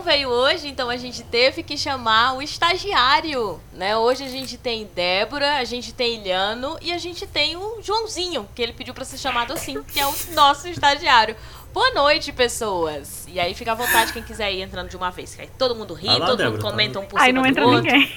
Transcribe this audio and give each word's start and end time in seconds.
não 0.00 0.02
veio 0.02 0.30
hoje, 0.30 0.66
então 0.66 0.88
a 0.88 0.96
gente 0.96 1.22
teve 1.22 1.62
que 1.62 1.76
chamar 1.76 2.34
o 2.34 2.40
estagiário, 2.40 3.60
né? 3.70 3.94
Hoje 3.98 4.24
a 4.24 4.28
gente 4.28 4.56
tem 4.56 4.88
Débora, 4.94 5.56
a 5.56 5.64
gente 5.64 5.92
tem 5.92 6.22
Ilhano 6.22 6.78
e 6.80 6.90
a 6.90 6.96
gente 6.96 7.26
tem 7.26 7.54
o 7.54 7.82
Joãozinho, 7.82 8.48
que 8.54 8.62
ele 8.62 8.72
pediu 8.72 8.94
para 8.94 9.04
ser 9.04 9.18
chamado 9.18 9.52
assim, 9.52 9.82
que 9.82 10.00
é 10.00 10.06
o 10.06 10.14
nosso 10.32 10.66
estagiário. 10.68 11.36
Boa 11.74 11.90
noite, 11.92 12.32
pessoas. 12.32 13.28
E 13.28 13.38
aí 13.38 13.52
fica 13.52 13.72
à 13.72 13.74
vontade 13.74 14.14
quem 14.14 14.22
quiser 14.22 14.50
ir 14.50 14.62
entrando 14.62 14.88
de 14.88 14.96
uma 14.96 15.10
vez. 15.10 15.34
Que 15.34 15.42
aí 15.42 15.50
todo 15.58 15.74
mundo 15.74 15.92
ri, 15.92 16.06
todo 16.06 16.36
Débora, 16.36 16.50
mundo 16.50 16.62
tá 16.62 16.70
comenta 16.70 16.98
um 16.98 17.04
por 17.04 17.20
Aí 17.20 17.32
não 17.32 17.44
entra 17.44 17.66
outro. 17.66 17.82
ninguém. 17.82 18.10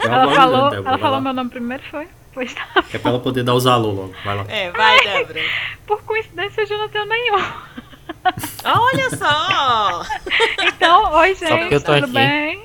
Ela 0.00 0.34
falou, 0.34 0.70
Débora, 0.70 0.88
ela 0.88 0.98
falou 0.98 1.20
meu 1.20 1.34
nome 1.34 1.50
primeiro, 1.50 1.82
foi? 1.90 2.08
Pois 2.32 2.54
tá. 2.54 2.66
É 2.90 2.98
pra 2.98 3.10
ela 3.10 3.20
poder 3.20 3.44
dar 3.44 3.54
os 3.54 3.66
alô 3.66 3.90
logo. 3.90 4.14
Vai 4.24 4.34
lá. 4.34 4.46
É, 4.48 4.70
vai, 4.70 4.98
Débora. 5.04 5.40
Por 5.86 6.02
coincidência, 6.04 6.66
eu 6.68 6.78
não 6.78 6.88
tenho 6.88 7.04
nenhum. 7.04 7.36
Olha 8.64 9.10
só! 9.16 10.02
Então, 10.62 11.12
oi, 11.14 11.34
gente, 11.34 11.80
tudo 11.80 11.92
aqui. 12.04 12.12
bem? 12.12 12.62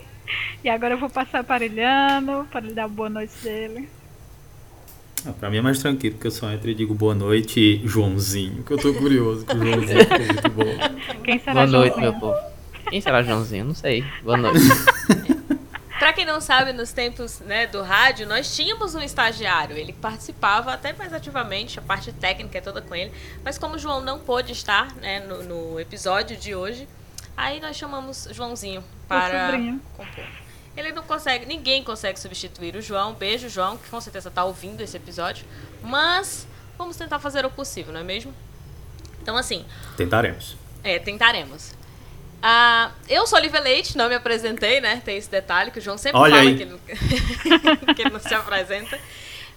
E 0.63 0.69
agora 0.69 0.93
eu 0.95 0.97
vou 0.97 1.09
passar 1.09 1.39
aparelhando 1.39 2.45
para 2.51 2.65
ele 2.65 2.73
dar 2.73 2.87
boa 2.87 3.09
noite 3.09 3.33
dele. 3.43 3.89
Ah, 5.25 5.31
pra 5.39 5.49
mim 5.49 5.57
é 5.57 5.61
mais 5.61 5.79
tranquilo, 5.79 6.15
porque 6.15 6.27
eu 6.27 6.31
só 6.31 6.49
entro 6.51 6.69
e 6.69 6.75
digo 6.75 6.93
boa 6.93 7.15
noite, 7.15 7.81
Joãozinho. 7.85 8.63
Que 8.63 8.71
eu 8.73 8.77
tô 8.77 8.93
curioso 8.93 9.45
com 9.45 9.57
o 9.57 9.65
Joãozinho. 9.65 9.99
ficou 9.99 10.19
muito 10.19 10.49
bom. 10.49 11.23
Quem 11.23 11.39
será 11.39 11.53
Boa 11.53 11.67
noite, 11.67 11.95
Joãozinho? 11.95 12.11
meu 12.11 12.13
povo. 12.19 12.37
Quem 12.89 13.01
será 13.01 13.23
Joãozinho? 13.23 13.65
Não 13.65 13.75
sei. 13.75 14.03
Boa 14.23 14.37
noite. 14.37 14.59
Pra 15.99 16.13
quem 16.13 16.25
não 16.25 16.39
sabe, 16.39 16.73
nos 16.73 16.91
tempos 16.91 17.39
né, 17.39 17.65
do 17.65 17.81
rádio, 17.81 18.27
nós 18.27 18.55
tínhamos 18.55 18.93
um 18.93 19.01
estagiário. 19.01 19.75
Ele 19.75 19.93
participava 19.93 20.71
até 20.71 20.93
mais 20.93 21.11
ativamente, 21.11 21.79
a 21.79 21.81
parte 21.81 22.11
técnica 22.11 22.57
é 22.59 22.61
toda 22.61 22.81
com 22.81 22.95
ele. 22.95 23.11
Mas 23.43 23.57
como 23.57 23.75
o 23.75 23.79
João 23.79 23.99
não 24.01 24.19
pôde 24.19 24.51
estar 24.51 24.93
né, 24.97 25.19
no, 25.21 25.43
no 25.43 25.79
episódio 25.79 26.37
de 26.37 26.53
hoje, 26.53 26.87
aí 27.35 27.59
nós 27.59 27.75
chamamos 27.75 28.27
Joãozinho 28.31 28.83
para 29.07 29.57
compor. 29.95 30.25
Ele 30.75 30.91
não 30.91 31.01
consegue, 31.01 31.47
ninguém 31.47 31.83
consegue 31.83 32.19
substituir 32.19 32.75
o 32.75 32.81
João. 32.81 33.13
Beijo, 33.15 33.49
João, 33.49 33.77
que 33.77 33.89
com 33.89 33.99
certeza 33.99 34.29
está 34.29 34.43
ouvindo 34.43 34.81
esse 34.81 34.95
episódio. 34.95 35.43
Mas 35.81 36.47
vamos 36.77 36.95
tentar 36.95 37.17
fazer 37.17 37.43
o 37.43 37.49
possível, 37.49 37.91
não 37.91 38.01
é 38.01 38.03
mesmo? 38.03 38.31
Então, 39.19 39.35
assim, 39.35 39.65
Tentaremos. 39.97 40.55
é, 40.83 40.99
tentaremos. 40.99 41.73
Ah, 42.41 42.91
eu 43.09 43.25
sou 43.25 43.37
Olivia 43.39 43.59
Leite, 43.59 43.97
não 43.97 44.07
me 44.09 44.15
apresentei, 44.15 44.79
né? 44.79 45.01
Tem 45.03 45.17
esse 45.17 45.29
detalhe 45.29 45.71
que 45.71 45.79
o 45.79 45.81
João 45.81 45.97
sempre 45.97 46.19
Olha 46.19 46.35
fala 46.37 46.55
que 46.55 46.63
ele, 46.63 46.71
não- 46.71 46.79
que 47.95 48.01
ele 48.03 48.09
não 48.11 48.19
se 48.19 48.33
apresenta. 48.33 48.99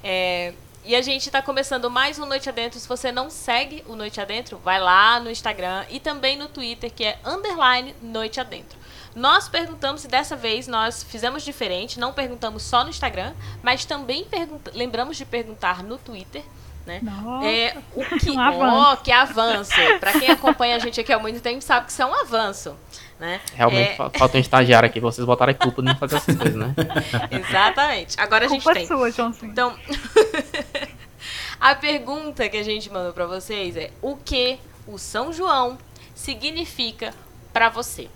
É, 0.02 0.54
e 0.84 0.96
a 0.96 1.02
gente 1.02 1.30
tá 1.30 1.42
começando 1.42 1.90
mais 1.90 2.18
um 2.18 2.24
Noite 2.24 2.48
Adentro. 2.48 2.80
Se 2.80 2.88
você 2.88 3.12
não 3.12 3.28
segue 3.28 3.84
o 3.86 3.94
Noite 3.94 4.18
Adentro, 4.20 4.56
vai 4.58 4.80
lá 4.80 5.20
no 5.20 5.30
Instagram 5.30 5.84
e 5.90 6.00
também 6.00 6.36
no 6.38 6.48
Twitter, 6.48 6.90
que 6.90 7.04
é 7.04 7.18
underline 7.24 7.94
Noite 8.00 8.40
Adentro. 8.40 8.78
Nós 9.14 9.48
perguntamos, 9.48 10.04
e 10.04 10.08
dessa 10.08 10.34
vez 10.36 10.66
nós 10.66 11.02
fizemos 11.02 11.42
diferente, 11.42 11.98
não 12.00 12.12
perguntamos 12.12 12.62
só 12.62 12.82
no 12.84 12.90
Instagram, 12.90 13.34
mas 13.62 13.84
também 13.84 14.26
lembramos 14.72 15.16
de 15.16 15.24
perguntar 15.26 15.82
no 15.82 15.98
Twitter. 15.98 16.42
Né? 16.90 16.98
Nossa, 17.02 17.46
É, 17.46 17.76
o 17.94 18.04
que, 18.18 18.30
um 18.30 18.40
avanço. 18.40 18.76
ó, 18.76 18.96
que 18.96 19.12
avanço. 19.12 19.72
Pra 20.00 20.12
quem 20.12 20.28
acompanha 20.30 20.74
a 20.74 20.78
gente 20.80 21.00
aqui 21.00 21.12
há 21.12 21.18
muito 21.20 21.40
tempo 21.40 21.62
sabe 21.62 21.86
que 21.86 21.92
isso 21.92 22.02
é 22.02 22.06
um 22.06 22.14
avanço. 22.14 22.76
Né? 23.20 23.40
Realmente 23.54 23.90
É, 23.92 23.96
fa- 23.96 24.10
falta 24.10 24.38
um 24.38 24.40
estagiário 24.40 24.88
aqui. 24.88 24.98
Vocês 24.98 25.24
botaram 25.26 25.52
a 25.52 25.54
culpa 25.54 25.82
de 25.82 25.88
não 25.88 25.96
fazer 25.96 26.16
essas 26.16 26.34
coisas, 26.36 26.56
né? 26.56 26.74
exatamente. 27.30 28.18
Agora 28.18 28.46
a 28.46 28.48
gente 28.48 28.62
Culpa 28.62 28.74
tem. 28.78 28.86
sua, 28.88 29.10
Joãozinho. 29.12 29.52
Então, 29.52 29.76
a 31.60 31.74
pergunta 31.74 32.48
que 32.48 32.56
a 32.56 32.62
gente 32.62 32.90
mandou 32.90 33.12
pra 33.12 33.26
vocês 33.26 33.76
é: 33.76 33.90
o 34.02 34.16
que 34.16 34.58
o 34.86 34.98
São 34.98 35.32
João 35.32 35.78
significa 36.14 37.12
pra 37.52 37.68
você? 37.68 38.08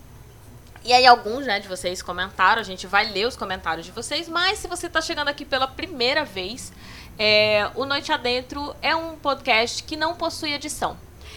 E 0.85 0.93
aí 0.93 1.07
alguns, 1.07 1.47
né, 1.47 1.61
de 1.61 1.69
vocês 1.69 2.03
comentaram, 2.03 2.61
a 2.61 2.65
gente 2.65 2.87
vai 2.87 3.11
ler 3.11 3.27
os 3.27 3.37
comentários 3.37 3.87
de 3.87 3.93
vocês, 3.93 4.29
mas 4.29 4.59
se 4.59 4.69
você 4.69 4.89
tá 4.89 5.01
chegando 5.01 5.29
aqui 5.29 5.45
pela 5.45 5.67
primeira 5.67 6.25
vez, 6.27 6.73
é, 7.19 7.71
o 7.75 7.85
Noite 7.85 8.13
Adentro 8.13 8.75
é 8.83 8.95
um 8.95 9.17
podcast 9.17 9.83
que 9.83 9.97
não 9.97 10.15
possui 10.15 10.53
edição. 10.53 10.97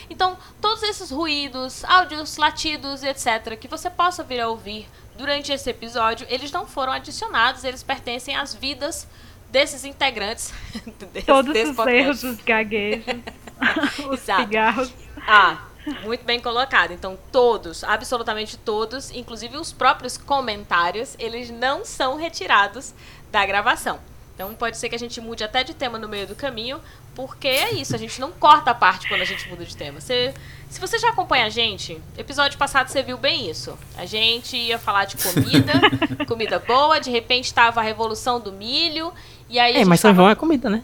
Então, 0.10 0.38
todos 0.62 0.84
esses 0.84 1.12
ruídos, 1.12 1.84
áudios, 1.84 2.38
latidos, 2.38 3.04
etc., 3.04 3.58
que 3.60 3.68
você 3.68 3.90
possa 3.90 4.24
vir 4.24 4.40
a 4.40 4.48
ouvir 4.48 4.88
durante 5.18 5.52
esse 5.52 5.70
episódio, 5.70 6.26
eles 6.30 6.52
não 6.52 6.66
foram 6.66 6.94
adicionados, 6.94 7.64
eles 7.64 7.84
pertencem 7.84 8.36
às 8.36 8.54
vidas 8.54 9.08
desses 9.50 9.84
integrantes 9.86 10.54
desse, 11.12 11.26
Todos 11.26 11.54
desse 11.54 11.72
os 11.72 11.76
podcast. 11.76 12.04
erros, 12.04 12.24
os 12.24 12.44
gaguejos, 12.44 13.06
os 14.10 14.22
Exato. 14.22 14.42
cigarros. 14.44 14.94
Ah, 15.28 15.66
muito 16.04 16.24
bem 16.24 16.40
colocado. 16.40 16.92
Então, 16.92 17.18
todos, 17.32 17.84
absolutamente 17.84 18.58
todos, 18.58 19.12
inclusive 19.12 19.58
os 19.58 19.72
próprios 19.74 20.18
comentários, 20.18 21.16
eles 21.20 21.50
não 21.50 21.84
são 21.84 22.16
retirados 22.16 22.94
da 23.32 23.46
gravação. 23.46 24.00
Então, 24.38 24.54
pode 24.54 24.78
ser 24.78 24.88
que 24.88 24.94
a 24.94 25.00
gente 25.00 25.20
mude 25.20 25.44
até 25.44 25.64
de 25.64 25.74
tema 25.74 25.98
no 25.98 26.08
meio 26.08 26.28
do 26.28 26.36
caminho, 26.36 26.80
porque 27.16 27.48
é 27.48 27.74
isso, 27.74 27.96
a 27.96 27.98
gente 27.98 28.22
não 28.22 28.32
corta 28.32 28.70
a 28.70 28.76
parte 28.76 29.08
quando 29.08 29.22
a 29.22 29.26
gente 29.26 29.50
muda 29.50 29.66
de 29.66 29.76
tema. 29.76 30.00
Você, 30.00 30.32
se 30.70 30.80
você 30.80 31.00
já 31.00 31.10
acompanha 31.10 31.48
a 31.48 31.50
gente, 31.50 32.00
episódio 32.16 32.56
passado 32.56 32.88
você 32.88 33.02
viu 33.02 33.18
bem 33.18 33.50
isso. 33.50 33.76
A 33.98 34.06
gente 34.06 34.56
ia 34.56 34.78
falar 34.78 35.06
de 35.06 35.18
comida, 35.18 35.74
comida 36.28 36.60
boa, 36.60 37.00
de 37.00 37.10
repente 37.10 37.52
tava 37.52 37.80
a 37.80 37.84
revolução 37.84 38.40
do 38.40 38.52
milho, 38.52 39.12
e 39.50 39.58
aí 39.58 39.78
É, 39.82 39.86
mas 39.86 40.00
São 40.02 40.12
tava- 40.12 40.22
João 40.22 40.30
é 40.30 40.36
comida, 40.36 40.70
né? 40.70 40.84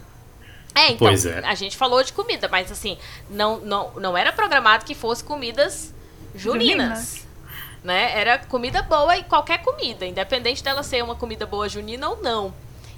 é, 0.74 0.86
então, 0.86 1.06
Pois 1.06 1.24
é. 1.24 1.38
a 1.46 1.54
gente 1.54 1.76
falou 1.76 2.02
de 2.02 2.12
comida, 2.12 2.48
mas 2.48 2.72
assim, 2.72 2.98
não, 3.30 3.60
não, 3.60 3.92
não 3.92 4.16
era 4.16 4.32
programado 4.32 4.84
que 4.84 4.96
fosse 4.96 5.22
comidas 5.22 5.94
juninas. 6.34 7.24
Né? 7.84 8.18
Era 8.18 8.38
comida 8.38 8.82
boa 8.82 9.16
e 9.16 9.22
qualquer 9.22 9.58
comida, 9.62 10.04
independente 10.04 10.64
dela 10.64 10.82
ser 10.82 11.04
uma 11.04 11.14
comida 11.14 11.46
boa 11.46 11.68
junina 11.68 12.08
ou 12.08 12.20
não. 12.20 12.52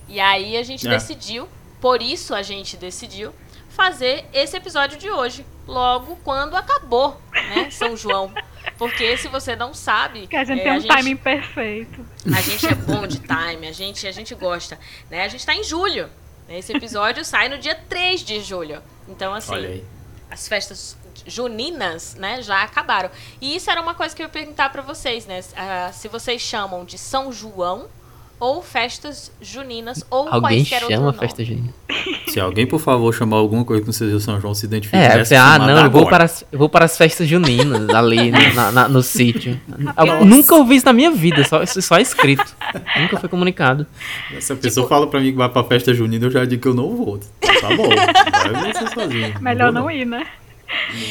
E 0.09 0.21
aí 0.21 0.57
a 0.57 0.63
gente 0.63 0.87
É. 0.87 0.91
decidiu, 0.91 1.49
por 1.81 2.01
isso 2.03 2.35
a 2.35 2.43
gente 2.43 2.77
decidiu 2.77 3.35
fazer 3.69 4.25
esse 4.33 4.57
episódio 4.57 4.97
de 4.99 5.11
hoje, 5.11 5.45
logo 5.67 6.17
quando 6.25 6.55
acabou, 6.57 7.21
né, 7.33 7.71
São 7.71 7.97
João. 7.97 8.33
Porque 8.79 9.17
se 9.19 9.29
você 9.29 9.55
não 9.55 9.73
sabe, 9.75 10.27
Que 10.27 10.37
a 10.37 10.45
gente 10.45 10.61
é, 10.61 10.63
tem 10.65 10.73
um 10.73 10.81
gente- 10.81 10.89
timing 10.95 11.17
perfeito. 11.17 12.07
a 12.35 12.41
gente 12.41 12.67
é 12.67 12.75
bom 12.75 13.07
de 13.07 13.19
time, 13.19 13.67
a 13.69 13.73
gente, 13.73 14.07
a 14.07 14.13
gente 14.13 14.35
gosta. 14.35 14.79
Né? 15.11 15.23
A 15.25 15.29
gente 15.29 15.45
tá 15.45 15.55
em 15.55 15.63
julho. 15.63 16.09
né? 16.49 16.59
Esse 16.59 16.73
episódio 16.77 17.25
sai 17.25 17.49
no 17.49 17.59
dia 17.59 17.75
3 17.89 18.21
de 18.23 18.41
julho. 18.41 18.81
Então, 19.09 19.35
assim, 19.35 19.83
as 20.31 20.47
festas 20.49 20.97
juninas, 21.27 22.15
né, 22.15 22.41
já 22.43 22.63
acabaram. 22.63 23.11
E 23.41 23.55
isso 23.57 23.71
era 23.71 23.81
uma 23.83 23.95
coisa 23.95 24.15
que 24.15 24.23
eu 24.23 24.27
ia 24.27 24.31
perguntar 24.31 24.71
pra 24.71 24.81
vocês, 24.83 25.27
né? 25.27 25.41
ah, 25.57 25.91
se 25.93 26.09
vocês 26.09 26.41
chamam 26.41 26.85
de 26.85 26.97
São 26.99 27.33
João 27.33 27.89
ou 28.39 28.61
festas 28.63 29.33
juninas 29.41 30.05
ou 30.11 30.29
Alguém 30.29 30.41
quaisquer 30.59 30.83
outro 30.83 30.91
chama 30.95 31.07
nome. 31.07 31.19
festa 31.19 31.43
junina. 31.45 31.73
Se 32.29 32.39
alguém, 32.39 32.67
por 32.67 32.79
favor, 32.79 33.15
chamar 33.15 33.39
alguma 33.39 33.65
coisa 33.65 33.81
que 33.81 33.87
não 33.87 33.93
seja 33.95 34.21
São 34.21 34.39
João, 34.41 34.53
se 34.53 34.67
identifique. 34.67 34.97
É, 34.97 35.09
nessa 35.17 35.25
você, 35.25 35.37
ah, 35.37 35.59
não, 35.59 35.85
eu 35.85 35.91
vou, 35.91 36.07
para 36.07 36.25
as, 36.25 36.45
eu 36.53 36.59
vou 36.59 36.69
para 36.69 36.85
as 36.85 36.99
festas 36.99 37.27
juninas 37.27 37.89
ali 37.95 38.31
no, 38.31 38.55
na- 38.55 38.73
na- 38.73 38.89
no 38.89 39.03
sítio. 39.03 39.59
Eu 39.97 40.25
nunca 40.27 40.55
ouvi 40.55 40.77
isso 40.77 40.85
na 40.85 40.93
minha 40.93 41.11
vida, 41.11 41.45
só, 41.45 41.63
isso 41.63 41.81
só 41.81 41.99
escrito. 41.99 42.45
Nunca 43.01 43.17
foi 43.19 43.29
comunicado. 43.29 43.87
Se 44.41 44.53
a 44.53 44.57
pessoa 44.57 44.87
fala 44.87 45.07
pra 45.07 45.19
mim 45.21 45.31
que 45.31 45.37
vai 45.39 45.49
pra 45.49 45.65
festa 45.65 45.95
junina, 45.95 46.27
eu 46.27 46.31
já 46.31 46.45
digo 46.45 46.61
que 46.61 46.69
eu 46.69 46.75
não 46.75 46.95
vou. 46.95 47.19
Tá 47.41 47.69
bom, 47.75 47.89
vai 47.89 48.73
você 48.75 48.87
sozinho. 48.93 49.41
Melhor 49.41 49.73
vou 49.73 49.81
não 49.83 49.91
ir, 49.91 50.05
né? 50.05 50.27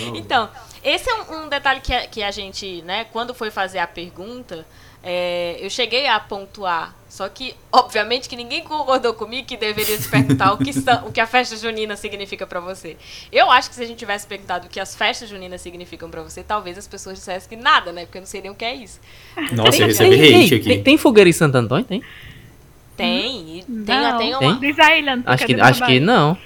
Não. 0.05 0.15
Então, 0.15 0.49
esse 0.83 1.09
é 1.09 1.13
um, 1.15 1.45
um 1.45 1.49
detalhe 1.49 1.79
que 1.81 1.91
a, 1.93 2.05
que 2.07 2.21
a 2.21 2.29
gente, 2.29 2.83
né, 2.83 3.05
quando 3.11 3.33
foi 3.33 3.49
fazer 3.49 3.79
a 3.79 3.87
pergunta, 3.87 4.65
é, 5.05 5.57
eu 5.59 5.69
cheguei 5.69 6.07
a 6.07 6.19
pontuar. 6.19 6.95
Só 7.07 7.29
que, 7.29 7.55
obviamente, 7.71 8.27
que 8.27 8.35
ninguém 8.35 8.61
concordou 8.63 9.13
comigo 9.13 9.47
que 9.47 9.55
deveria 9.55 9.95
se 9.97 10.09
perguntar 10.09 10.51
o 10.51 10.57
que, 10.57 10.73
são, 10.75 11.05
o 11.07 11.11
que 11.13 11.21
a 11.21 11.27
festa 11.27 11.55
junina 11.55 11.95
significa 11.95 12.45
pra 12.45 12.59
você. 12.59 12.97
Eu 13.31 13.49
acho 13.49 13.69
que 13.69 13.75
se 13.75 13.83
a 13.83 13.85
gente 13.85 13.97
tivesse 13.99 14.27
perguntado 14.27 14.65
o 14.65 14.69
que 14.69 14.79
as 14.79 14.95
festas 14.95 15.29
juninas 15.29 15.61
significam 15.61 16.09
pra 16.09 16.21
você, 16.23 16.43
talvez 16.43 16.77
as 16.77 16.87
pessoas 16.87 17.17
dissessem 17.17 17.47
que 17.47 17.55
nada, 17.55 17.93
né? 17.93 18.05
Porque 18.05 18.17
eu 18.17 18.21
não 18.23 18.27
sei 18.27 18.41
nem 18.41 18.51
o 18.51 18.55
que 18.55 18.65
é 18.65 18.75
isso. 18.75 18.99
Nossa, 19.53 19.67
eu 19.67 19.71
Tem- 19.71 19.85
recebi 19.87 20.09
Tem, 20.17 20.35
hate 20.41 20.49
tem, 20.49 20.57
aqui. 20.59 20.67
tem, 20.69 20.83
tem 20.83 20.97
fogueira 20.97 21.29
em 21.29 21.33
Santo 21.33 21.55
Antônio? 21.55 21.85
Tem? 21.85 22.03
Tem, 22.97 23.59
e 23.59 23.63
tem, 23.63 23.75
Não. 23.85 24.17
tem 24.17 24.29
uma. 24.35 24.59
Tem? 24.59 24.73
Tu 24.75 24.81
Acho 25.29 25.45
que, 25.45 25.53
acho 25.61 25.85
que 25.85 25.99
não. 25.99 26.37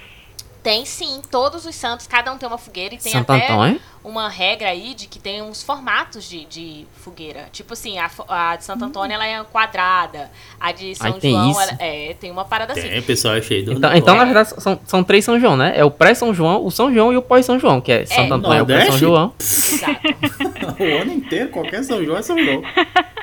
Tem 0.62 0.84
sim, 0.84 1.22
todos 1.30 1.64
os 1.64 1.74
santos, 1.74 2.06
cada 2.06 2.30
um 2.32 2.36
tem 2.36 2.46
uma 2.46 2.58
fogueira 2.58 2.94
e 2.94 2.98
tem 2.98 3.12
Santo 3.12 3.32
até 3.32 3.50
Antônio? 3.50 3.80
uma 4.04 4.28
regra 4.28 4.68
aí 4.68 4.92
de 4.94 5.06
que 5.06 5.18
tem 5.18 5.40
uns 5.40 5.62
formatos 5.62 6.28
de, 6.28 6.44
de 6.44 6.86
fogueira. 6.96 7.46
Tipo 7.50 7.72
assim, 7.72 7.98
a, 7.98 8.10
a 8.28 8.56
de 8.56 8.64
Santo 8.64 8.84
Antônio 8.84 9.14
ela 9.14 9.26
é 9.26 9.42
quadrada, 9.44 10.30
a 10.60 10.70
de 10.72 10.94
São 10.94 11.06
Ai, 11.06 11.12
tem 11.20 11.32
João 11.32 11.50
isso? 11.50 11.60
ela- 11.60 11.76
é, 11.78 12.14
tem 12.20 12.30
uma 12.30 12.44
parada 12.44 12.72
assim. 12.74 12.88
Tem, 12.88 12.98
o 12.98 13.02
pessoal 13.02 13.34
é 13.36 13.40
cheio 13.42 13.64
do 13.64 13.72
Então, 13.72 13.94
então, 13.94 14.14
na 14.14 14.24
verdade, 14.26 14.50
são, 14.60 14.78
são 14.84 15.02
três 15.02 15.24
São 15.24 15.40
João, 15.40 15.56
né? 15.56 15.72
É 15.74 15.82
o 15.84 15.90
pré-São 15.90 16.34
João, 16.34 16.62
o 16.64 16.70
São 16.70 16.92
João 16.92 17.10
e 17.12 17.16
o 17.16 17.22
pós-São 17.22 17.58
João, 17.58 17.80
que 17.80 17.90
é 17.92 18.04
Santo 18.04 18.34
Antônio 18.34 18.58
é 18.58 18.62
o 18.62 18.66
Nordeste? 18.66 18.82
pré-São 18.90 18.98
João. 18.98 19.32
Exato. 19.40 20.00
o 20.82 21.00
ano 21.02 21.12
inteiro, 21.14 21.48
qualquer 21.50 21.82
São 21.84 22.04
João 22.04 22.18
é 22.18 22.22
São 22.22 22.38
João. 22.38 22.62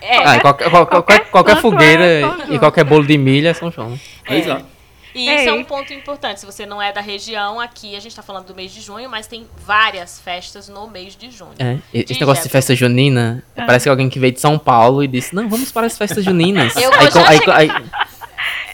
É, 0.01 0.18
Ah, 0.24 0.39
qualquer, 0.39 0.69
qualquer, 0.72 0.89
qualquer, 0.89 1.25
qualquer 1.30 1.51
é 1.57 1.62
fogueira 1.62 2.06
e 2.50 2.57
qualquer 2.57 2.84
bolo 2.84 3.06
de 3.06 3.18
milho 3.18 3.48
é 3.48 3.54
São 3.54 3.69
João. 3.72 3.92
né? 3.92 4.00
É. 4.25 4.38
Exato. 4.39 4.76
E 5.18 5.25
isso 5.28 5.50
é 5.50 5.52
Ei. 5.52 5.60
um 5.60 5.64
ponto 5.64 5.92
importante. 5.94 6.40
Se 6.40 6.46
você 6.46 6.66
não 6.66 6.81
é 6.81 6.92
da 6.94 7.02
região, 7.02 7.60
aqui 7.60 7.96
a 7.96 8.00
gente 8.00 8.16
tá 8.16 8.22
falando 8.22 8.46
do 8.46 8.56
mês 8.56 8.72
de 8.72 8.81
junho, 8.81 9.10
mas 9.10 9.25
tem 9.28 9.48
várias 9.58 10.19
festas 10.19 10.69
no 10.69 10.88
mês 10.88 11.16
de 11.16 11.31
junho. 11.31 11.54
É, 11.60 11.78
e- 11.94 12.00
esse 12.02 12.14
De 12.14 12.19
negócio 12.19 12.44
de 12.44 12.50
festa 12.50 12.75
junina, 12.75 13.44
Ah. 13.56 13.66
parece 13.66 13.84
que 13.86 13.90
alguém 13.90 14.10
que 14.10 14.19
veio 14.19 14.34
de 14.34 14.40
São 14.40 14.58
Paulo 14.60 15.04
e 15.04 15.08
disse, 15.08 15.34
não, 15.36 15.48
vamos 15.50 15.72
para 15.72 15.88
as 15.88 15.98
festas 15.98 16.24
juninas. 16.24 16.75
Eu 16.75 16.94
aí, 16.94 17.06
já 17.06 17.12
co- 17.12 17.19
aí, 17.19 17.38
cheguei- 17.38 17.54
aí- 17.54 17.68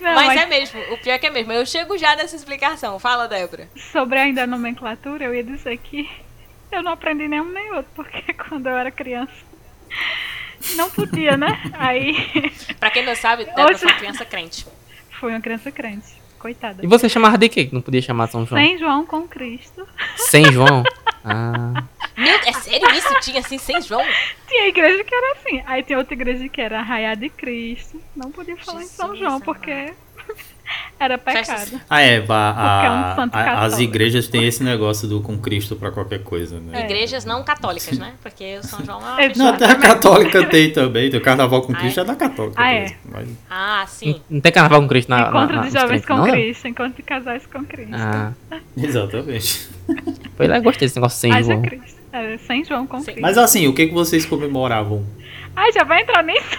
Não, 0.02 0.16
mas, 0.16 0.28
mas 0.28 0.42
é 0.42 0.46
mesmo, 0.48 0.82
o 0.92 0.98
pior 0.98 1.14
é 1.14 1.18
que 1.18 1.28
é 1.28 1.30
mesmo. 1.30 1.54
Eu 1.54 1.66
chego 1.66 1.98
já 1.98 2.14
nessa 2.16 2.36
explicação. 2.36 3.00
Fala, 3.00 3.28
Débora. 3.28 3.70
sobre 3.92 4.20
ainda 4.20 4.44
a 4.44 4.48
nomenclatura, 4.48 5.24
eu 5.24 5.34
ia 5.34 5.44
dizer 5.44 5.78
que 5.78 6.10
eu 6.72 6.84
não 6.84 6.92
aprendi 6.92 7.26
nenhum 7.28 7.50
nem 7.52 7.72
outro, 7.72 7.90
porque 7.96 8.34
quando 8.34 8.68
eu 8.68 8.76
era 8.76 8.92
criança 8.92 9.32
não 10.76 10.90
podia, 10.90 11.38
né? 11.38 11.60
Aí 11.74 12.16
Pra 12.80 12.90
quem 12.90 13.06
não 13.06 13.16
sabe, 13.16 13.46
Débora 13.46 13.70
Hoje- 13.70 13.80
foi 13.80 13.88
uma 13.92 13.98
criança 13.98 14.26
crente. 14.26 14.66
foi 15.20 15.32
uma 15.32 15.42
criança 15.42 15.72
crente. 15.72 16.23
Coitada. 16.44 16.84
E 16.84 16.88
você 16.88 17.08
chamava 17.08 17.38
de 17.38 17.48
quê? 17.48 17.66
Que 17.68 17.74
não 17.74 17.82
podia 17.82 18.02
chamar 18.02 18.28
São 18.28 18.46
João? 18.46 18.62
Sem 18.62 18.78
João 18.78 19.06
com 19.06 19.26
Cristo. 19.26 19.88
Sem 20.18 20.52
João? 20.52 20.84
Ah, 21.26 21.86
Meu, 22.18 22.36
é 22.46 22.52
sério 22.52 22.86
isso? 22.92 23.08
Tinha 23.22 23.40
assim, 23.40 23.58
sem 23.58 23.82
João? 23.82 24.04
Tinha 24.46 24.68
igreja 24.68 25.06
que 25.06 25.16
era 25.16 25.32
assim. 25.38 25.64
Aí 25.66 25.82
tinha 25.82 25.98
outra 25.98 26.14
igreja 26.14 26.50
que 26.50 26.60
era 26.60 26.80
Arraiá 26.80 27.16
de 27.16 27.30
Cristo. 27.30 27.98
Não 28.14 28.30
podia 28.30 28.58
falar 28.58 28.82
em 28.84 28.88
São 28.88 29.08
Jesus 29.16 29.20
João, 29.20 29.32
amado. 29.36 29.46
porque 29.46 29.94
era 31.00 31.18
pecado. 31.18 31.82
Ah, 31.90 32.02
é, 32.02 32.24
a- 32.28 32.50
a- 32.50 32.54
Porque 32.54 32.86
é 32.88 32.92
um 32.92 33.16
santo 33.16 33.36
a- 33.36 33.62
as 33.66 33.80
igrejas 33.80 34.28
têm 34.28 34.46
esse 34.46 34.64
negócio 34.64 35.08
do 35.08 35.20
com 35.22 35.38
Cristo 35.38 35.76
pra 35.76 35.92
qualquer 35.92 36.24
coisa, 36.24 36.60
né? 36.60 36.82
É. 36.82 36.86
Igrejas 36.86 37.26
não 37.26 37.44
católicas, 37.44 37.98
né? 37.98 38.14
Porque 38.22 38.58
o 38.58 38.64
São 38.64 38.84
João 38.86 39.00
é 39.00 39.04
uma 39.04 39.22
É, 39.24 39.36
Não, 39.36 39.50
até 39.50 39.66
a 39.66 39.76
católica 39.76 40.46
tem 40.46 40.72
também, 40.72 41.10
tem 41.10 41.20
o 41.20 41.24
carnaval 41.24 41.62
com 41.62 41.74
Ah, 41.74 41.78
Cristo 41.78 42.00
é? 42.00 42.04
é 42.04 42.06
da 42.06 42.16
católica. 42.16 42.56
Ah, 42.62 42.72
é? 42.74 42.96
mas- 43.06 43.28
Ah, 43.50 43.86
sim. 43.88 44.22
não 44.30 44.40
tem 44.42 44.52
carnaval 44.52 44.82
com 44.82 44.88
Cristo 44.88 45.10
na, 45.10 45.18
na, 45.18 45.28
encontro 45.30 45.56
na, 45.56 45.62
de 45.62 45.66
nos 45.66 45.74
jovens 45.74 45.88
crentes, 45.90 46.08
com 46.08 46.16
não, 46.16 46.24
Léo? 46.24 46.34
Cristo, 46.34 46.68
encontro 46.68 46.94
de 46.94 47.04
casais 47.04 47.46
com 47.46 47.66
Cristo. 47.66 47.96
Ah, 47.96 48.32
Exatamente. 48.78 49.70
foi 50.38 50.48
lá, 50.48 50.60
gostei 50.60 50.88
desse 50.88 50.96
negócio 50.98 51.20
sem 51.20 51.32
Haja 51.34 51.44
João. 51.52 51.62
Cristo. 51.62 52.02
É, 52.14 52.38
sem 52.38 52.64
João 52.64 52.86
com 52.88 53.00
Sim. 53.00 53.06
Cristo. 53.06 53.22
Mas 53.22 53.38
assim, 53.38 53.68
o 53.68 53.74
que, 53.74 53.88
que 53.88 53.94
vocês 53.94 54.26
comemoravam? 54.26 55.04
Ai, 55.56 55.72
já 55.72 55.84
vai 55.84 56.02
entrar 56.02 56.24
nisso? 56.24 56.58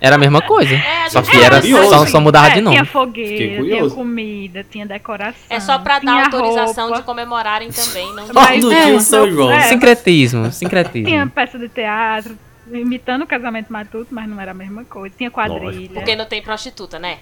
Era 0.00 0.16
a 0.16 0.18
mesma 0.18 0.42
coisa. 0.42 0.74
É, 0.74 1.08
só 1.08 1.22
que 1.22 1.36
é, 1.36 1.42
era 1.44 1.60
curioso. 1.60 1.88
só, 1.88 2.06
só 2.06 2.20
mudava 2.20 2.48
É, 2.48 2.54
de 2.54 2.60
nome. 2.60 2.76
Tinha 2.76 2.84
fogueira, 2.84 3.62
tinha 3.64 3.90
comida, 3.90 4.66
tinha 4.68 4.84
decoração. 4.86 5.40
É 5.48 5.60
só 5.60 5.78
pra 5.78 5.98
dar 6.00 6.24
autorização 6.24 6.84
roupa, 6.86 7.00
de 7.00 7.06
comemorarem 7.06 7.70
também. 7.70 8.12
Não 8.14 8.26
Mas- 8.34 8.62
no 8.62 8.72
é, 8.72 8.98
São 9.00 9.30
João. 9.30 9.52
é. 9.52 9.62
Sincretismo, 9.62 10.50
sincretismo. 10.52 11.06
Tinha 11.08 11.26
peça 11.26 11.58
de 11.58 11.68
teatro, 11.68 12.36
imitando 12.70 13.22
o 13.22 13.26
casamento 13.26 13.72
matuto, 13.72 14.08
mas 14.10 14.28
não 14.28 14.40
era 14.40 14.50
a 14.50 14.54
mesma 14.54 14.84
coisa. 14.84 15.14
Tinha 15.16 15.30
quadrilha. 15.30 15.64
Lógico. 15.64 15.94
Porque 15.94 16.16
não 16.16 16.26
tem 16.26 16.42
prostituta, 16.42 16.98
né? 16.98 17.18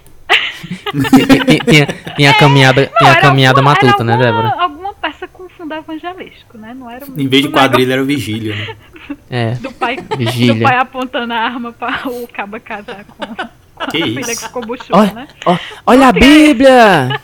tinha, 1.69 1.87
tinha, 2.15 2.31
a 2.31 2.33
caminhada, 2.33 2.85
tinha 2.97 3.09
a 3.09 3.13
era 3.13 3.21
caminhada 3.21 3.59
alguma- 3.59 3.75
era 3.75 3.85
matuta, 3.85 4.03
né, 4.03 4.13
alguma- 4.13 4.31
Débora? 4.31 4.61
Alguma 4.61 4.93
peça 4.93 5.27
com 5.27 5.49
fundo 5.49 5.73
evangelístico, 5.73 6.57
né? 6.57 6.73
Não 6.73 6.89
era 6.89 7.05
Em 7.05 7.27
vez 7.27 7.43
de 7.43 7.49
quadrilha, 7.49 7.93
era 7.93 8.03
vigília, 8.03 8.55
né? 8.55 8.75
É. 9.35 9.51
Do 9.55 9.71
pai, 9.71 9.97
Vigília. 10.15 10.53
do 10.53 10.61
pai 10.61 10.77
apontando 10.77 11.33
a 11.33 11.37
arma 11.37 11.71
para 11.73 12.07
o 12.07 12.27
cabo 12.27 12.59
casar 12.59 13.03
com, 13.05 13.25
com 13.25 13.87
Que 13.87 13.97
a 14.03 14.05
filha 14.05 14.19
isso? 14.19 14.29
que 14.41 14.47
ficou 14.47 14.63
buchuda, 14.63 14.95
Olha, 14.99 15.13
né? 15.13 15.27
ó, 15.43 15.57
olha 15.87 16.07
a 16.09 16.11
Bíblia! 16.11 17.19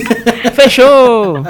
Fechou! 0.54 1.42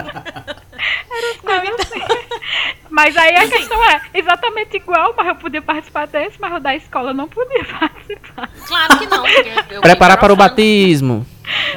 Mas 2.91 3.17
aí 3.17 3.35
a 3.35 3.49
questão 3.49 3.85
é 3.91 4.01
exatamente 4.15 4.77
igual, 4.77 5.15
mas 5.17 5.27
eu 5.27 5.35
podia 5.35 5.61
participar 5.61 6.07
desse, 6.07 6.41
mas 6.41 6.55
o 6.55 6.61
da 6.61 6.77
escola 6.77 7.13
não 7.13 7.27
podia 7.29 7.65
participar. 7.81 8.49
Claro 8.69 8.99
que 8.99 9.07
não. 9.07 9.25
Preparar 9.83 10.17
para 10.19 10.33
o 10.33 10.37
batismo. 10.37 11.27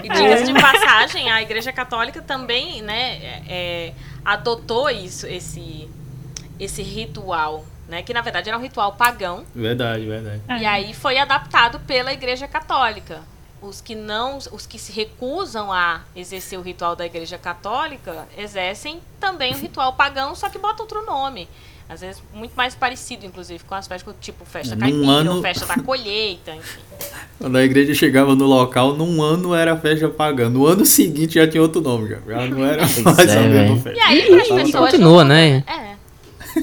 E 0.04 0.10
diga-se 0.10 0.44
de 0.54 0.62
passagem, 0.62 1.31
a 1.31 1.42
Igreja 1.42 1.74
Católica 1.74 2.22
também, 2.22 2.81
né, 2.83 3.18
é, 3.18 3.42
é, 3.50 3.94
adotou 4.24 4.90
isso, 4.92 5.25
esse, 5.25 5.90
esse 6.60 6.81
ritual, 6.83 7.66
né, 7.88 8.01
que 8.04 8.13
na 8.13 8.22
verdade 8.22 8.50
era 8.50 8.57
um 8.57 8.62
ritual 8.62 8.94
pagão, 8.94 9.44
Verdade, 9.56 10.06
verdade. 10.06 10.42
É. 10.48 10.57
e 10.60 10.66
aí 10.66 10.94
foi 10.94 11.18
adaptado 11.18 11.80
pela 11.81 12.12
Igreja 12.13 12.48
Católica. 12.48 13.22
Os 13.60 13.81
que 13.81 13.95
não, 13.95 14.38
os 14.51 14.68
que 14.68 14.78
se 14.78 14.92
recusam 14.92 15.72
a 15.74 16.01
exercer 16.16 16.60
o 16.60 16.62
ritual 16.62 16.95
da 16.95 17.06
Igreja 17.07 17.39
Católica 17.39 18.28
exercem 18.38 19.01
também 19.19 19.54
o 19.54 19.57
ritual 19.57 19.94
pagão, 19.94 20.36
só 20.36 20.48
que 20.48 20.60
bota 20.60 20.84
outro 20.84 21.04
nome. 21.06 21.50
Às 21.89 22.01
vezes 22.01 22.22
muito 22.34 22.54
mais 22.54 22.75
parecido, 22.75 23.25
inclusive, 23.25 23.63
com 23.63 23.74
as 23.74 23.88
festas, 23.88 24.13
tipo 24.22 24.44
festa 24.45 24.75
Num 24.75 24.81
caipira, 24.81 25.07
ano- 25.12 25.36
ou 25.38 25.42
festa 25.42 25.66
da 25.66 25.80
colheita, 25.81 26.51
enfim. 26.54 26.81
Quando 27.40 27.57
a 27.57 27.63
igreja 27.63 27.94
chegava 27.94 28.36
no 28.36 28.45
local, 28.45 28.94
num 28.94 29.22
ano 29.24 29.56
era 29.56 29.75
festa 29.78 30.07
pagã. 30.10 30.50
No 30.50 30.68
ano 30.68 30.86
seguinte 30.86 31.36
já 31.36 31.48
tinha 31.48 31.62
outro 31.63 31.80
nome, 31.81 32.10
já. 32.10 32.18
Já 32.28 32.45
não 32.45 32.63
era 32.66 32.83
Pois 32.86 33.04
mais 33.04 33.19
é, 33.30 33.38
a 33.40 33.42
mesma 33.42 33.78
festa. 33.78 33.98
E 33.98 34.01
aí, 34.01 34.22
as 34.40 34.48
E 34.48 34.54
pessoas. 34.54 34.92
continua, 34.92 35.24
não- 35.24 35.33
né? 35.33 35.63
É. 35.66 35.96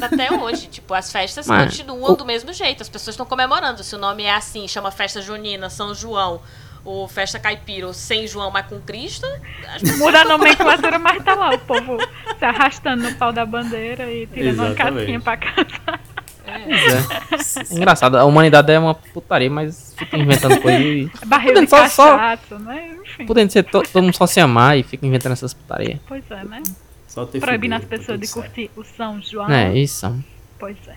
Até 0.01 0.33
hoje, 0.33 0.67
tipo, 0.67 0.93
as 0.95 1.11
festas 1.13 1.47
Mas, 1.47 1.77
continuam 1.77 2.13
o- 2.13 2.17
do 2.17 2.25
mesmo 2.25 2.53
jeito. 2.53 2.83
As 2.83 2.89
pessoas 2.89 3.15
estão 3.15 3.27
comemorando. 3.27 3.83
Se 3.83 3.95
o 3.95 3.99
nome 3.99 4.23
é 4.25 4.35
assim, 4.35 4.67
chama 4.69 4.91
festa 4.91 5.21
junina, 5.23 5.69
São 5.71 5.95
João, 5.95 6.41
ou 6.85 7.09
festa 7.09 7.39
caipira, 7.39 7.87
ou 7.87 7.95
sem 7.95 8.27
João, 8.27 8.51
mas 8.51 8.67
com 8.67 8.79
Cristo, 8.81 9.27
Muda 9.99 10.21
a 10.21 10.25
nomenclatura, 10.25 10.99
mas 10.99 11.23
tá 11.25 11.35
lá 11.35 11.51
o 11.55 11.59
povo 11.61 11.97
se 12.39 12.45
arrastando 12.45 13.03
no 13.09 13.15
pau 13.17 13.33
da 13.33 13.47
bandeira 13.47 14.11
e 14.11 14.27
tirando 14.27 14.59
uma 14.61 14.75
casquinha 14.75 15.21
pra 15.21 15.37
casa. 15.37 15.67
É. 16.47 16.61
É 17.73 17.75
engraçado, 17.75 18.17
a 18.19 18.25
humanidade 18.27 18.71
é 18.71 18.79
uma 18.79 18.95
putaria, 18.95 19.49
mas 19.51 19.95
fica 19.97 20.17
inventando 20.19 20.61
coisa 20.61 20.79
e. 20.79 21.11
Barril 21.25 21.55
de 21.55 21.71
Só- 21.71 21.89
só- 21.89 22.17
né? 22.59 22.91
Enfim. 23.03 23.25
Podendo 23.27 23.51
ser 23.51 23.63
to- 23.63 23.83
todo 23.83 24.03
mundo 24.03 24.15
só 24.15 24.27
se 24.27 24.41
amar 24.41 24.77
e 24.79 24.83
fica 24.83 25.07
inventando 25.07 25.33
essas 25.33 25.55
putarias. 25.55 25.99
Pois 26.07 26.23
é, 26.31 26.45
né? 26.45 26.63
Só 27.15 27.25
ter 27.25 27.39
Proibindo 27.39 27.77
as 27.77 27.83
tá 27.83 27.89
pessoas 27.89 28.19
de 28.19 28.27
curtir 28.27 28.71
o 28.75 28.83
São 28.83 29.23
João. 29.23 29.49
É, 29.49 29.73
isso. 29.79 30.13
Pois 30.59 30.77
é. 30.89 30.97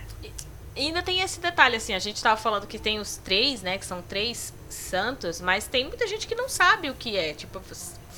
E 0.75 0.87
ainda 0.87 1.03
tem 1.03 1.21
esse 1.21 1.39
detalhe, 1.39 1.75
assim, 1.75 1.93
a 1.93 1.99
gente 1.99 2.21
tava 2.21 2.37
falando 2.37 2.65
que 2.65 2.79
tem 2.79 2.99
os 2.99 3.17
três, 3.17 3.61
né, 3.61 3.77
que 3.77 3.85
são 3.85 4.01
três 4.01 4.51
santos, 4.67 5.39
mas 5.39 5.67
tem 5.67 5.85
muita 5.85 6.07
gente 6.07 6.25
que 6.25 6.33
não 6.33 6.49
sabe 6.49 6.89
o 6.89 6.95
que 6.95 7.15
é, 7.15 7.33
tipo, 7.33 7.61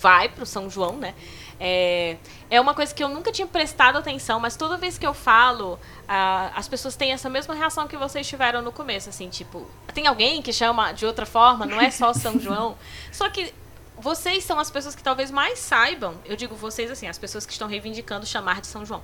vai 0.02 0.30
pro 0.30 0.46
São 0.46 0.70
João, 0.70 0.98
né, 0.98 1.14
é, 1.60 2.18
é 2.50 2.60
uma 2.60 2.74
coisa 2.74 2.94
que 2.94 3.04
eu 3.04 3.10
nunca 3.10 3.32
tinha 3.32 3.48
prestado 3.48 3.98
atenção, 3.98 4.40
mas 4.40 4.56
toda 4.56 4.78
vez 4.78 4.98
que 4.98 5.06
eu 5.06 5.14
falo, 5.14 5.80
ah, 6.08 6.52
as 6.56 6.68
pessoas 6.68 6.96
têm 6.98 7.12
essa 7.12 7.30
mesma 7.30 7.54
reação 7.54 7.88
que 7.88 7.98
vocês 7.98 8.28
tiveram 8.28 8.62
no 8.62 8.72
começo, 8.72 9.10
assim, 9.10 9.30
tipo, 9.30 9.66
tem 9.94 10.08
alguém 10.08 10.42
que 10.42 10.52
chama 10.52 10.92
de 10.94 11.06
outra 11.06 11.26
forma, 11.26 11.66
não 11.66 11.80
é 11.80 11.92
só 11.92 12.14
São 12.14 12.40
João, 12.40 12.78
só 13.12 13.30
que 13.30 13.54
vocês 14.00 14.44
são 14.44 14.60
as 14.60 14.72
pessoas 14.72 14.96
que 14.96 15.04
talvez 15.04 15.30
mais 15.32 15.60
saibam, 15.60 16.16
eu 16.26 16.36
digo 16.36 16.56
vocês 16.56 16.90
assim, 16.90 17.08
as 17.08 17.18
pessoas 17.18 17.46
que 17.46 17.52
estão 17.52 17.68
reivindicando 17.68 18.26
chamar 18.26 18.62
de 18.62 18.68
São 18.68 18.86
João. 18.86 19.02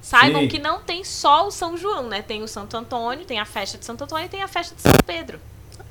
Saibam 0.00 0.42
Sim. 0.42 0.48
que 0.48 0.58
não 0.58 0.80
tem 0.82 1.02
só 1.02 1.46
o 1.46 1.50
São 1.50 1.76
João, 1.76 2.08
né? 2.08 2.20
Tem 2.22 2.42
o 2.42 2.48
Santo 2.48 2.76
Antônio, 2.76 3.24
tem 3.24 3.40
a 3.40 3.44
festa 3.46 3.78
de 3.78 3.84
Santo 3.86 4.04
Antônio 4.04 4.26
e 4.26 4.28
tem 4.28 4.42
a 4.42 4.48
festa 4.48 4.74
de 4.74 4.82
São 4.82 4.92
Pedro. 5.06 5.40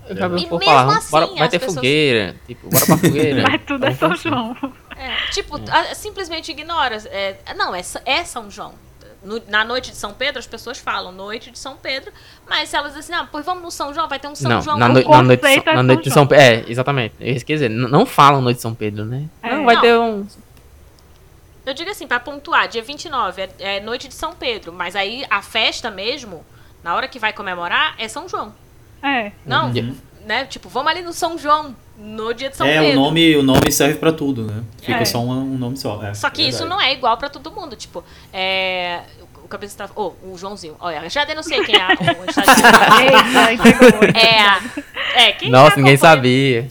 Eu 0.07 0.15
já 0.17 0.27
vi 0.27 0.41
E 0.43 0.45
mesmo 0.45 0.59
falar, 0.61 0.97
assim, 0.97 1.11
bora, 1.11 1.27
vai 1.27 1.41
as 1.43 1.49
ter 1.49 1.59
pessoas- 1.59 1.75
fogueira. 1.75 2.35
Tipo, 2.45 2.69
bora 2.69 2.85
pra 2.85 2.97
fogueira. 2.97 3.41
Mas 3.49 3.61
tudo 3.65 3.85
é 3.85 3.93
São 3.95 4.15
João. 4.15 4.55
É, 4.97 5.15
tipo, 5.31 5.55
a- 5.71 5.95
simplesmente 5.95 6.51
ignora. 6.51 6.95
é, 7.07 7.37
não, 7.55 7.73
é, 7.73 7.81
é 8.05 8.23
São 8.23 8.51
João. 8.51 8.73
No- 9.23 9.41
na 9.47 9.63
noite 9.63 9.91
de 9.91 9.95
São 9.97 10.13
Pedro, 10.13 10.39
as 10.39 10.45
pessoas 10.47 10.77
falam 10.77 11.11
noite 11.11 11.49
de 11.49 11.57
São 11.57 11.77
Pedro, 11.77 12.11
mas 12.47 12.67
se 12.69 12.75
elas 12.75 12.93
dizem, 12.93 13.15
ah, 13.15 13.27
pois 13.31 13.45
vamos 13.45 13.63
no 13.63 13.71
São 13.71 13.93
João, 13.93 14.07
vai 14.09 14.19
ter 14.19 14.27
um 14.27 14.35
São 14.35 14.49
Não, 14.51 14.61
João. 14.61 14.77
na, 14.77 14.89
noite, 14.89 15.07
na, 15.09 15.23
noite, 15.23 15.41
de 15.41 15.47
São- 15.47 15.53
é 15.53 15.65
na 15.65 15.73
São 15.75 15.83
noite 15.83 16.03
de 16.03 16.11
São 16.11 16.27
Pedro. 16.27 16.43
É, 16.45 16.71
exatamente. 16.71 17.15
Eu 17.21 17.33
quis 17.35 17.43
dizer, 17.45 17.69
n- 17.69 17.87
não 17.87 18.05
falam 18.05 18.41
noite 18.41 18.57
de 18.57 18.61
São 18.61 18.75
Pedro, 18.75 19.05
né? 19.05 19.25
É. 19.41 19.55
Não, 19.55 19.63
vai 19.65 19.75
Não. 19.75 19.81
ter 19.81 19.97
um. 19.97 20.27
Eu 21.65 21.73
digo 21.73 21.89
assim, 21.89 22.05
pra 22.05 22.19
pontuar, 22.19 22.67
dia 22.67 22.83
29 22.83 23.41
é, 23.43 23.49
é 23.59 23.79
noite 23.79 24.09
de 24.09 24.13
São 24.13 24.33
Pedro, 24.33 24.73
mas 24.73 24.95
aí 24.95 25.25
a 25.29 25.41
festa 25.41 25.89
mesmo, 25.89 26.45
na 26.83 26.93
hora 26.93 27.07
que 27.07 27.17
vai 27.17 27.31
comemorar, 27.31 27.95
é 27.97 28.07
São 28.09 28.27
João. 28.27 28.53
É. 29.01 29.31
Não, 29.45 29.67
Uhum. 29.67 29.95
Né? 30.25 30.45
Tipo, 30.45 30.69
vamos 30.69 30.91
ali 30.91 31.01
no 31.01 31.13
São 31.13 31.37
João, 31.37 31.75
no 31.97 32.33
dia 32.33 32.49
de 32.49 32.57
São 32.57 32.65
é, 32.67 32.79
Pedro. 32.79 32.99
o 32.99 33.03
nome, 33.03 33.35
o 33.37 33.43
nome 33.43 33.71
serve 33.71 33.95
pra 33.99 34.11
tudo, 34.11 34.43
né? 34.45 34.63
Fica 34.81 34.99
É. 35.01 35.05
só 35.05 35.19
um, 35.19 35.29
um 35.31 35.57
nome 35.57 35.77
só. 35.77 36.01
é, 36.03 36.13
Só 36.13 36.29
que 36.29 36.41
isso 36.41 36.59
verdade. 36.59 36.69
não 36.69 36.81
é 36.81 36.93
igual 36.93 37.17
pra 37.17 37.29
todo 37.29 37.51
mundo. 37.51 37.75
Tipo, 37.75 38.03
é. 38.31 39.01
O 39.43 39.47
cabeça 39.47 39.85
tá. 39.87 39.89
Ô, 39.95 40.13
o 40.23 40.37
Joãozinho. 40.37 40.75
Olha, 40.79 41.07
já 41.09 41.25
denunciei 41.25 41.63
quem 41.63 41.75
é 41.75 41.85
o 42.19 42.29
estagiário. 42.29 43.17
Eita, 43.27 43.53
entregou. 43.53 44.03
É, 44.15 44.39
a- 44.39 44.61
é, 45.15 45.31
quem 45.33 45.49
Nossa, 45.49 45.75
ninguém 45.75 45.97
sabia. 45.97 46.67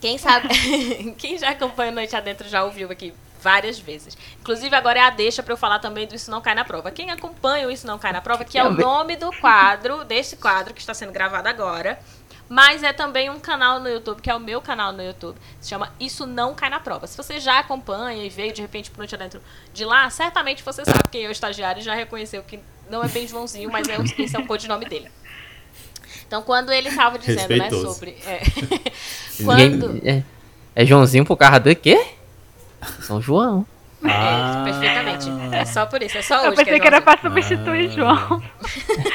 Quem 0.00 0.16
sabe. 0.18 0.48
quem 1.18 1.36
já 1.38 1.50
acompanha 1.50 1.90
Noite 1.92 2.14
Adentro 2.14 2.48
já 2.48 2.62
ouviu 2.64 2.90
aqui 2.90 3.12
várias 3.42 3.78
vezes. 3.78 4.16
Inclusive, 4.40 4.74
agora 4.76 4.98
é 4.98 5.02
a 5.02 5.10
deixa 5.10 5.42
pra 5.42 5.54
eu 5.54 5.56
falar 5.56 5.78
também 5.78 6.06
do 6.06 6.14
Isso 6.14 6.30
Não 6.30 6.40
Cai 6.42 6.54
na 6.54 6.64
Prova. 6.64 6.90
Quem 6.90 7.10
acompanha 7.10 7.66
o 7.66 7.70
Isso 7.70 7.86
Não 7.86 7.98
Cai 7.98 8.12
na 8.12 8.20
Prova, 8.20 8.44
que 8.44 8.58
é 8.58 8.64
o 8.64 8.70
nome 8.70 9.16
do 9.16 9.30
quadro, 9.40 10.04
deste 10.04 10.36
quadro 10.36 10.74
que 10.74 10.80
está 10.80 10.92
sendo 10.94 11.10
gravado 11.12 11.48
agora. 11.48 11.98
Mas 12.50 12.82
é 12.82 12.92
também 12.92 13.30
um 13.30 13.38
canal 13.38 13.78
no 13.78 13.88
YouTube, 13.88 14.20
que 14.20 14.28
é 14.28 14.34
o 14.34 14.40
meu 14.40 14.60
canal 14.60 14.92
no 14.92 15.00
YouTube. 15.00 15.38
Se 15.60 15.68
chama 15.68 15.92
Isso 16.00 16.26
Não 16.26 16.52
Cai 16.52 16.68
na 16.68 16.80
Prova. 16.80 17.06
Se 17.06 17.16
você 17.16 17.38
já 17.38 17.60
acompanha 17.60 18.24
e 18.24 18.28
veio 18.28 18.52
de 18.52 18.60
repente 18.60 18.90
pro 18.90 18.98
Noite 18.98 19.14
Adentro 19.14 19.40
de 19.72 19.84
lá, 19.84 20.10
certamente 20.10 20.60
você 20.64 20.84
sabe 20.84 21.04
quem 21.12 21.24
é 21.24 21.28
o 21.28 21.30
estagiário 21.30 21.78
e 21.80 21.84
já 21.84 21.94
reconheceu 21.94 22.42
que 22.42 22.58
não 22.90 23.04
é 23.04 23.08
bem 23.08 23.28
Joãozinho, 23.28 23.70
mas 23.70 23.88
é 23.88 23.96
o, 23.96 24.02
esse 24.02 24.34
é 24.34 24.38
o 24.40 24.46
codinome 24.48 24.84
dele. 24.84 25.08
Então, 26.26 26.42
quando 26.42 26.72
ele 26.72 26.88
estava 26.88 27.20
dizendo, 27.20 27.56
né, 27.56 27.70
sobre. 27.70 28.16
é, 28.26 28.40
quando. 29.44 30.00
É, 30.04 30.24
é 30.74 30.84
Joãozinho 30.84 31.24
por 31.24 31.36
causa 31.36 31.60
do 31.60 31.76
quê? 31.76 32.04
São 33.00 33.22
João. 33.22 33.64
Ah. 34.02 34.64
É, 34.66 34.72
perfeitamente. 34.72 35.54
É 35.54 35.64
só 35.64 35.86
por 35.86 36.02
isso, 36.02 36.18
é 36.18 36.22
só 36.22 36.38
hoje 36.38 36.46
Eu 36.46 36.54
pensei 36.54 36.74
é 36.74 36.80
que 36.80 36.86
era 36.86 37.00
pra 37.00 37.16
substituir 37.16 37.90
Ah. 37.90 37.94
João. 37.94 38.42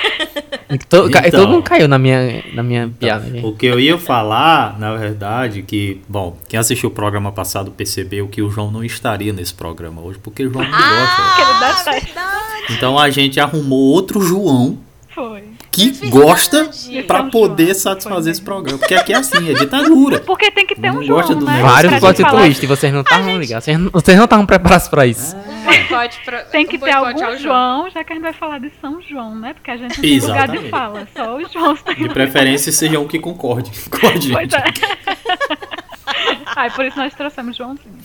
To- 0.78 1.10
ca- 1.10 1.28
Então. 1.28 1.40
Todo 1.42 1.50
mundo 1.52 1.64
caiu 1.64 1.88
na 1.88 1.98
minha, 1.98 2.44
na 2.54 2.64
minha 2.64 2.90
piada. 3.00 3.26
gente. 3.30 3.46
O 3.46 3.54
que 3.54 3.66
eu 3.66 3.80
ia 3.80 3.98
falar, 3.98 4.78
na 4.80 4.96
verdade, 4.96 5.62
que, 5.62 6.02
bom, 6.08 6.38
quem 6.48 6.60
assistiu 6.60 6.90
o 6.90 6.92
programa 6.92 7.32
passado 7.32 7.72
percebeu 7.72 8.28
que 8.28 8.42
o 8.42 8.50
João 8.50 8.72
não 8.72 8.84
estaria 8.84 9.32
nesse 9.34 9.54
programa 9.54 10.02
hoje, 10.02 10.20
porque 10.22 10.46
o 10.46 10.52
João 10.52 10.64
não 10.66 10.72
gosta. 10.72 10.86
Ah, 10.88 11.74
certo. 11.84 12.06
verdade. 12.06 12.36
Então 12.72 12.98
a 12.98 13.10
gente 13.10 13.40
arrumou 13.40 13.80
outro 13.80 14.22
João 14.22 14.78
Foi. 15.16 15.44
que 15.72 15.98
É 16.04 16.10
gosta 16.10 16.70
pra 17.08 17.20
São 17.22 17.30
poder 17.30 17.68
João, 17.68 17.76
satisfazer 17.76 18.32
foi 18.32 18.32
esse 18.34 18.42
programa. 18.42 18.78
Porque 18.78 18.94
aqui 18.96 19.14
é 19.14 19.16
assim, 19.16 19.50
é 19.50 19.54
ditadura. 19.54 20.20
Porque 20.20 20.52
tem 20.52 20.66
que 20.66 20.76
ter 20.76 20.92
um 20.92 21.02
João, 21.02 21.40
do 21.40 21.46
né? 21.46 21.62
Vários 21.62 22.00
plot 22.00 22.18
gente 22.18 22.22
falar- 22.22 22.42
twist, 22.42 22.66
vocês 22.66 22.92
não 22.94 23.00
estavam 23.02 23.38
ligados. 23.40 23.64
Vocês 23.64 23.80
não- 23.80 23.90
Vocês 23.92 24.18
não 24.18 24.26
estavam 24.26 24.46
preparados 24.46 24.90
pra 24.90 25.08
isso. 25.08 25.34
Um 25.36 25.64
boicote 25.64 26.20
pra, 26.26 26.40
Tem 26.44 26.66
que 26.68 26.76
um 26.76 26.80
ter 26.80 26.92
algum 26.92 27.24
ao 27.26 27.38
João, 27.38 27.90
já 27.90 28.04
que 28.04 28.12
a 28.12 28.16
gente 28.18 28.24
vai 28.24 28.34
falar 28.34 28.60
de 28.60 28.70
São 28.82 29.02
João, 29.02 29.36
né? 29.36 29.54
Porque 29.54 29.72
a 29.72 29.78
gente 29.78 29.96
não 29.96 30.02
tem 30.02 30.20
lugar 30.20 30.48
de 30.50 30.70
fala, 30.70 31.08
só 31.16 31.38
os 31.38 31.50
tem 31.82 31.96
De 31.96 32.10
preferência 32.10 32.72
seja 32.74 33.00
um 33.00 33.08
que 33.08 33.18
concorde 33.18 33.72
a 33.94 34.00
Pois 34.00 34.22
gente. 34.24 34.56
é. 34.56 34.64
Ai, 36.56 36.70
por 36.72 36.86
isso 36.86 36.98
nós 36.98 37.14
trouxemos 37.14 37.56
Joãozinho. 37.58 37.98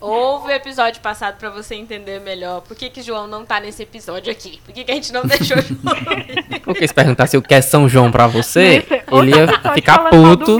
Ouve 0.00 0.48
o 0.48 0.50
episódio 0.50 1.00
passado 1.00 1.36
pra 1.36 1.50
você 1.50 1.74
entender 1.74 2.20
melhor 2.20 2.60
por 2.62 2.76
que, 2.76 2.88
que 2.90 3.02
João 3.02 3.26
não 3.26 3.44
tá 3.44 3.60
nesse 3.60 3.82
episódio 3.82 4.30
aqui. 4.32 4.60
Por 4.64 4.72
que, 4.74 4.84
que 4.84 4.90
a 4.90 4.94
gente 4.94 5.12
não 5.12 5.22
deixou 5.26 5.56
João. 5.60 5.80
Porque 6.64 6.86
se 6.86 6.94
perguntasse 6.94 7.36
o 7.36 7.42
que 7.42 7.54
é 7.54 7.60
São 7.60 7.88
João 7.88 8.10
pra 8.10 8.26
você, 8.26 8.84
Nesse- 8.88 9.04
ele 9.12 9.30
ia 9.36 9.72
ficar 9.74 9.98
puto. 10.10 10.58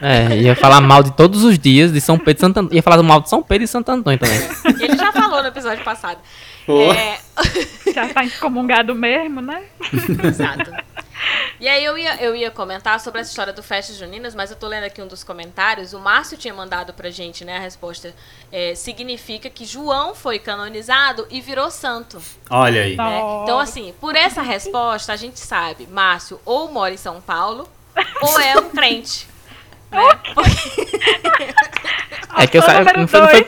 É, 0.00 0.36
ia 0.36 0.54
falar 0.54 0.80
mal 0.82 1.02
de 1.02 1.10
todos 1.12 1.42
os 1.42 1.58
dias 1.58 1.90
de 1.92 2.00
São 2.02 2.18
Pedro 2.18 2.36
e 2.36 2.40
Santo 2.40 2.58
Antônio. 2.60 2.76
Ia 2.76 2.82
falar 2.82 3.02
mal 3.02 3.20
de 3.20 3.30
São 3.30 3.42
Pedro 3.42 3.64
e 3.64 3.68
Santo 3.68 3.90
Antônio 3.90 4.18
também. 4.18 4.38
Ele 4.80 4.96
já 4.96 5.10
falou 5.12 5.40
no 5.42 5.48
episódio 5.48 5.82
passado. 5.82 6.18
É, 6.92 7.18
Já 7.92 8.12
tá 8.12 8.24
excomungado 8.24 8.94
mesmo, 8.94 9.40
né? 9.40 9.64
Exato. 10.24 10.70
E 11.58 11.66
aí 11.66 11.84
eu 11.84 11.96
ia, 11.96 12.16
eu 12.22 12.36
ia 12.36 12.50
comentar 12.50 13.00
sobre 13.00 13.20
essa 13.20 13.30
história 13.30 13.52
do 13.52 13.62
Festas 13.62 13.96
Juninas, 13.96 14.34
mas 14.34 14.50
eu 14.50 14.56
tô 14.56 14.66
lendo 14.66 14.84
aqui 14.84 15.00
um 15.00 15.06
dos 15.06 15.24
comentários. 15.24 15.94
O 15.94 15.98
Márcio 15.98 16.36
tinha 16.36 16.52
mandado 16.52 16.92
pra 16.92 17.10
gente, 17.10 17.44
né? 17.44 17.56
A 17.56 17.60
resposta 17.60 18.14
é, 18.52 18.74
significa 18.74 19.48
que 19.48 19.64
João 19.64 20.14
foi 20.14 20.38
canonizado 20.38 21.26
e 21.30 21.40
virou 21.40 21.70
santo. 21.70 22.20
Olha 22.50 22.82
aí. 22.82 22.96
né? 22.96 23.20
Então, 23.42 23.58
assim, 23.58 23.94
por 24.00 24.14
essa 24.14 24.42
resposta, 24.42 25.12
a 25.12 25.16
gente 25.16 25.40
sabe, 25.40 25.86
Márcio 25.86 26.40
ou 26.44 26.70
mora 26.70 26.92
em 26.92 26.98
São 26.98 27.20
Paulo, 27.20 27.68
ou 28.20 28.40
é 28.40 28.58
um 28.58 28.68
crente. 28.70 29.26
Né? 29.90 30.08
É 32.38 32.46
que 32.46 32.58
eu 32.58 32.62
número 32.62 33.00
não 33.00 33.08
foi, 33.08 33.20
não 33.20 33.28
foi- 33.28 33.44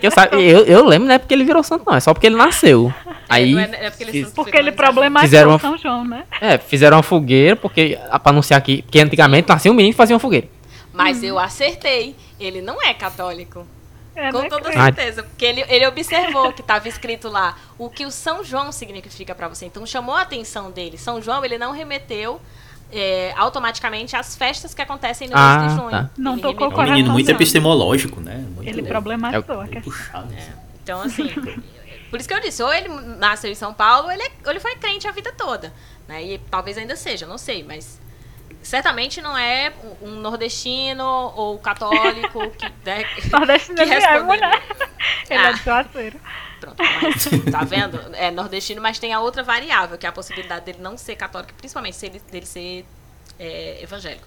que 0.00 0.06
eu, 0.06 0.10
sabe, 0.10 0.36
eu, 0.42 0.64
eu 0.64 0.84
lembro, 0.84 1.06
não 1.08 1.14
é 1.14 1.18
porque 1.18 1.34
ele 1.34 1.44
virou 1.44 1.62
santo, 1.62 1.84
não. 1.86 1.94
É 1.96 2.00
só 2.00 2.12
porque 2.12 2.26
ele 2.26 2.36
nasceu. 2.36 2.92
Aí, 3.28 3.52
não 3.52 3.60
é- 3.60 3.86
é 3.86 3.90
porque 3.90 4.04
ele 4.04 4.26
Porque 4.26 4.56
ele 4.56 4.72
problematizou 4.72 5.48
uma- 5.48 5.58
São 5.58 5.78
João, 5.78 6.04
né? 6.04 6.24
é, 6.40 6.58
fizeram 6.58 6.96
uma 6.96 7.02
fogueira, 7.02 7.54
porque, 7.56 7.98
pra 8.10 8.20
anunciar 8.24 8.58
aqui, 8.58 8.82
porque 8.82 9.00
antigamente 9.00 9.48
nascia 9.48 9.70
um 9.70 9.74
menino 9.74 9.92
e 9.94 9.96
fazia 9.96 10.14
uma 10.14 10.20
fogueira. 10.20 10.48
Mas 10.92 11.22
eu 11.22 11.38
acertei. 11.38 12.16
Ele 12.40 12.60
não 12.60 12.82
é 12.82 12.92
católico. 12.92 13.66
É, 14.16 14.32
Com 14.32 14.42
né, 14.42 14.48
toda? 14.48 14.68
Ah. 14.70 14.84
certeza. 14.84 15.22
Porque 15.22 15.44
ele, 15.44 15.64
ele 15.68 15.86
observou 15.86 16.52
que 16.52 16.60
estava 16.60 16.88
escrito 16.88 17.28
lá 17.28 17.56
o 17.78 17.88
que 17.88 18.04
o 18.04 18.10
São 18.10 18.42
João 18.42 18.72
significa 18.72 19.32
para 19.32 19.46
você. 19.46 19.66
Então 19.66 19.86
chamou 19.86 20.14
a 20.16 20.22
atenção 20.22 20.72
dele. 20.72 20.98
São 20.98 21.22
João, 21.22 21.44
ele 21.44 21.56
não 21.56 21.70
remeteu 21.70 22.40
é, 22.92 23.32
automaticamente 23.36 24.16
às 24.16 24.34
festas 24.36 24.72
que 24.74 24.80
acontecem 24.82 25.28
no 25.28 25.36
Ah, 25.36 25.58
mês 25.58 25.72
de 25.72 25.78
junho. 25.78 25.90
tá. 25.90 26.10
Não 26.16 26.32
Ele 26.34 26.42
tocou 26.42 26.66
É 26.66 26.68
remeteu 26.70 26.84
um 26.86 26.90
menino 26.94 27.12
muito 27.12 27.30
epistemológico, 27.30 28.20
né? 28.20 28.36
Muito 28.54 28.68
Ele 28.68 28.82
problematizou 28.82 29.60
a 29.60 29.66
questão. 29.68 29.82
puxado. 29.92 30.34
assim. 30.36 30.52
Então, 30.82 31.00
assim, 31.02 31.28
por 32.10 32.18
isso 32.18 32.28
que 32.28 32.34
eu 32.34 32.40
disse, 32.40 32.62
ou 32.62 32.72
ele 32.72 32.88
nasceu 33.18 33.50
em 33.50 33.54
São 33.54 33.74
Paulo, 33.74 34.06
ou 34.06 34.12
ele, 34.12 34.22
é- 34.22 34.32
ou 34.44 34.50
ele 34.50 34.60
foi 34.60 34.74
crente 34.76 35.06
a 35.06 35.10
vida 35.12 35.32
toda. 35.36 35.72
Né? 36.08 36.24
E 36.24 36.38
talvez 36.50 36.78
ainda 36.78 36.96
seja, 36.96 37.26
não 37.26 37.36
sei, 37.36 37.62
mas 37.62 38.00
certamente 38.62 39.20
não 39.20 39.36
é 39.36 39.72
um 40.02 40.12
nordestino 40.12 41.04
ou 41.36 41.58
católico 41.58 42.50
que, 42.52 42.66
né, 42.84 43.04
Nordestino 43.30 43.76
que 43.76 43.82
é, 43.82 43.84
responderia. 43.86 44.24
mulher. 44.24 44.62
Ele 45.28 45.42
é 45.42 45.48
Ah. 45.48 45.52
de. 45.52 46.16
Pronto, 46.76 47.44
mas, 47.44 47.52
tá 47.52 47.64
vendo? 47.64 48.00
É 48.14 48.30
nordestino, 48.30 48.80
mas 48.80 48.98
tem 48.98 49.12
a 49.12 49.20
outra 49.20 49.42
variável, 49.42 49.96
que 49.98 50.06
é 50.06 50.08
a 50.08 50.12
possibilidade 50.12 50.64
dele 50.64 50.78
não 50.80 50.96
ser 50.96 51.16
católico, 51.16 51.52
principalmente 51.56 51.96
se 51.96 52.06
ele, 52.06 52.22
dele 52.30 52.46
ser 52.46 52.84
é, 53.38 53.82
evangélico. 53.82 54.26